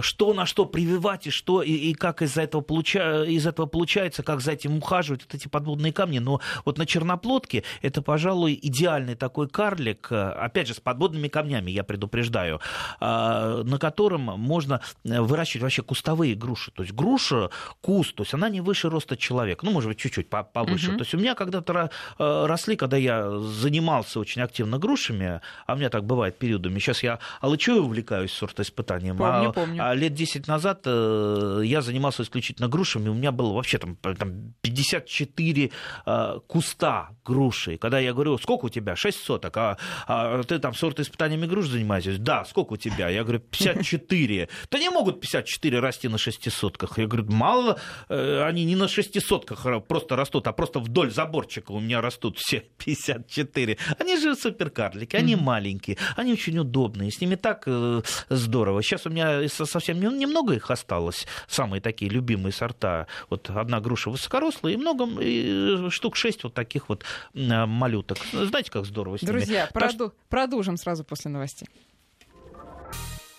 что 0.00 0.32
на 0.34 0.46
что 0.46 0.64
прививать 0.64 1.26
и 1.26 1.30
что 1.30 1.62
и, 1.62 1.72
и 1.72 1.94
как 1.94 2.22
из 2.22 2.36
этого, 2.36 2.62
получа... 2.62 3.24
из 3.24 3.46
этого 3.46 3.66
получается 3.66 3.95
получается, 3.96 4.22
как 4.22 4.42
за 4.42 4.52
этим 4.52 4.76
ухаживать, 4.76 5.22
вот 5.22 5.34
эти 5.34 5.48
подводные 5.48 5.90
камни. 5.90 6.18
Но 6.18 6.40
вот 6.66 6.76
на 6.76 6.84
Черноплодке 6.84 7.62
это, 7.80 8.02
пожалуй, 8.02 8.58
идеальный 8.62 9.14
такой 9.14 9.48
карлик, 9.48 10.08
э, 10.10 10.16
опять 10.16 10.68
же, 10.68 10.74
с 10.74 10.80
подводными 10.80 11.28
камнями, 11.28 11.70
я 11.70 11.82
предупреждаю, 11.82 12.60
а, 13.00 13.62
на 13.62 13.78
котором 13.78 14.20
можно 14.20 14.82
э, 15.04 15.20
выращивать 15.20 15.62
вообще 15.62 15.82
кустовые 15.82 16.34
груши. 16.34 16.72
То 16.72 16.82
есть 16.82 16.94
груша, 16.94 17.48
куст, 17.80 18.14
то 18.14 18.22
есть 18.22 18.34
она 18.34 18.50
не 18.50 18.60
выше 18.60 18.90
роста 18.90 19.16
человека, 19.16 19.64
ну, 19.64 19.72
может 19.72 19.88
быть, 19.88 19.98
чуть-чуть 19.98 20.28
повыше. 20.28 20.90
Угу. 20.90 20.98
То 20.98 21.02
есть 21.04 21.14
у 21.14 21.18
меня 21.18 21.34
когда-то 21.34 21.90
э, 22.18 22.46
росли, 22.46 22.76
когда 22.76 22.98
я 22.98 23.38
занимался 23.38 24.20
очень 24.20 24.42
активно 24.42 24.78
грушами, 24.78 25.40
а 25.66 25.72
у 25.72 25.76
меня 25.76 25.88
так 25.88 26.04
бывает 26.04 26.38
периодами. 26.38 26.78
Сейчас 26.80 27.02
я 27.02 27.18
алычой 27.40 27.80
увлекаюсь 27.80 28.32
сортоиспытанием. 28.32 29.16
Помню, 29.16 29.48
а, 29.48 29.52
помню. 29.52 29.82
а 29.82 29.94
лет 29.94 30.12
10 30.12 30.46
назад 30.48 30.82
я 30.84 31.80
занимался 31.80 32.22
исключительно 32.22 32.68
грушами, 32.68 33.08
у 33.08 33.14
меня 33.14 33.32
было 33.32 33.54
вообще 33.54 33.78
там, 33.94 34.16
там 34.16 34.54
54 34.62 35.70
э, 36.06 36.38
куста 36.46 37.10
груши. 37.24 37.78
Когда 37.78 37.98
я 37.98 38.12
говорю, 38.12 38.38
сколько 38.38 38.66
у 38.66 38.68
тебя? 38.68 38.96
6 38.96 39.18
соток. 39.18 39.56
А, 39.56 39.76
а 40.06 40.42
ты 40.42 40.58
там 40.58 40.74
сорт 40.74 41.00
испытаниями 41.00 41.46
груш 41.46 41.66
занимаешься? 41.68 42.18
Да, 42.18 42.44
сколько 42.44 42.74
у 42.74 42.76
тебя? 42.76 43.08
Я 43.08 43.22
говорю, 43.22 43.40
54. 43.40 44.48
Да 44.70 44.78
не 44.78 44.90
могут 44.90 45.20
54 45.20 45.80
расти 45.80 46.08
на 46.08 46.18
6 46.18 46.52
сотках. 46.52 46.98
Я 46.98 47.06
говорю, 47.06 47.30
мало, 47.32 47.78
э, 48.08 48.42
они 48.42 48.64
не 48.64 48.76
на 48.76 48.88
6 48.88 49.20
сотках 49.24 49.66
просто 49.86 50.16
растут, 50.16 50.46
а 50.46 50.52
просто 50.52 50.80
вдоль 50.80 51.10
заборчика 51.10 51.72
у 51.72 51.80
меня 51.80 52.00
растут 52.00 52.38
все 52.38 52.64
54. 52.78 53.78
Они 53.98 54.16
же 54.16 54.34
суперкарлики, 54.34 55.16
они 55.16 55.34
mm-hmm. 55.34 55.40
маленькие, 55.40 55.98
они 56.16 56.32
очень 56.32 56.58
удобные, 56.58 57.10
с 57.10 57.20
ними 57.20 57.34
так 57.36 57.64
э, 57.66 58.02
здорово. 58.28 58.82
Сейчас 58.82 59.06
у 59.06 59.10
меня 59.10 59.48
совсем 59.48 60.00
немного 60.00 60.54
их 60.54 60.70
осталось, 60.70 61.26
самые 61.48 61.80
такие 61.80 62.10
любимые 62.10 62.52
сорта. 62.52 63.06
Вот 63.30 63.50
одна 63.50 63.75
груша 63.80 64.10
высокорослая, 64.10 64.72
и 64.74 64.76
много, 64.76 65.06
и 65.20 65.90
штук 65.90 66.16
шесть 66.16 66.44
вот 66.44 66.54
таких 66.54 66.88
вот 66.88 67.04
малюток. 67.34 68.18
Знаете, 68.32 68.70
как 68.70 68.86
здорово 68.86 69.18
с 69.18 69.22
ними. 69.22 69.30
Друзья, 69.32 69.68
проду- 69.72 70.12
продолжим 70.28 70.76
сразу 70.76 71.04
после 71.04 71.30
новостей. 71.30 71.68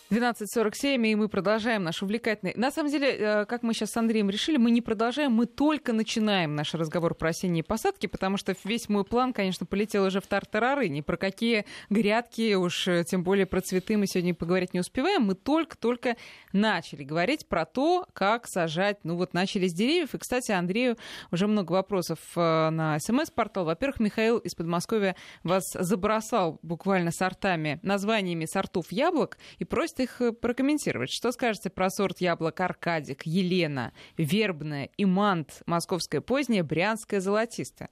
12.47, 0.09 1.05
и 1.05 1.15
мы 1.15 1.27
продолжаем 1.27 1.83
наш 1.83 2.01
увлекательный... 2.01 2.53
На 2.55 2.71
самом 2.71 2.89
деле, 2.89 3.09
э, 3.09 3.45
как 3.45 3.61
мы 3.61 3.73
сейчас 3.73 3.91
с 3.91 3.97
Андреем 3.97 4.29
решили, 4.29 4.55
мы 4.55 4.71
не 4.71 4.81
продолжаем, 4.81 5.33
мы 5.33 5.47
только 5.47 5.91
начинаем 5.91 6.55
наш 6.55 6.73
разговор 6.73 7.13
про 7.13 7.29
осенние 7.29 7.63
посадки, 7.63 8.07
потому 8.07 8.37
что 8.37 8.55
весь 8.63 8.87
мой 8.87 9.03
план, 9.03 9.33
конечно, 9.33 9.65
полетел 9.65 10.05
уже 10.05 10.21
в 10.21 10.27
тартарары. 10.27 10.87
Ни 10.87 11.01
про 11.01 11.17
какие 11.17 11.65
грядки, 11.89 12.53
уж 12.53 12.87
э, 12.87 13.03
тем 13.03 13.23
более 13.23 13.45
про 13.45 13.59
цветы 13.59 13.97
мы 13.97 14.07
сегодня 14.07 14.33
поговорить 14.33 14.73
не 14.73 14.79
успеваем. 14.79 15.23
Мы 15.23 15.35
только-только 15.35 16.15
начали 16.53 17.03
говорить 17.03 17.45
про 17.49 17.65
то, 17.65 18.05
как 18.13 18.47
сажать... 18.47 18.99
Ну 19.03 19.17
вот 19.17 19.33
начали 19.33 19.67
с 19.67 19.73
деревьев. 19.73 20.15
И, 20.15 20.17
кстати, 20.17 20.51
Андрею 20.51 20.95
уже 21.31 21.47
много 21.47 21.73
вопросов 21.73 22.19
э, 22.37 22.69
на 22.69 22.97
смс-портал. 22.99 23.65
Во-первых, 23.65 23.99
Михаил 23.99 24.37
из 24.37 24.55
Подмосковья 24.55 25.17
вас 25.43 25.65
забросал 25.73 26.59
буквально 26.61 27.11
сортами, 27.11 27.81
названиями 27.83 28.45
сортов 28.45 28.89
яблок 28.89 29.37
и 29.57 29.65
просит 29.65 29.96
их 29.99 30.21
э, 30.21 30.31
прокомментировать. 30.31 31.11
Что 31.11 31.31
скажете 31.31 31.69
про 31.69 31.89
сорт 31.89 32.21
яблок 32.21 32.59
Аркадик, 32.59 33.25
Елена, 33.25 33.93
Вербная, 34.17 34.89
Имант, 34.97 35.61
Московская 35.65 36.21
поздняя, 36.21 36.63
Брянская 36.63 37.19
золотистая? 37.19 37.89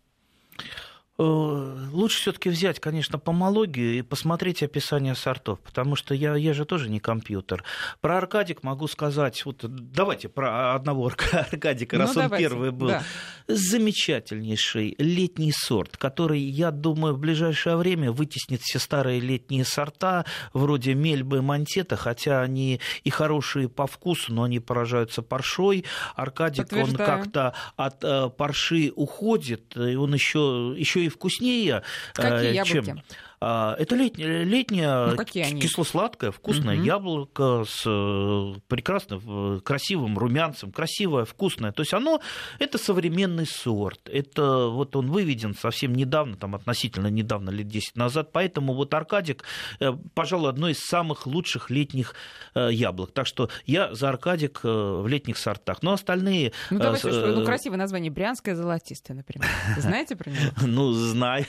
Э, 1.18 1.88
лучше 1.94 2.20
все-таки 2.20 2.50
взять, 2.50 2.82
конечно, 2.82 3.18
помологию 3.18 3.98
и 3.98 4.02
посмотреть 4.02 4.62
описание 4.64 5.16
сортов, 5.16 5.62
потому 5.62 5.96
что 5.96 6.14
я, 6.14 6.36
я 6.36 6.54
же 6.54 6.66
тоже 6.66 6.90
не 6.90 7.00
компьютер. 7.00 7.64
Про 8.02 8.18
Аркадик 8.18 8.64
могу 8.64 8.88
сказать, 8.90 9.46
вот 9.46 9.64
давайте 9.64 10.28
про 10.28 10.76
одного 10.76 11.08
Аркадика, 11.08 11.98
раз 11.98 12.16
ну, 12.16 12.22
он 12.22 12.28
давайте. 12.28 12.50
первый 12.50 12.72
был. 12.72 12.88
Да. 12.90 13.04
Замечательнейший 13.48 14.96
летний 14.98 15.54
сорт, 15.54 15.96
который, 15.96 16.42
я 16.42 16.72
думаю, 16.72 17.14
в 17.14 17.20
ближайшее 17.20 17.78
время 17.78 18.12
вытеснит 18.12 18.62
все 18.62 18.78
старые 18.78 19.22
летние 19.22 19.64
сорта, 19.64 20.26
вроде 20.52 20.96
мельбы 20.96 21.38
и 21.38 21.42
монтета, 21.42 21.96
хотя 21.96 22.42
они 22.42 22.82
и 23.06 23.10
хорошие 23.10 23.70
по 23.70 23.88
вкусу, 23.88 24.34
но 24.34 24.44
они 24.44 24.60
поражаются 24.60 25.22
паршой. 25.22 25.86
Аркадик, 26.16 26.74
он 26.74 26.94
как-то 26.94 27.54
от 27.78 28.04
э, 28.04 28.30
парши 28.32 28.92
уходит, 28.94 29.78
и 29.78 29.96
он 29.96 30.14
еще, 30.14 30.76
еще 30.78 31.05
и 31.06 31.10
вкуснее, 31.10 31.84
Какие 32.14 32.62
э, 32.62 32.66
чем... 32.66 32.86
А, 32.90 33.25
это 33.40 33.96
летняя, 33.96 34.44
летняя 34.44 35.08
ну, 35.08 35.60
кисло-сладкое, 35.60 36.32
вкусное 36.32 36.78
угу. 36.78 36.84
яблоко 36.84 37.64
с 37.68 37.84
э, 37.86 38.60
прекрасным, 38.68 39.62
красивым 39.62 40.18
румянцем, 40.18 40.72
красивое, 40.72 41.26
вкусное. 41.26 41.72
То 41.72 41.82
есть 41.82 41.94
оно, 41.94 42.22
это 42.60 42.78
современный 42.78 43.46
сорт. 43.46 44.10
Это 44.10 44.68
вот 44.68 44.96
он 44.96 45.12
выведен 45.12 45.54
совсем 45.56 45.94
недавно, 45.94 46.38
там 46.38 46.56
относительно 46.56 47.08
недавно, 47.08 47.50
лет 47.50 47.68
10 47.68 47.96
назад. 47.98 48.32
Поэтому 48.32 48.74
вот 48.74 48.94
Аркадик, 48.94 49.44
э, 49.80 49.92
пожалуй, 50.14 50.50
одно 50.50 50.70
из 50.70 50.80
самых 50.80 51.28
лучших 51.28 51.70
летних 51.70 52.16
э, 52.54 52.70
яблок. 52.72 53.12
Так 53.12 53.28
что 53.28 53.50
я 53.66 53.94
за 53.94 54.10
Аркадик 54.10 54.62
в 54.64 55.08
летних 55.08 55.38
сортах. 55.38 55.84
Но 55.84 55.94
остальные... 55.94 56.54
Ну, 56.70 56.80
давайте, 56.80 57.10
что, 57.10 57.28
ну, 57.28 57.46
красивое 57.46 57.78
название. 57.78 58.12
Брянское 58.12 58.56
золотистое, 58.56 59.18
например. 59.18 59.48
Знаете 59.78 60.16
про 60.16 60.30
него? 60.30 60.42
Ну, 60.76 60.92
знаю. 60.92 61.46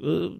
Э, 0.00 0.30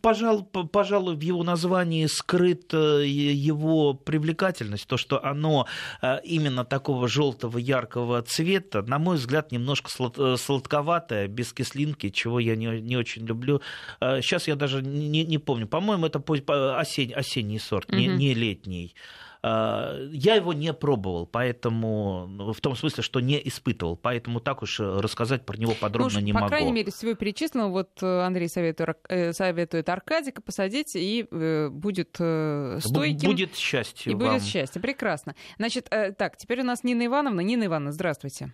пожалуй, 0.00 0.44
пожалуй, 0.44 1.16
в 1.16 1.20
его 1.20 1.42
названии 1.42 2.06
скрыта 2.06 3.00
его 3.00 3.94
привлекательность, 3.94 4.86
то, 4.86 4.96
что 4.96 5.24
оно 5.24 5.66
э, 6.02 6.18
именно 6.24 6.64
такого 6.64 7.08
желтого 7.08 7.58
яркого 7.58 8.22
цвета, 8.22 8.82
на 8.82 8.98
мой 8.98 9.16
взгляд, 9.16 9.52
немножко 9.52 9.90
э, 10.16 10.36
сладковатое, 10.36 11.28
без 11.28 11.52
кислинки, 11.52 12.10
чего 12.10 12.40
я 12.40 12.56
не, 12.56 12.80
не 12.80 12.96
очень 12.96 13.26
люблю. 13.26 13.60
Сейчас 14.00 14.48
я 14.48 14.56
даже 14.56 14.82
не, 14.82 15.24
не 15.24 15.38
помню, 15.38 15.66
по-моему, 15.66 16.06
это 16.06 16.18
осень, 16.18 17.12
осенний 17.12 17.58
сорт, 17.58 17.90
mm-hmm. 17.90 17.96
не, 17.96 18.06
не 18.06 18.34
летний. 18.34 18.94
Э, 19.42 20.08
я 20.12 20.34
его 20.34 20.52
не 20.52 20.72
пробовал, 20.72 21.26
поэтому 21.26 22.26
ну, 22.28 22.52
в 22.52 22.60
том 22.60 22.74
смысле, 22.74 23.02
что 23.02 23.20
не 23.20 23.40
испытывал, 23.46 23.96
поэтому 23.96 24.40
так 24.40 24.62
уж 24.62 24.80
э, 24.80 25.00
рассказать 25.00 25.46
про 25.46 25.56
него 25.56 25.74
подробно 25.80 26.18
ну, 26.18 26.26
не 26.26 26.32
по 26.32 26.40
могу. 26.40 26.46
По 26.46 26.56
крайней 26.56 26.72
мере, 26.72 26.90
всего 26.90 27.14
перечислено, 27.14 27.68
вот 27.68 28.02
э, 28.02 28.20
Андрей 28.20 28.48
советует, 28.48 28.98
советует 29.32 29.88
Аркадика 29.88 30.42
посадить, 30.42 30.96
и 30.96 31.26
будет 31.70 32.14
стойким. 32.14 33.28
Будет 33.28 33.56
счастье 33.56 34.12
И 34.12 34.14
вам. 34.14 34.32
будет 34.32 34.42
счастье, 34.42 34.80
прекрасно. 34.80 35.34
Значит, 35.58 35.88
так, 35.90 36.36
теперь 36.36 36.60
у 36.60 36.64
нас 36.64 36.84
Нина 36.84 37.06
Ивановна. 37.06 37.40
Нина 37.40 37.66
Ивановна, 37.66 37.92
здравствуйте. 37.92 38.52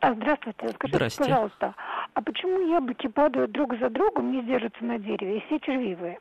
А, 0.00 0.14
здравствуйте. 0.14 0.68
Скажите, 0.68 0.96
Здрасте. 0.96 1.24
пожалуйста, 1.24 1.74
А 2.14 2.22
почему 2.22 2.60
яблоки 2.68 3.08
падают 3.08 3.50
друг 3.52 3.76
за 3.78 3.90
другом, 3.90 4.32
не 4.32 4.42
держатся 4.44 4.84
на 4.84 4.98
дереве, 4.98 5.38
и 5.38 5.46
все 5.46 5.58
червивые? 5.60 6.18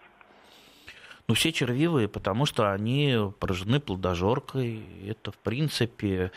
Ну, 1.28 1.34
все 1.36 1.52
червивые, 1.52 2.08
потому 2.08 2.46
что 2.46 2.72
они 2.72 3.18
поражены 3.40 3.82
плодожоркой. 3.82 4.82
Это, 5.06 5.34
в 5.34 5.38
принципе, 5.38 6.32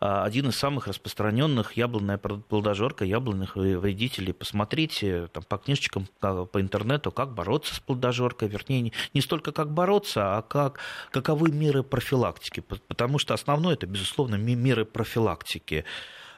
а, 0.00 0.24
один 0.24 0.48
из 0.50 0.56
самых 0.56 0.86
распространенных 0.86 1.78
яблонная 1.78 2.18
плодожорка, 2.18 3.06
яблонных 3.06 3.56
вредителей. 3.56 4.34
Посмотрите 4.34 5.28
там, 5.28 5.44
по 5.44 5.56
книжечкам, 5.56 6.08
по 6.20 6.60
интернету, 6.60 7.10
как 7.10 7.32
бороться 7.32 7.74
с 7.74 7.80
плодожоркой, 7.80 8.48
вернее, 8.48 8.82
не, 8.82 8.92
не 9.14 9.22
столько 9.22 9.50
как 9.50 9.72
бороться, 9.72 10.36
а 10.36 10.42
как, 10.42 10.78
каковы 11.10 11.50
меры 11.50 11.82
профилактики, 11.82 12.60
потому 12.60 13.18
что 13.18 13.32
основное 13.32 13.74
это, 13.74 13.86
безусловно, 13.86 14.34
меры 14.34 14.84
профилактики. 14.84 15.86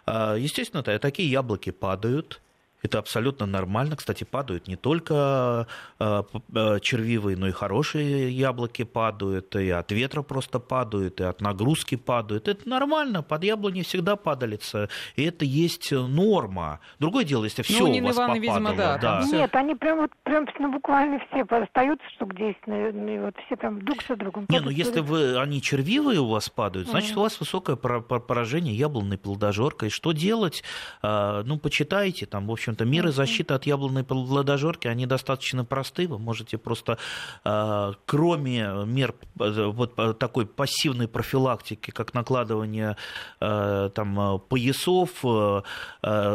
А, 0.07 0.37
естественно, 0.37 0.85
такие 0.85 1.29
яблоки 1.29 1.71
падают, 1.71 2.41
это 2.83 2.99
абсолютно 2.99 3.47
нормально. 3.47 3.97
Кстати, 3.97 4.25
падают 4.25 4.69
не 4.69 4.77
только 4.77 5.67
э, 5.99 6.23
э, 6.55 6.79
червивые, 6.81 7.37
но 7.37 7.49
и 7.49 7.53
хорошие 7.53 8.31
яблоки 8.31 8.85
падают, 8.85 9.55
и 9.57 9.71
от 9.71 9.93
ветра 9.93 10.23
просто 10.23 10.59
падают, 10.59 11.21
и 11.21 11.25
от 11.25 11.41
нагрузки 11.41 11.97
падают. 11.97 12.49
Это 12.49 12.69
нормально, 12.69 13.23
под 13.23 13.45
яблони 13.45 13.83
всегда 13.83 14.17
падалится, 14.17 14.89
и 15.17 15.25
это 15.25 15.45
есть 15.45 15.93
норма. 15.93 16.81
Другое 16.99 17.25
дело, 17.25 17.45
если 17.45 17.63
все 17.63 17.87
ну, 17.87 17.91
у 17.91 18.03
вас 18.03 18.17
Ивановна, 18.17 18.41
попадало. 18.41 18.41
Видимо, 18.41 18.77
да, 18.77 18.99
да. 18.99 19.27
Нет, 19.27 19.55
они 19.55 19.75
прям 19.75 19.99
вот 19.99 20.11
прям 20.23 20.47
ну, 20.59 20.73
буквально 20.73 21.21
все 21.31 21.43
остаются 21.43 22.07
штук 22.15 22.35
10, 22.35 22.67
наверное, 22.67 23.17
и 23.17 23.19
вот 23.19 23.35
все 23.47 23.57
прям 23.57 23.83
друг 23.85 24.03
за 24.09 24.17
другом. 24.17 24.47
Не, 24.49 24.61
ну 24.61 24.71
если 24.71 25.01
вы, 25.01 25.39
они 25.39 25.61
червивые 25.61 26.21
у 26.21 26.29
вас 26.29 26.49
падают, 26.49 26.89
значит, 26.89 27.17
у 27.17 27.21
вас 27.21 27.39
высокое 27.39 27.77
поражение 27.77 28.75
яблонной 28.75 29.19
плодожоркой. 29.19 29.91
Что 29.91 30.13
делать? 30.13 30.63
А, 31.03 31.43
ну, 31.45 31.59
почитайте, 31.59 32.27
там, 32.27 32.47
в 32.47 32.53
общем, 32.53 32.70
общем-то, 32.71 32.85
меры 32.85 33.13
защиты 33.13 33.55
от 33.55 33.67
яблонной 33.67 34.05
плодожорки, 34.05 34.89
они 34.89 35.07
достаточно 35.07 35.65
просты. 35.65 36.07
Вы 36.07 36.19
можете 36.19 36.59
просто, 36.59 36.99
а, 37.45 37.95
кроме 38.07 38.71
мер 38.87 39.15
э, 39.39 39.67
вот 39.67 40.19
такой 40.19 40.47
пассивной 40.47 41.09
профилактики, 41.09 41.91
как 41.91 42.15
накладывание 42.15 42.97
э, 43.41 43.91
там, 43.95 44.41
поясов, 44.49 45.11
э, 45.25 45.63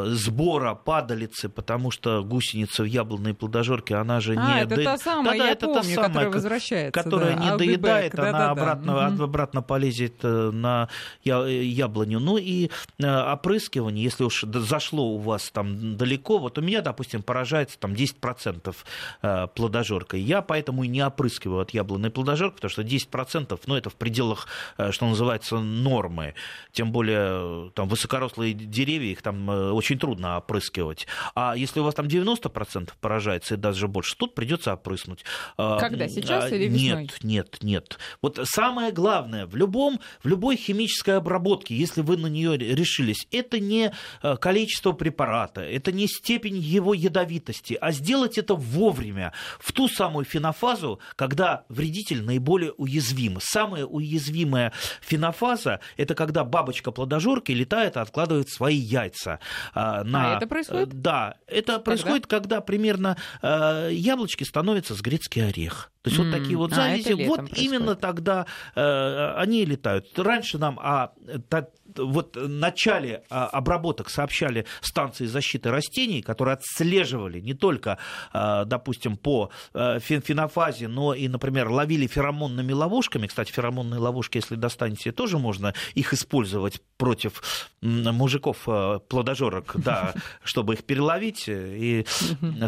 сбора 0.07 0.75
падалицы, 0.75 1.49
потому 1.49 1.91
что 1.91 2.23
гусеница 2.23 2.83
в 2.83 2.85
яблонной 2.85 3.33
плодожорке, 3.33 3.95
она 3.95 4.19
же 4.19 4.35
а, 4.37 4.55
не... 4.55 4.61
это 4.63 4.83
та 4.83 4.97
самая, 4.97 5.37
да, 5.37 5.45
я 5.45 5.51
это 5.51 5.65
помню, 5.67 5.81
та 5.81 5.89
самая, 5.89 6.07
которая 6.07 6.29
возвращается. 6.29 7.03
Которая 7.03 7.35
да, 7.37 7.43
не 7.43 7.57
доедает, 7.57 8.13
back, 8.13 8.19
она 8.21 8.39
да, 8.39 8.49
обратно, 8.51 8.93
да. 8.93 9.23
обратно 9.23 9.61
полезет 9.61 10.23
на 10.23 10.89
яблоню. 11.23 12.19
Ну 12.19 12.37
и 12.37 12.69
опрыскивание, 12.99 14.03
если 14.03 14.23
уж 14.23 14.43
зашло 14.43 15.07
у 15.15 15.17
вас 15.17 15.49
там 15.51 15.95
далеко, 15.97 16.24
далеко. 16.25 16.37
Вот 16.39 16.57
у 16.57 16.61
меня, 16.61 16.81
допустим, 16.81 17.21
поражается 17.21 17.77
там 17.79 17.93
10% 17.93 18.75
э, 19.21 19.47
плодожоркой. 19.53 20.21
Я 20.21 20.41
поэтому 20.41 20.83
и 20.83 20.87
не 20.87 21.05
опрыскиваю 21.05 21.61
от 21.61 21.71
яблонной 21.71 22.09
плодожорки, 22.09 22.55
потому 22.55 22.69
что 22.69 22.81
10%, 22.81 23.59
ну, 23.67 23.75
это 23.75 23.89
в 23.89 23.95
пределах, 23.95 24.47
э, 24.77 24.91
что 24.91 25.07
называется, 25.07 25.59
нормы. 25.59 26.33
Тем 26.71 26.91
более, 26.91 27.71
там, 27.71 27.87
высокорослые 27.87 28.53
деревья, 28.53 29.11
их 29.11 29.21
там 29.21 29.49
э, 29.49 29.71
очень 29.71 29.97
трудно 29.97 30.37
опрыскивать. 30.37 31.07
А 31.35 31.55
если 31.55 31.79
у 31.79 31.83
вас 31.83 31.95
там 31.95 32.07
90% 32.07 32.91
поражается 32.99 33.55
и 33.55 33.57
даже 33.57 33.87
больше, 33.87 34.15
тут 34.17 34.35
придется 34.35 34.73
опрыснуть. 34.73 35.23
Когда? 35.57 36.07
Сейчас 36.07 36.51
или 36.51 36.65
весной? 36.67 37.03
Нет, 37.03 37.17
нет, 37.23 37.57
нет. 37.61 37.99
Вот 38.21 38.39
самое 38.43 38.91
главное, 38.91 39.45
в, 39.45 39.55
любом, 39.55 39.99
в 40.23 40.27
любой 40.27 40.55
химической 40.55 41.17
обработке, 41.17 41.75
если 41.75 42.01
вы 42.01 42.17
на 42.17 42.27
нее 42.27 42.57
решились, 42.57 43.27
это 43.31 43.59
не 43.59 43.91
количество 44.39 44.91
препарата, 44.91 45.61
это 45.61 45.91
не 45.91 46.07
степень 46.15 46.57
его 46.57 46.93
ядовитости, 46.93 47.77
а 47.79 47.91
сделать 47.91 48.37
это 48.37 48.55
вовремя, 48.55 49.33
в 49.59 49.71
ту 49.71 49.87
самую 49.87 50.25
фенофазу, 50.25 50.99
когда 51.15 51.65
вредитель 51.69 52.23
наиболее 52.23 52.71
уязвим. 52.73 53.37
Самая 53.41 53.85
уязвимая 53.85 54.71
фенофаза– 55.01 55.79
это 55.97 56.15
когда 56.15 56.43
бабочка 56.43 56.91
плодожорки 56.91 57.51
летает 57.51 57.95
и 57.95 57.99
откладывает 57.99 58.49
свои 58.49 58.77
яйца. 58.77 59.39
А, 59.73 60.03
на... 60.03 60.33
А 60.33 60.37
это 60.37 60.47
происходит? 60.47 60.89
Э, 60.89 60.97
да, 60.97 61.37
это 61.47 61.73
когда? 61.73 61.79
происходит, 61.79 62.27
когда 62.27 62.61
примерно 62.61 63.17
э, 63.41 63.89
яблочки 63.91 64.43
становятся 64.43 64.95
с 64.95 65.01
грецкий 65.01 65.45
орех. 65.45 65.91
То 66.05 66.11
есть 66.11 66.21
mm. 66.21 66.23
вот 66.23 66.37
такие 66.37 66.57
вот 66.57 66.71
завязи, 66.71 67.13
а, 67.13 67.27
вот 67.27 67.37
происходит. 67.37 67.57
именно 67.57 67.95
тогда 67.95 68.45
э, 68.75 69.33
они 69.37 69.65
летают. 69.65 70.07
Раньше 70.17 70.59
нам 70.59 70.79
а, 70.79 71.13
та, 71.49 71.67
вот 71.97 72.35
в 72.35 72.47
начале 72.47 73.23
а, 73.29 73.47
обработок 73.47 74.09
сообщали 74.09 74.65
станции 74.81 75.25
защиты 75.25 75.71
растений, 75.71 76.21
которые 76.21 76.53
отслеживали 76.53 77.39
не 77.39 77.53
только, 77.53 77.97
а, 78.33 78.65
допустим, 78.65 79.17
по 79.17 79.51
а, 79.73 79.99
фенофазе, 79.99 80.87
но 80.87 81.13
и, 81.13 81.27
например, 81.27 81.69
ловили 81.69 82.07
феромонными 82.07 82.73
ловушками. 82.73 83.27
Кстати, 83.27 83.51
феромонные 83.51 83.99
ловушки, 83.99 84.37
если 84.37 84.55
достанете, 84.55 85.11
тоже 85.11 85.37
можно 85.37 85.73
их 85.93 86.13
использовать 86.13 86.81
против 86.97 87.69
мужиков 87.81 88.67
плодожорок, 89.07 89.73
да, 89.75 90.13
чтобы 90.43 90.73
их 90.73 90.83
переловить, 90.83 91.45
и 91.47 92.05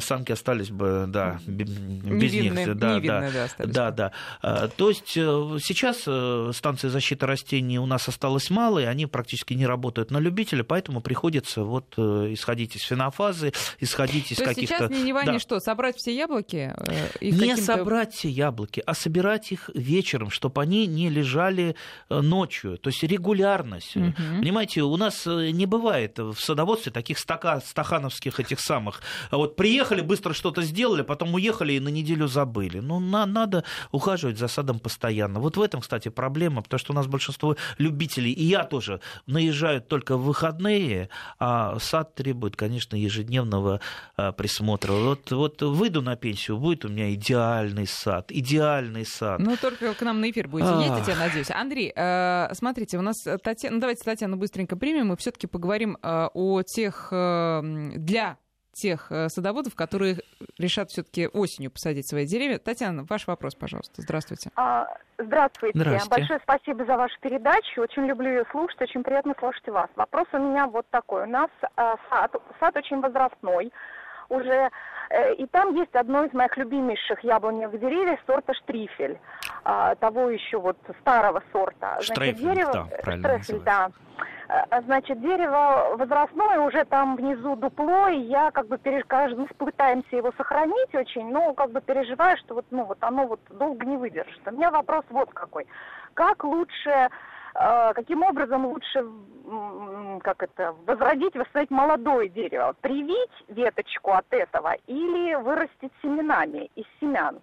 самки 0.01 0.31
остались 0.31 0.69
бы, 0.69 1.05
да, 1.07 1.39
без 1.45 2.33
них. 2.33 2.77
Да, 2.77 2.99
да, 2.99 3.31
да, 3.57 3.91
да. 3.91 4.67
То 4.77 4.89
есть 4.89 5.17
э, 5.17 5.57
сейчас 5.61 6.03
э, 6.07 6.51
станции 6.53 6.87
защиты 6.87 7.25
растений 7.25 7.79
у 7.79 7.85
нас 7.85 8.07
осталось 8.07 8.49
мало, 8.49 8.79
и 8.79 8.85
они 8.85 9.05
практически 9.17 9.55
не 9.55 9.65
работают 9.65 10.11
на 10.11 10.19
любителя, 10.19 10.63
поэтому 10.63 11.01
приходится 11.01 11.63
вот 11.63 11.95
э, 11.97 12.33
исходить 12.33 12.75
из 12.75 12.83
фенофазы, 12.83 13.51
исходить 13.79 14.31
из 14.31 14.37
каких-то... 14.37 14.89
сейчас 14.89 14.91
не, 14.91 15.11
да. 15.11 15.39
что, 15.39 15.59
собрать 15.59 15.97
все 15.97 16.15
яблоки? 16.15 16.71
Э, 16.77 17.07
не 17.19 17.55
собрать 17.57 18.13
все 18.13 18.29
яблоки, 18.29 18.83
а 18.85 18.93
собирать 18.93 19.51
их 19.51 19.71
вечером, 19.73 20.29
чтобы 20.29 20.61
они 20.61 20.85
не 20.85 21.09
лежали 21.09 21.75
э, 22.11 22.21
ночью. 22.21 22.77
То 22.77 22.91
есть 22.91 23.01
регулярность. 23.01 23.97
Угу. 23.97 24.13
Понимаете, 24.39 24.83
у 24.83 24.95
нас 24.97 25.25
не 25.25 25.65
бывает 25.65 26.19
в 26.19 26.37
садоводстве 26.37 26.91
таких 26.91 27.17
стака, 27.17 27.59
стахановских 27.61 28.39
этих 28.39 28.59
самых. 28.59 29.01
Вот 29.31 29.55
приехали, 29.55 30.01
быстро 30.01 30.33
что-то 30.33 30.61
сделали, 30.61 31.01
потом 31.01 31.33
уехали 31.33 31.73
и 31.73 31.79
на 31.79 31.89
неделю 31.89 32.27
забыли. 32.27 32.81
Ну, 32.81 32.99
на, 32.99 33.25
надо 33.25 33.63
ухаживать 33.91 34.37
за 34.37 34.47
садом 34.47 34.77
постоянно. 34.77 35.39
Вот 35.39 35.57
в 35.57 35.61
этом, 35.63 35.81
кстати, 35.81 36.09
проблема, 36.09 36.61
потому 36.61 36.79
что 36.79 36.93
у 36.93 36.95
нас 36.95 37.07
большинство 37.07 37.55
любителей, 37.79 38.31
и 38.31 38.43
я 38.43 38.63
тоже 38.63 39.01
наезжают 39.25 39.87
только 39.87 40.17
в 40.17 40.23
выходные, 40.23 41.09
а 41.39 41.79
сад 41.79 42.15
требует, 42.15 42.55
конечно, 42.55 42.95
ежедневного 42.95 43.81
а, 44.15 44.31
присмотра. 44.31 44.93
Вот, 44.93 45.31
вот 45.31 45.61
выйду 45.61 46.01
на 46.01 46.15
пенсию, 46.15 46.57
будет 46.57 46.85
у 46.85 46.89
меня 46.89 47.13
идеальный 47.13 47.87
сад, 47.87 48.31
идеальный 48.31 49.05
сад. 49.05 49.39
Ну, 49.39 49.55
только 49.57 49.93
к 49.93 50.01
нам 50.01 50.21
на 50.21 50.29
эфир 50.29 50.47
будете 50.47 50.69
ездить, 50.69 51.07
я 51.07 51.15
надеюсь. 51.15 51.49
Андрей, 51.51 51.91
э, 51.95 52.49
смотрите, 52.53 52.97
у 52.97 53.01
нас 53.01 53.25
Татьяна, 53.43 53.75
ну, 53.75 53.81
давайте 53.81 54.03
Татьяну 54.03 54.37
быстренько 54.37 54.75
примем, 54.75 55.13
и 55.13 55.17
все-таки 55.17 55.47
поговорим 55.47 55.97
э, 56.01 56.27
о 56.33 56.61
тех 56.63 57.09
э, 57.11 57.61
для 57.95 58.37
тех 58.77 59.11
э, 59.11 59.29
садоводов, 59.29 59.75
которые 59.75 60.17
решат 60.57 60.89
все-таки 60.89 61.27
осенью 61.27 61.71
посадить 61.71 62.07
свои 62.07 62.25
деревья. 62.25 62.59
Татьяна, 62.59 63.05
ваш 63.09 63.27
вопрос, 63.27 63.55
пожалуйста. 63.55 64.01
Здравствуйте. 64.01 64.51
А, 64.55 64.87
здравствуйте. 65.17 65.77
здравствуйте. 65.77 66.09
Большое 66.09 66.39
спасибо 66.43 66.85
за 66.85 66.95
вашу 66.97 67.19
передачу. 67.19 67.81
Очень 67.81 68.05
люблю 68.05 68.29
ее 68.29 68.45
слушать, 68.51 68.81
очень 68.81 69.03
приятно 69.03 69.33
слушать 69.39 69.67
вас. 69.67 69.89
Вопрос 69.95 70.27
у 70.33 70.37
меня 70.37 70.67
вот 70.67 70.85
такой. 70.91 71.23
У 71.23 71.29
нас 71.29 71.49
а, 71.75 71.95
сад, 72.09 72.35
сад 72.59 72.75
очень 72.77 73.01
возрастной 73.01 73.71
уже, 74.29 74.69
э, 75.09 75.33
и 75.35 75.45
там 75.47 75.75
есть 75.75 75.95
одно 75.95 76.25
из 76.25 76.33
моих 76.33 76.55
любимейших 76.57 77.23
яблоневых 77.23 77.79
деревьев 77.79 78.19
сорта 78.25 78.53
штрифель, 78.53 79.19
а, 79.63 79.95
того 79.95 80.29
еще 80.29 80.57
вот 80.59 80.77
старого 81.01 81.43
сорта. 81.51 82.01
Штрейфель, 82.01 82.39
Значит, 82.39 82.55
дерево, 82.55 82.73
да, 82.73 82.97
правильно 83.03 83.27
Штрейфель, 83.27 83.63
да. 83.63 83.91
Э, 84.49 84.81
значит, 84.81 85.19
дерево 85.21 85.95
возрастное, 85.97 86.59
уже 86.61 86.85
там 86.85 87.15
внизу 87.15 87.55
дупло, 87.55 88.07
и 88.07 88.19
я 88.19 88.51
как 88.51 88.67
бы 88.67 88.77
переж... 88.77 89.03
мы 89.09 89.45
пытаемся 89.47 90.15
его 90.15 90.31
сохранить 90.37 90.93
очень, 90.95 91.29
но 91.31 91.53
как 91.53 91.71
бы 91.71 91.81
переживаю, 91.81 92.37
что 92.37 92.55
вот, 92.55 92.65
ну, 92.71 92.85
вот 92.85 92.97
оно 93.01 93.27
вот 93.27 93.41
долго 93.49 93.85
не 93.85 93.97
выдержит. 93.97 94.41
У 94.45 94.51
меня 94.51 94.71
вопрос 94.71 95.03
вот 95.09 95.31
какой. 95.33 95.67
Как 96.13 96.43
лучше 96.43 97.09
каким 97.93 98.23
образом 98.23 98.65
лучше 98.65 99.03
как 100.21 100.43
это, 100.43 100.75
возродить, 100.85 101.35
восстановить 101.35 101.71
молодое 101.71 102.29
дерево? 102.29 102.75
Привить 102.81 103.31
веточку 103.47 104.11
от 104.11 104.25
этого 104.29 104.75
или 104.87 105.35
вырастить 105.35 105.91
семенами 106.01 106.69
из 106.75 106.85
семян? 106.99 107.39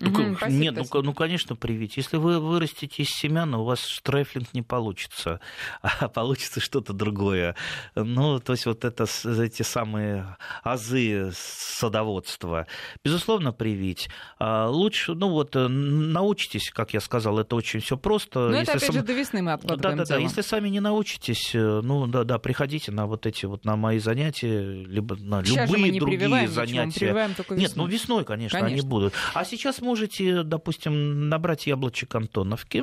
Ну, 0.00 0.34
Спасибо, 0.36 0.62
нет, 0.62 0.74
ну, 0.92 1.02
ну, 1.02 1.12
конечно, 1.12 1.56
привить. 1.56 1.96
Если 1.96 2.16
вы 2.16 2.38
вырастите 2.38 3.02
из 3.02 3.08
семян, 3.08 3.54
у 3.54 3.64
вас 3.64 3.84
штрайфлинг 3.84 4.54
не 4.54 4.62
получится, 4.62 5.40
а 5.82 6.08
получится 6.08 6.60
что-то 6.60 6.92
другое. 6.92 7.56
Ну, 7.94 8.40
то 8.40 8.52
есть 8.52 8.66
вот 8.66 8.84
это, 8.84 9.06
эти 9.42 9.62
самые 9.62 10.36
азы 10.62 11.30
садоводства. 11.34 12.66
Безусловно, 13.04 13.52
привить. 13.52 14.08
А 14.38 14.68
лучше, 14.68 15.14
ну 15.14 15.30
вот, 15.30 15.56
э, 15.56 15.68
научитесь, 15.68 16.70
как 16.70 16.94
я 16.94 17.00
сказал, 17.00 17.38
это 17.38 17.56
очень 17.56 17.80
все 17.80 17.96
просто. 17.96 18.48
Ну, 18.48 18.56
это, 18.56 18.72
опять 18.72 18.84
сам... 18.84 18.94
же, 18.96 19.02
до 19.02 19.12
весны 19.12 19.42
мы 19.42 19.52
откладываем 19.52 19.98
Да, 19.98 20.04
да, 20.04 20.16
да. 20.16 20.20
Если 20.20 20.40
сами 20.40 20.68
не 20.68 20.80
научитесь, 20.80 21.54
э, 21.54 21.80
ну, 21.82 22.06
да, 22.06 22.24
да, 22.24 22.38
приходите 22.38 22.92
на 22.92 23.06
вот 23.06 23.26
эти 23.26 23.46
вот, 23.46 23.64
на 23.64 23.76
мои 23.76 23.98
занятия, 23.98 24.60
либо 24.84 25.16
на 25.16 25.44
сейчас 25.44 25.70
любые 25.70 25.98
другие 25.98 26.48
занятия. 26.48 27.12
Ничего, 27.12 27.54
Нет, 27.54 27.72
ну, 27.76 27.86
весной, 27.86 28.24
конечно, 28.24 28.54
конечно, 28.58 28.82
они 28.82 28.88
будут. 28.88 29.14
А 29.32 29.44
сейчас 29.44 29.80
можете, 29.94 30.42
допустим, 30.42 31.28
набрать 31.28 31.68
яблочек 31.68 32.14
Антоновки, 32.16 32.82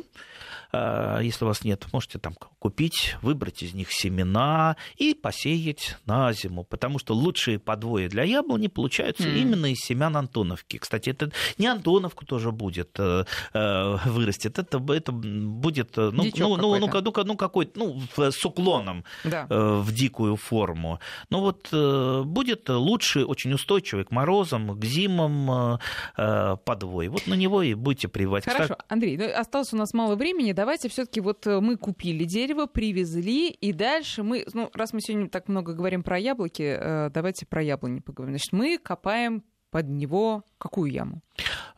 если 0.73 1.43
у 1.43 1.47
вас 1.47 1.63
нет, 1.63 1.85
можете 1.91 2.19
там 2.19 2.33
купить, 2.59 3.15
выбрать 3.21 3.63
из 3.63 3.73
них 3.73 3.91
семена 3.91 4.75
и 4.95 5.13
посеять 5.13 5.97
на 6.05 6.31
зиму, 6.33 6.63
потому 6.63 6.99
что 6.99 7.13
лучшие 7.13 7.59
подвои 7.59 8.07
для 8.07 8.23
яблони 8.23 8.67
получаются 8.67 9.27
mm. 9.27 9.37
именно 9.37 9.65
из 9.71 9.79
семян 9.79 10.15
Антоновки. 10.15 10.77
Кстати, 10.77 11.09
это 11.09 11.31
не 11.57 11.67
Антоновку 11.67 12.25
тоже 12.25 12.51
будет 12.51 12.91
э, 12.99 13.25
э 13.53 13.97
вырастет, 14.05 14.59
это, 14.59 14.77
это 14.93 15.11
будет 15.11 15.97
э, 15.97 16.11
ну, 16.11 16.23
ну, 16.23 16.57
ну, 16.57 16.77
ну, 16.79 16.87
ну, 16.87 17.23
ну, 17.25 17.35
какой-то, 17.35 17.79
ну, 17.79 18.01
с 18.17 18.45
уклоном 18.45 19.03
да. 19.23 19.47
э, 19.49 19.79
в 19.79 19.91
дикую 19.91 20.35
форму. 20.35 20.99
Ну 21.29 21.41
вот 21.41 21.69
э, 21.71 22.21
будет 22.23 22.69
лучший, 22.69 23.25
очень 23.25 23.53
устойчивый 23.53 24.05
к 24.05 24.11
морозам, 24.11 24.79
к 24.79 24.85
зимам 24.85 25.79
э, 26.17 26.57
подвой. 26.63 27.07
Вот 27.07 27.27
на 27.27 27.33
него 27.33 27.61
и 27.61 27.73
будете 27.73 28.07
прививать. 28.07 28.45
Хорошо, 28.45 28.75
Кстати... 28.75 28.81
Андрей, 28.87 29.17
ну, 29.17 29.31
осталось 29.33 29.73
у 29.73 29.77
нас 29.77 29.93
мало 29.93 30.15
времени, 30.15 30.53
давайте 30.61 30.89
все-таки 30.89 31.21
вот 31.21 31.47
э, 31.47 31.59
мы 31.59 31.75
купили 31.75 32.23
дерево, 32.23 32.67
привезли, 32.67 33.49
и 33.49 33.73
дальше 33.73 34.21
мы, 34.21 34.45
ну, 34.53 34.69
раз 34.75 34.93
мы 34.93 35.01
сегодня 35.01 35.27
так 35.27 35.47
много 35.47 35.73
говорим 35.73 36.03
про 36.03 36.19
яблоки, 36.19 36.77
э, 36.79 37.09
давайте 37.11 37.47
про 37.47 37.63
яблони 37.63 37.99
поговорим. 37.99 38.33
Значит, 38.35 38.53
мы 38.53 38.77
копаем 38.77 39.43
под 39.71 39.89
него 39.89 40.43
какую 40.61 40.91
яму? 40.91 41.21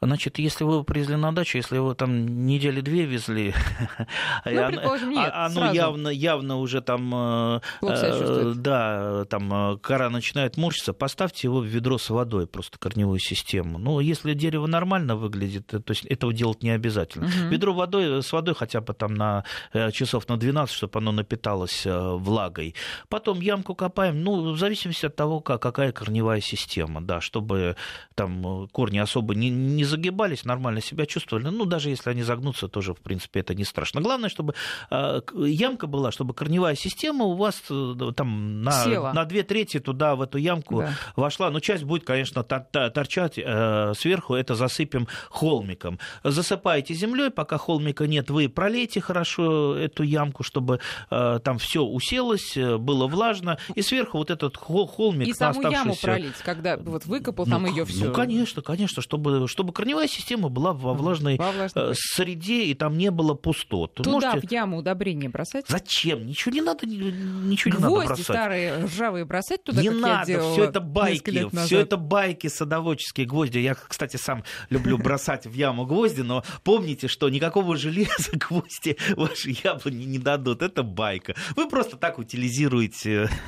Значит, 0.01 0.39
если 0.39 0.65
вы 0.65 0.83
привезли 0.83 1.15
на 1.15 1.33
дачу, 1.33 1.57
если 1.57 1.77
вы 1.77 1.95
там 1.95 2.45
недели 2.45 2.81
две 2.81 3.05
везли, 3.05 3.53
ну, 4.45 4.67
предположим, 4.67 5.11
нет, 5.11 5.31
а, 5.33 5.45
оно 5.45 5.55
сразу. 5.55 5.75
явно, 5.75 6.07
явно 6.09 6.57
уже 6.57 6.81
там, 6.81 7.13
э, 7.15 7.59
э 7.81 8.53
да, 8.55 9.23
там 9.29 9.53
э, 9.53 9.77
кора 9.77 10.09
начинает 10.09 10.57
морщиться, 10.57 10.91
поставьте 10.91 11.47
его 11.47 11.59
в 11.59 11.65
ведро 11.65 11.97
с 11.97 12.09
водой, 12.09 12.47
просто 12.47 12.77
корневую 12.77 13.19
систему. 13.19 13.77
Ну, 13.77 14.01
если 14.01 14.33
дерево 14.33 14.67
нормально 14.67 15.15
выглядит, 15.15 15.67
то 15.67 15.83
есть 15.87 16.05
этого 16.05 16.33
делать 16.33 16.63
не 16.63 16.71
обязательно. 16.71 17.27
Угу. 17.27 17.49
Ведро 17.49 17.73
водой, 17.73 18.21
с 18.21 18.33
водой 18.33 18.55
хотя 18.55 18.81
бы 18.81 18.93
там 18.93 19.13
на 19.13 19.45
э, 19.71 19.91
часов 19.91 20.27
на 20.27 20.35
12, 20.35 20.75
чтобы 20.75 20.99
оно 20.99 21.13
напиталось 21.13 21.83
влагой. 21.85 22.75
Потом 23.07 23.39
ямку 23.39 23.75
копаем, 23.75 24.21
ну, 24.21 24.51
в 24.51 24.57
зависимости 24.57 25.05
от 25.05 25.15
того, 25.15 25.39
как, 25.39 25.61
какая 25.61 25.93
корневая 25.93 26.41
система, 26.41 27.01
да, 27.01 27.21
чтобы 27.21 27.77
там 28.15 28.67
корни 28.73 28.97
особо 28.97 29.35
не, 29.35 29.49
не 29.49 29.85
загибались, 29.85 30.43
нормально 30.43 30.81
себя 30.81 31.05
чувствовали. 31.05 31.47
Ну, 31.47 31.65
даже 31.65 31.89
если 31.89 32.09
они 32.09 32.23
загнутся, 32.23 32.67
тоже, 32.67 32.93
в 32.93 32.99
принципе, 32.99 33.39
это 33.39 33.55
не 33.55 33.63
страшно. 33.63 34.01
Главное, 34.01 34.29
чтобы 34.29 34.55
э, 34.89 35.21
ямка 35.45 35.87
была, 35.87 36.11
чтобы 36.11 36.33
корневая 36.33 36.75
система 36.75 37.23
у 37.25 37.35
вас 37.35 37.61
э, 37.69 38.11
там 38.17 38.63
на, 38.63 39.13
на 39.13 39.25
две 39.25 39.43
трети 39.43 39.79
туда, 39.79 40.15
в 40.15 40.21
эту 40.21 40.37
ямку 40.37 40.79
да. 40.79 40.93
вошла. 41.15 41.51
Но 41.51 41.59
часть 41.59 41.83
будет, 41.83 42.03
конечно, 42.03 42.43
торчать 42.43 43.37
э, 43.37 43.93
сверху, 43.95 44.33
это 44.33 44.55
засыпем 44.55 45.07
холмиком. 45.29 45.99
Засыпаете 46.23 46.93
землей, 46.95 47.29
пока 47.29 47.57
холмика 47.57 48.07
нет, 48.07 48.29
вы 48.29 48.49
пролейте 48.49 48.99
хорошо 48.99 49.75
эту 49.75 50.03
ямку, 50.03 50.43
чтобы 50.43 50.79
там 51.09 51.57
все 51.59 51.83
уселось, 51.83 52.57
было 52.57 53.07
влажно, 53.07 53.59
и 53.75 53.81
сверху 53.81 54.17
вот 54.17 54.31
этот 54.31 54.57
холмик 54.57 55.27
и 55.27 55.33
саму 55.33 55.61
яму 55.69 55.95
пролить, 56.01 56.37
когда 56.43 56.77
вот 56.77 57.05
выкопал, 57.05 57.45
там 57.45 57.63
ну, 57.63 57.67
ее 57.69 57.85
все. 57.85 58.05
Ну, 58.05 58.13
конечно, 58.13 58.62
конечно, 58.63 59.01
чтобы, 59.01 59.47
чтобы 59.47 59.73
корневая 59.73 60.07
система 60.07 60.49
была 60.49 60.73
во 60.73 60.93
влажной, 60.93 61.37
во 61.37 61.51
влажной. 61.51 61.91
Э, 61.91 61.93
среде, 61.95 62.63
и 62.65 62.73
там 62.73 62.97
не 62.97 63.11
было 63.11 63.33
пустот. 63.33 63.95
Туда 63.95 64.11
Можете... 64.11 64.47
в 64.47 64.51
яму 64.51 64.77
удобрения 64.77 65.29
бросать? 65.29 65.65
Зачем? 65.67 66.25
Ничего 66.25 66.53
не 66.53 66.61
надо, 66.61 66.87
ничего 66.87 67.77
Гвозди 67.77 67.87
не 67.87 67.93
надо 67.93 68.05
бросать. 68.07 68.25
старые 68.25 68.85
ржавые 68.85 69.25
бросать 69.25 69.63
туда, 69.63 69.81
Не 69.81 69.89
надо, 69.89 70.41
все 70.53 70.63
это 70.63 70.79
байки, 70.79 71.49
все 71.65 71.79
это 71.79 71.97
байки 71.97 72.47
садоводческие 72.47 73.25
гвозди. 73.25 73.59
Я, 73.59 73.75
кстати, 73.75 74.17
сам 74.17 74.43
люблю 74.69 74.97
бросать 74.97 75.45
в 75.45 75.53
яму 75.53 75.85
гвозди, 75.85 76.21
но 76.21 76.43
помните, 76.63 77.07
что 77.07 77.29
никакого 77.29 77.75
железа 77.75 78.31
гвозди 78.33 78.97
ваши 79.15 79.55
яблони 79.63 80.05
не 80.05 80.19
дадут. 80.19 80.61
Это 80.61 80.83
байка. 80.83 81.35
Вы 81.55 81.67
просто 81.69 81.97
так 81.97 82.19
утилизируете. 82.19 83.29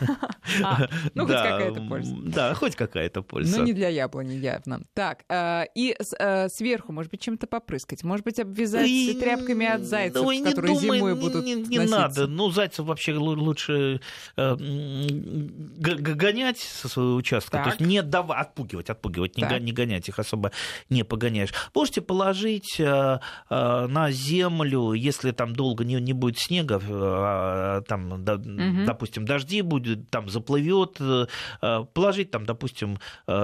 А, 0.63 0.87
ну, 1.15 1.25
хоть 1.25 1.35
какая-то 1.35 1.81
польза. 1.81 2.15
Да, 2.23 2.53
хоть 2.53 2.75
какая-то 2.75 3.23
польза. 3.23 3.57
Но 3.57 3.65
не 3.65 3.73
для 3.73 3.89
яблони 3.89 4.33
явно. 4.33 4.81
Так, 4.93 5.04
э, 5.29 5.65
и 5.75 5.95
э, 6.19 6.49
сверху, 6.49 6.91
может 6.91 7.11
быть, 7.11 7.21
чем-то 7.21 7.47
попрыскать, 7.47 8.03
может 8.03 8.25
быть, 8.25 8.39
обвязать 8.39 8.87
и... 8.87 9.17
тряпками 9.19 9.65
от 9.65 9.83
зайцев, 9.83 10.23
ну, 10.23 10.43
которые 10.43 10.79
думай, 10.79 10.97
зимой 10.97 11.15
будут 11.15 11.45
Не, 11.45 11.55
не 11.55 11.79
надо, 11.79 12.27
ну, 12.27 12.49
зайцев 12.49 12.85
вообще 12.85 13.13
лучше 13.13 14.01
э, 14.37 14.55
гонять 15.77 16.59
со 16.59 16.87
своего 16.87 17.15
участка, 17.15 17.57
так. 17.57 17.63
то 17.63 17.69
есть 17.69 17.81
не 17.81 18.01
давать, 18.01 18.47
отпугивать, 18.47 18.89
отпугивать, 18.89 19.37
не, 19.37 19.59
не 19.59 19.71
гонять, 19.71 20.07
их 20.09 20.19
особо 20.19 20.51
не 20.89 21.03
погоняешь. 21.03 21.53
Можете 21.73 22.01
положить 22.01 22.79
на 22.79 24.11
землю, 24.11 24.93
если 24.93 25.31
там 25.31 25.55
долго 25.55 25.83
не, 25.83 25.95
не 25.95 26.13
будет 26.13 26.39
снега, 26.39 26.81
э, 26.81 27.81
там, 27.87 28.23
да, 28.23 28.35
угу. 28.35 28.85
допустим, 28.85 29.25
дожди 29.25 29.61
будет, 29.61 30.09
там 30.09 30.29
заплывет, 30.29 30.99
положить 31.93 32.31
там, 32.31 32.45
допустим, 32.45 32.99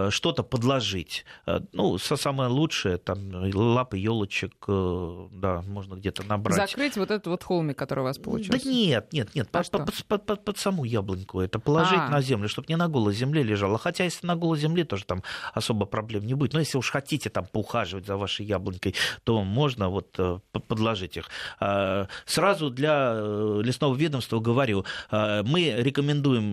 что-то 0.09 0.43
подложить. 0.43 1.25
Э, 1.51 1.59
ну, 1.73 1.97
самое 1.97 2.49
лучшее, 2.49 2.97
там, 2.97 3.19
лапы 3.53 3.97
елочек, 3.97 4.53
э, 4.67 5.27
да, 5.31 5.61
можно 5.67 5.95
где-то 5.95 6.23
набрать. 6.23 6.55
Закрыть 6.55 6.97
вот 6.97 7.11
этот 7.11 7.27
вот 7.27 7.43
холмик, 7.43 7.77
который 7.77 8.01
у 8.01 8.03
вас 8.03 8.17
получился? 8.17 8.63
Да 8.63 8.69
нет, 8.69 9.11
нет, 9.11 9.35
нет, 9.35 9.49
а 9.51 9.63
под, 9.63 9.85
под, 9.85 10.05
под, 10.05 10.25
под, 10.25 10.45
под 10.45 10.57
саму 10.57 10.83
яблоньку 10.83 11.39
это 11.41 11.59
положить 11.59 11.99
а. 11.99 12.09
на 12.09 12.21
землю, 12.21 12.47
чтобы 12.47 12.67
не 12.69 12.77
на 12.77 12.87
голой 12.87 13.13
земле 13.13 13.43
лежало. 13.43 13.77
Хотя, 13.77 14.03
если 14.03 14.27
на 14.27 14.35
голой 14.35 14.57
земле, 14.57 14.83
тоже 14.83 15.05
там 15.05 15.23
особо 15.53 15.85
проблем 15.85 16.25
не 16.25 16.33
будет. 16.33 16.53
Но 16.53 16.59
если 16.59 16.77
уж 16.77 16.89
хотите 16.89 17.29
там 17.29 17.45
поухаживать 17.45 18.05
за 18.05 18.17
вашей 18.17 18.45
яблонькой, 18.45 18.95
то 19.23 19.43
можно 19.43 19.89
вот 19.89 20.15
э, 20.17 20.39
подложить 20.67 21.17
их. 21.17 21.29
А, 21.59 22.07
сразу 22.25 22.69
для 22.69 23.13
э, 23.15 23.61
лесного 23.63 23.95
ведомства 23.95 24.39
говорю, 24.39 24.85
мы 25.11 25.75
рекомендуем 25.77 26.51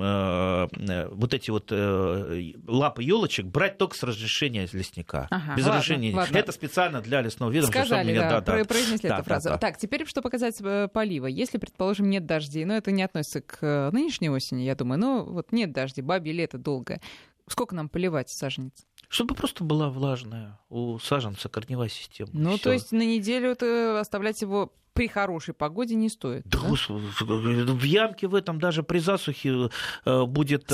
вот 1.11 1.35
эти 1.35 1.51
вот 1.51 1.71
лапы 1.71 3.03
елочек 3.03 3.47
брать 3.47 3.79
только 3.79 3.97
с 3.97 4.03
разрешения 4.03 4.67
лесника. 4.79 5.27
Ага, 5.31 5.57
без 5.57 5.65
ладно, 5.65 5.81
разрешения. 5.81 6.15
Ладно. 6.15 6.37
Это 6.37 6.53
специально 6.53 7.01
для 7.01 7.21
лесного 7.21 7.51
ведомства. 7.51 7.81
Сказали, 7.81 8.11
меня, 8.11 8.29
да, 8.29 8.41
да, 8.41 8.65
произнесли 8.65 9.09
да, 9.09 9.17
эту 9.17 9.25
фразу. 9.25 9.49
Да, 9.49 9.55
да. 9.55 9.59
Так, 9.59 9.79
теперь, 9.79 10.07
что 10.07 10.23
показать 10.23 10.57
э, 10.61 10.89
полива. 10.89 11.27
Если, 11.27 11.59
предположим, 11.59 12.09
нет 12.09 12.27
дождей, 12.27 12.65
но 12.65 12.75
это 12.75 12.91
не 12.91 13.03
относится 13.03 13.41
к 13.41 13.59
э, 13.61 13.91
нынешней 13.93 14.31
осени, 14.31 14.63
я 14.63 14.75
думаю, 14.75 14.99
но 14.99 15.25
вот 15.25 15.53
нет 15.53 15.73
дождей, 15.73 16.03
бабье 16.03 16.33
лето 16.33 16.59
долгое. 16.59 17.01
Сколько 17.49 17.75
нам 17.75 17.89
поливать 17.89 18.29
саженец? 18.31 18.87
Чтобы 19.09 19.35
просто 19.35 19.65
была 19.65 19.89
влажная 19.89 20.59
у 20.69 20.99
саженца 20.99 21.49
корневая 21.49 21.89
система. 21.89 22.31
Ну, 22.35 22.55
Всё. 22.55 22.65
то 22.65 22.73
есть 22.73 22.93
на 22.93 23.07
неделю 23.07 23.51
это 23.51 23.99
оставлять 24.01 24.43
его 24.43 24.75
при 24.99 25.07
хорошей 25.07 25.55
погоде 25.55 25.95
не 25.95 26.09
стоит. 26.09 26.43
Да, 26.45 26.59
да? 26.59 27.73
в 27.73 27.85
ямке 27.85 28.27
в 28.27 28.35
этом 28.35 28.59
даже 28.59 28.83
при 28.83 28.99
засухе 28.99 29.71
э, 30.05 30.25
будет 30.25 30.65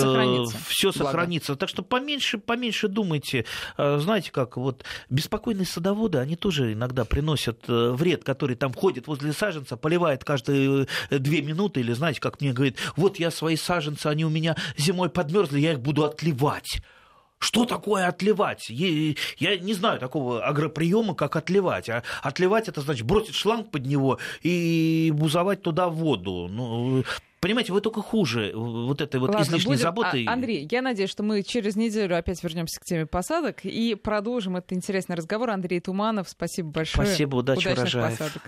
все 0.66 0.93
сохраниться. 0.93 1.57
Так 1.57 1.68
что 1.68 1.83
поменьше, 1.83 2.39
поменьше 2.39 2.89
думайте. 2.89 3.45
Э, 3.77 3.99
знаете 3.99 4.33
как, 4.33 4.57
вот 4.57 4.83
беспокойные 5.11 5.66
садоводы, 5.66 6.16
они 6.16 6.37
тоже 6.37 6.72
иногда 6.72 7.05
приносят 7.05 7.68
э, 7.68 7.91
вред, 7.91 8.25
который 8.25 8.57
там 8.57 8.72
ходит 8.72 9.09
возле 9.09 9.35
саженца, 9.35 9.77
поливает 9.77 10.25
каждые 10.25 10.87
две 11.11 11.43
минуты, 11.43 11.81
или 11.81 11.93
знаете, 11.93 12.22
как 12.22 12.41
мне 12.41 12.55
говорит, 12.55 12.79
вот 12.97 13.18
я 13.18 13.31
свои 13.31 13.57
саженцы, 13.57 14.07
они 14.07 14.25
у 14.25 14.31
меня 14.31 14.57
зимой 14.79 15.11
подмерзли, 15.11 15.61
я 15.61 15.72
их 15.72 15.81
буду 15.81 16.03
отливать. 16.03 16.81
Что 17.45 17.66
такое 17.66 18.07
отливать? 18.09 18.70
Я 18.70 19.59
не 19.59 19.74
знаю 19.74 19.99
такого 20.01 20.42
агроприема, 20.42 21.14
как 21.14 21.36
отливать. 21.36 21.90
А 21.90 22.03
отливать 22.22 22.68
это 22.68 22.80
значит 22.80 23.05
бросить 23.05 23.34
шланг 23.34 23.70
под 23.70 23.84
него 23.84 24.18
и 24.42 25.12
бузовать 25.14 25.61
туда 25.61 25.90
воду. 25.90 26.49
Ну, 26.51 27.05
Понимаете, 27.45 27.74
вы 27.74 27.82
только 27.82 28.01
хуже 28.01 28.53
вот 28.55 29.03
этой 29.03 29.20
вот 29.20 29.28
Ладно, 29.28 29.45
излишней 29.45 29.72
будем... 29.72 29.82
заботы. 29.82 30.24
А, 30.26 30.32
Андрей, 30.32 30.66
я 30.70 30.80
надеюсь, 30.80 31.11
что 31.11 31.22
мы 31.22 31.42
через 31.42 31.76
неделю 31.76 32.16
опять 32.16 32.42
вернемся 32.42 32.80
к 32.80 32.84
теме 32.84 33.05
посадок 33.05 33.66
и 33.66 33.95
продолжим 33.97 34.57
этот 34.57 34.72
интересный 34.72 35.14
разговор. 35.14 35.51
Андрей 35.51 35.80
Туманов, 35.80 36.30
спасибо 36.30 36.70
большое. 36.70 37.07
Спасибо, 37.07 37.36
удачи, 37.36 37.59
Удачных 37.59 37.78
урожаев. 37.80 38.18
посадок. 38.18 38.42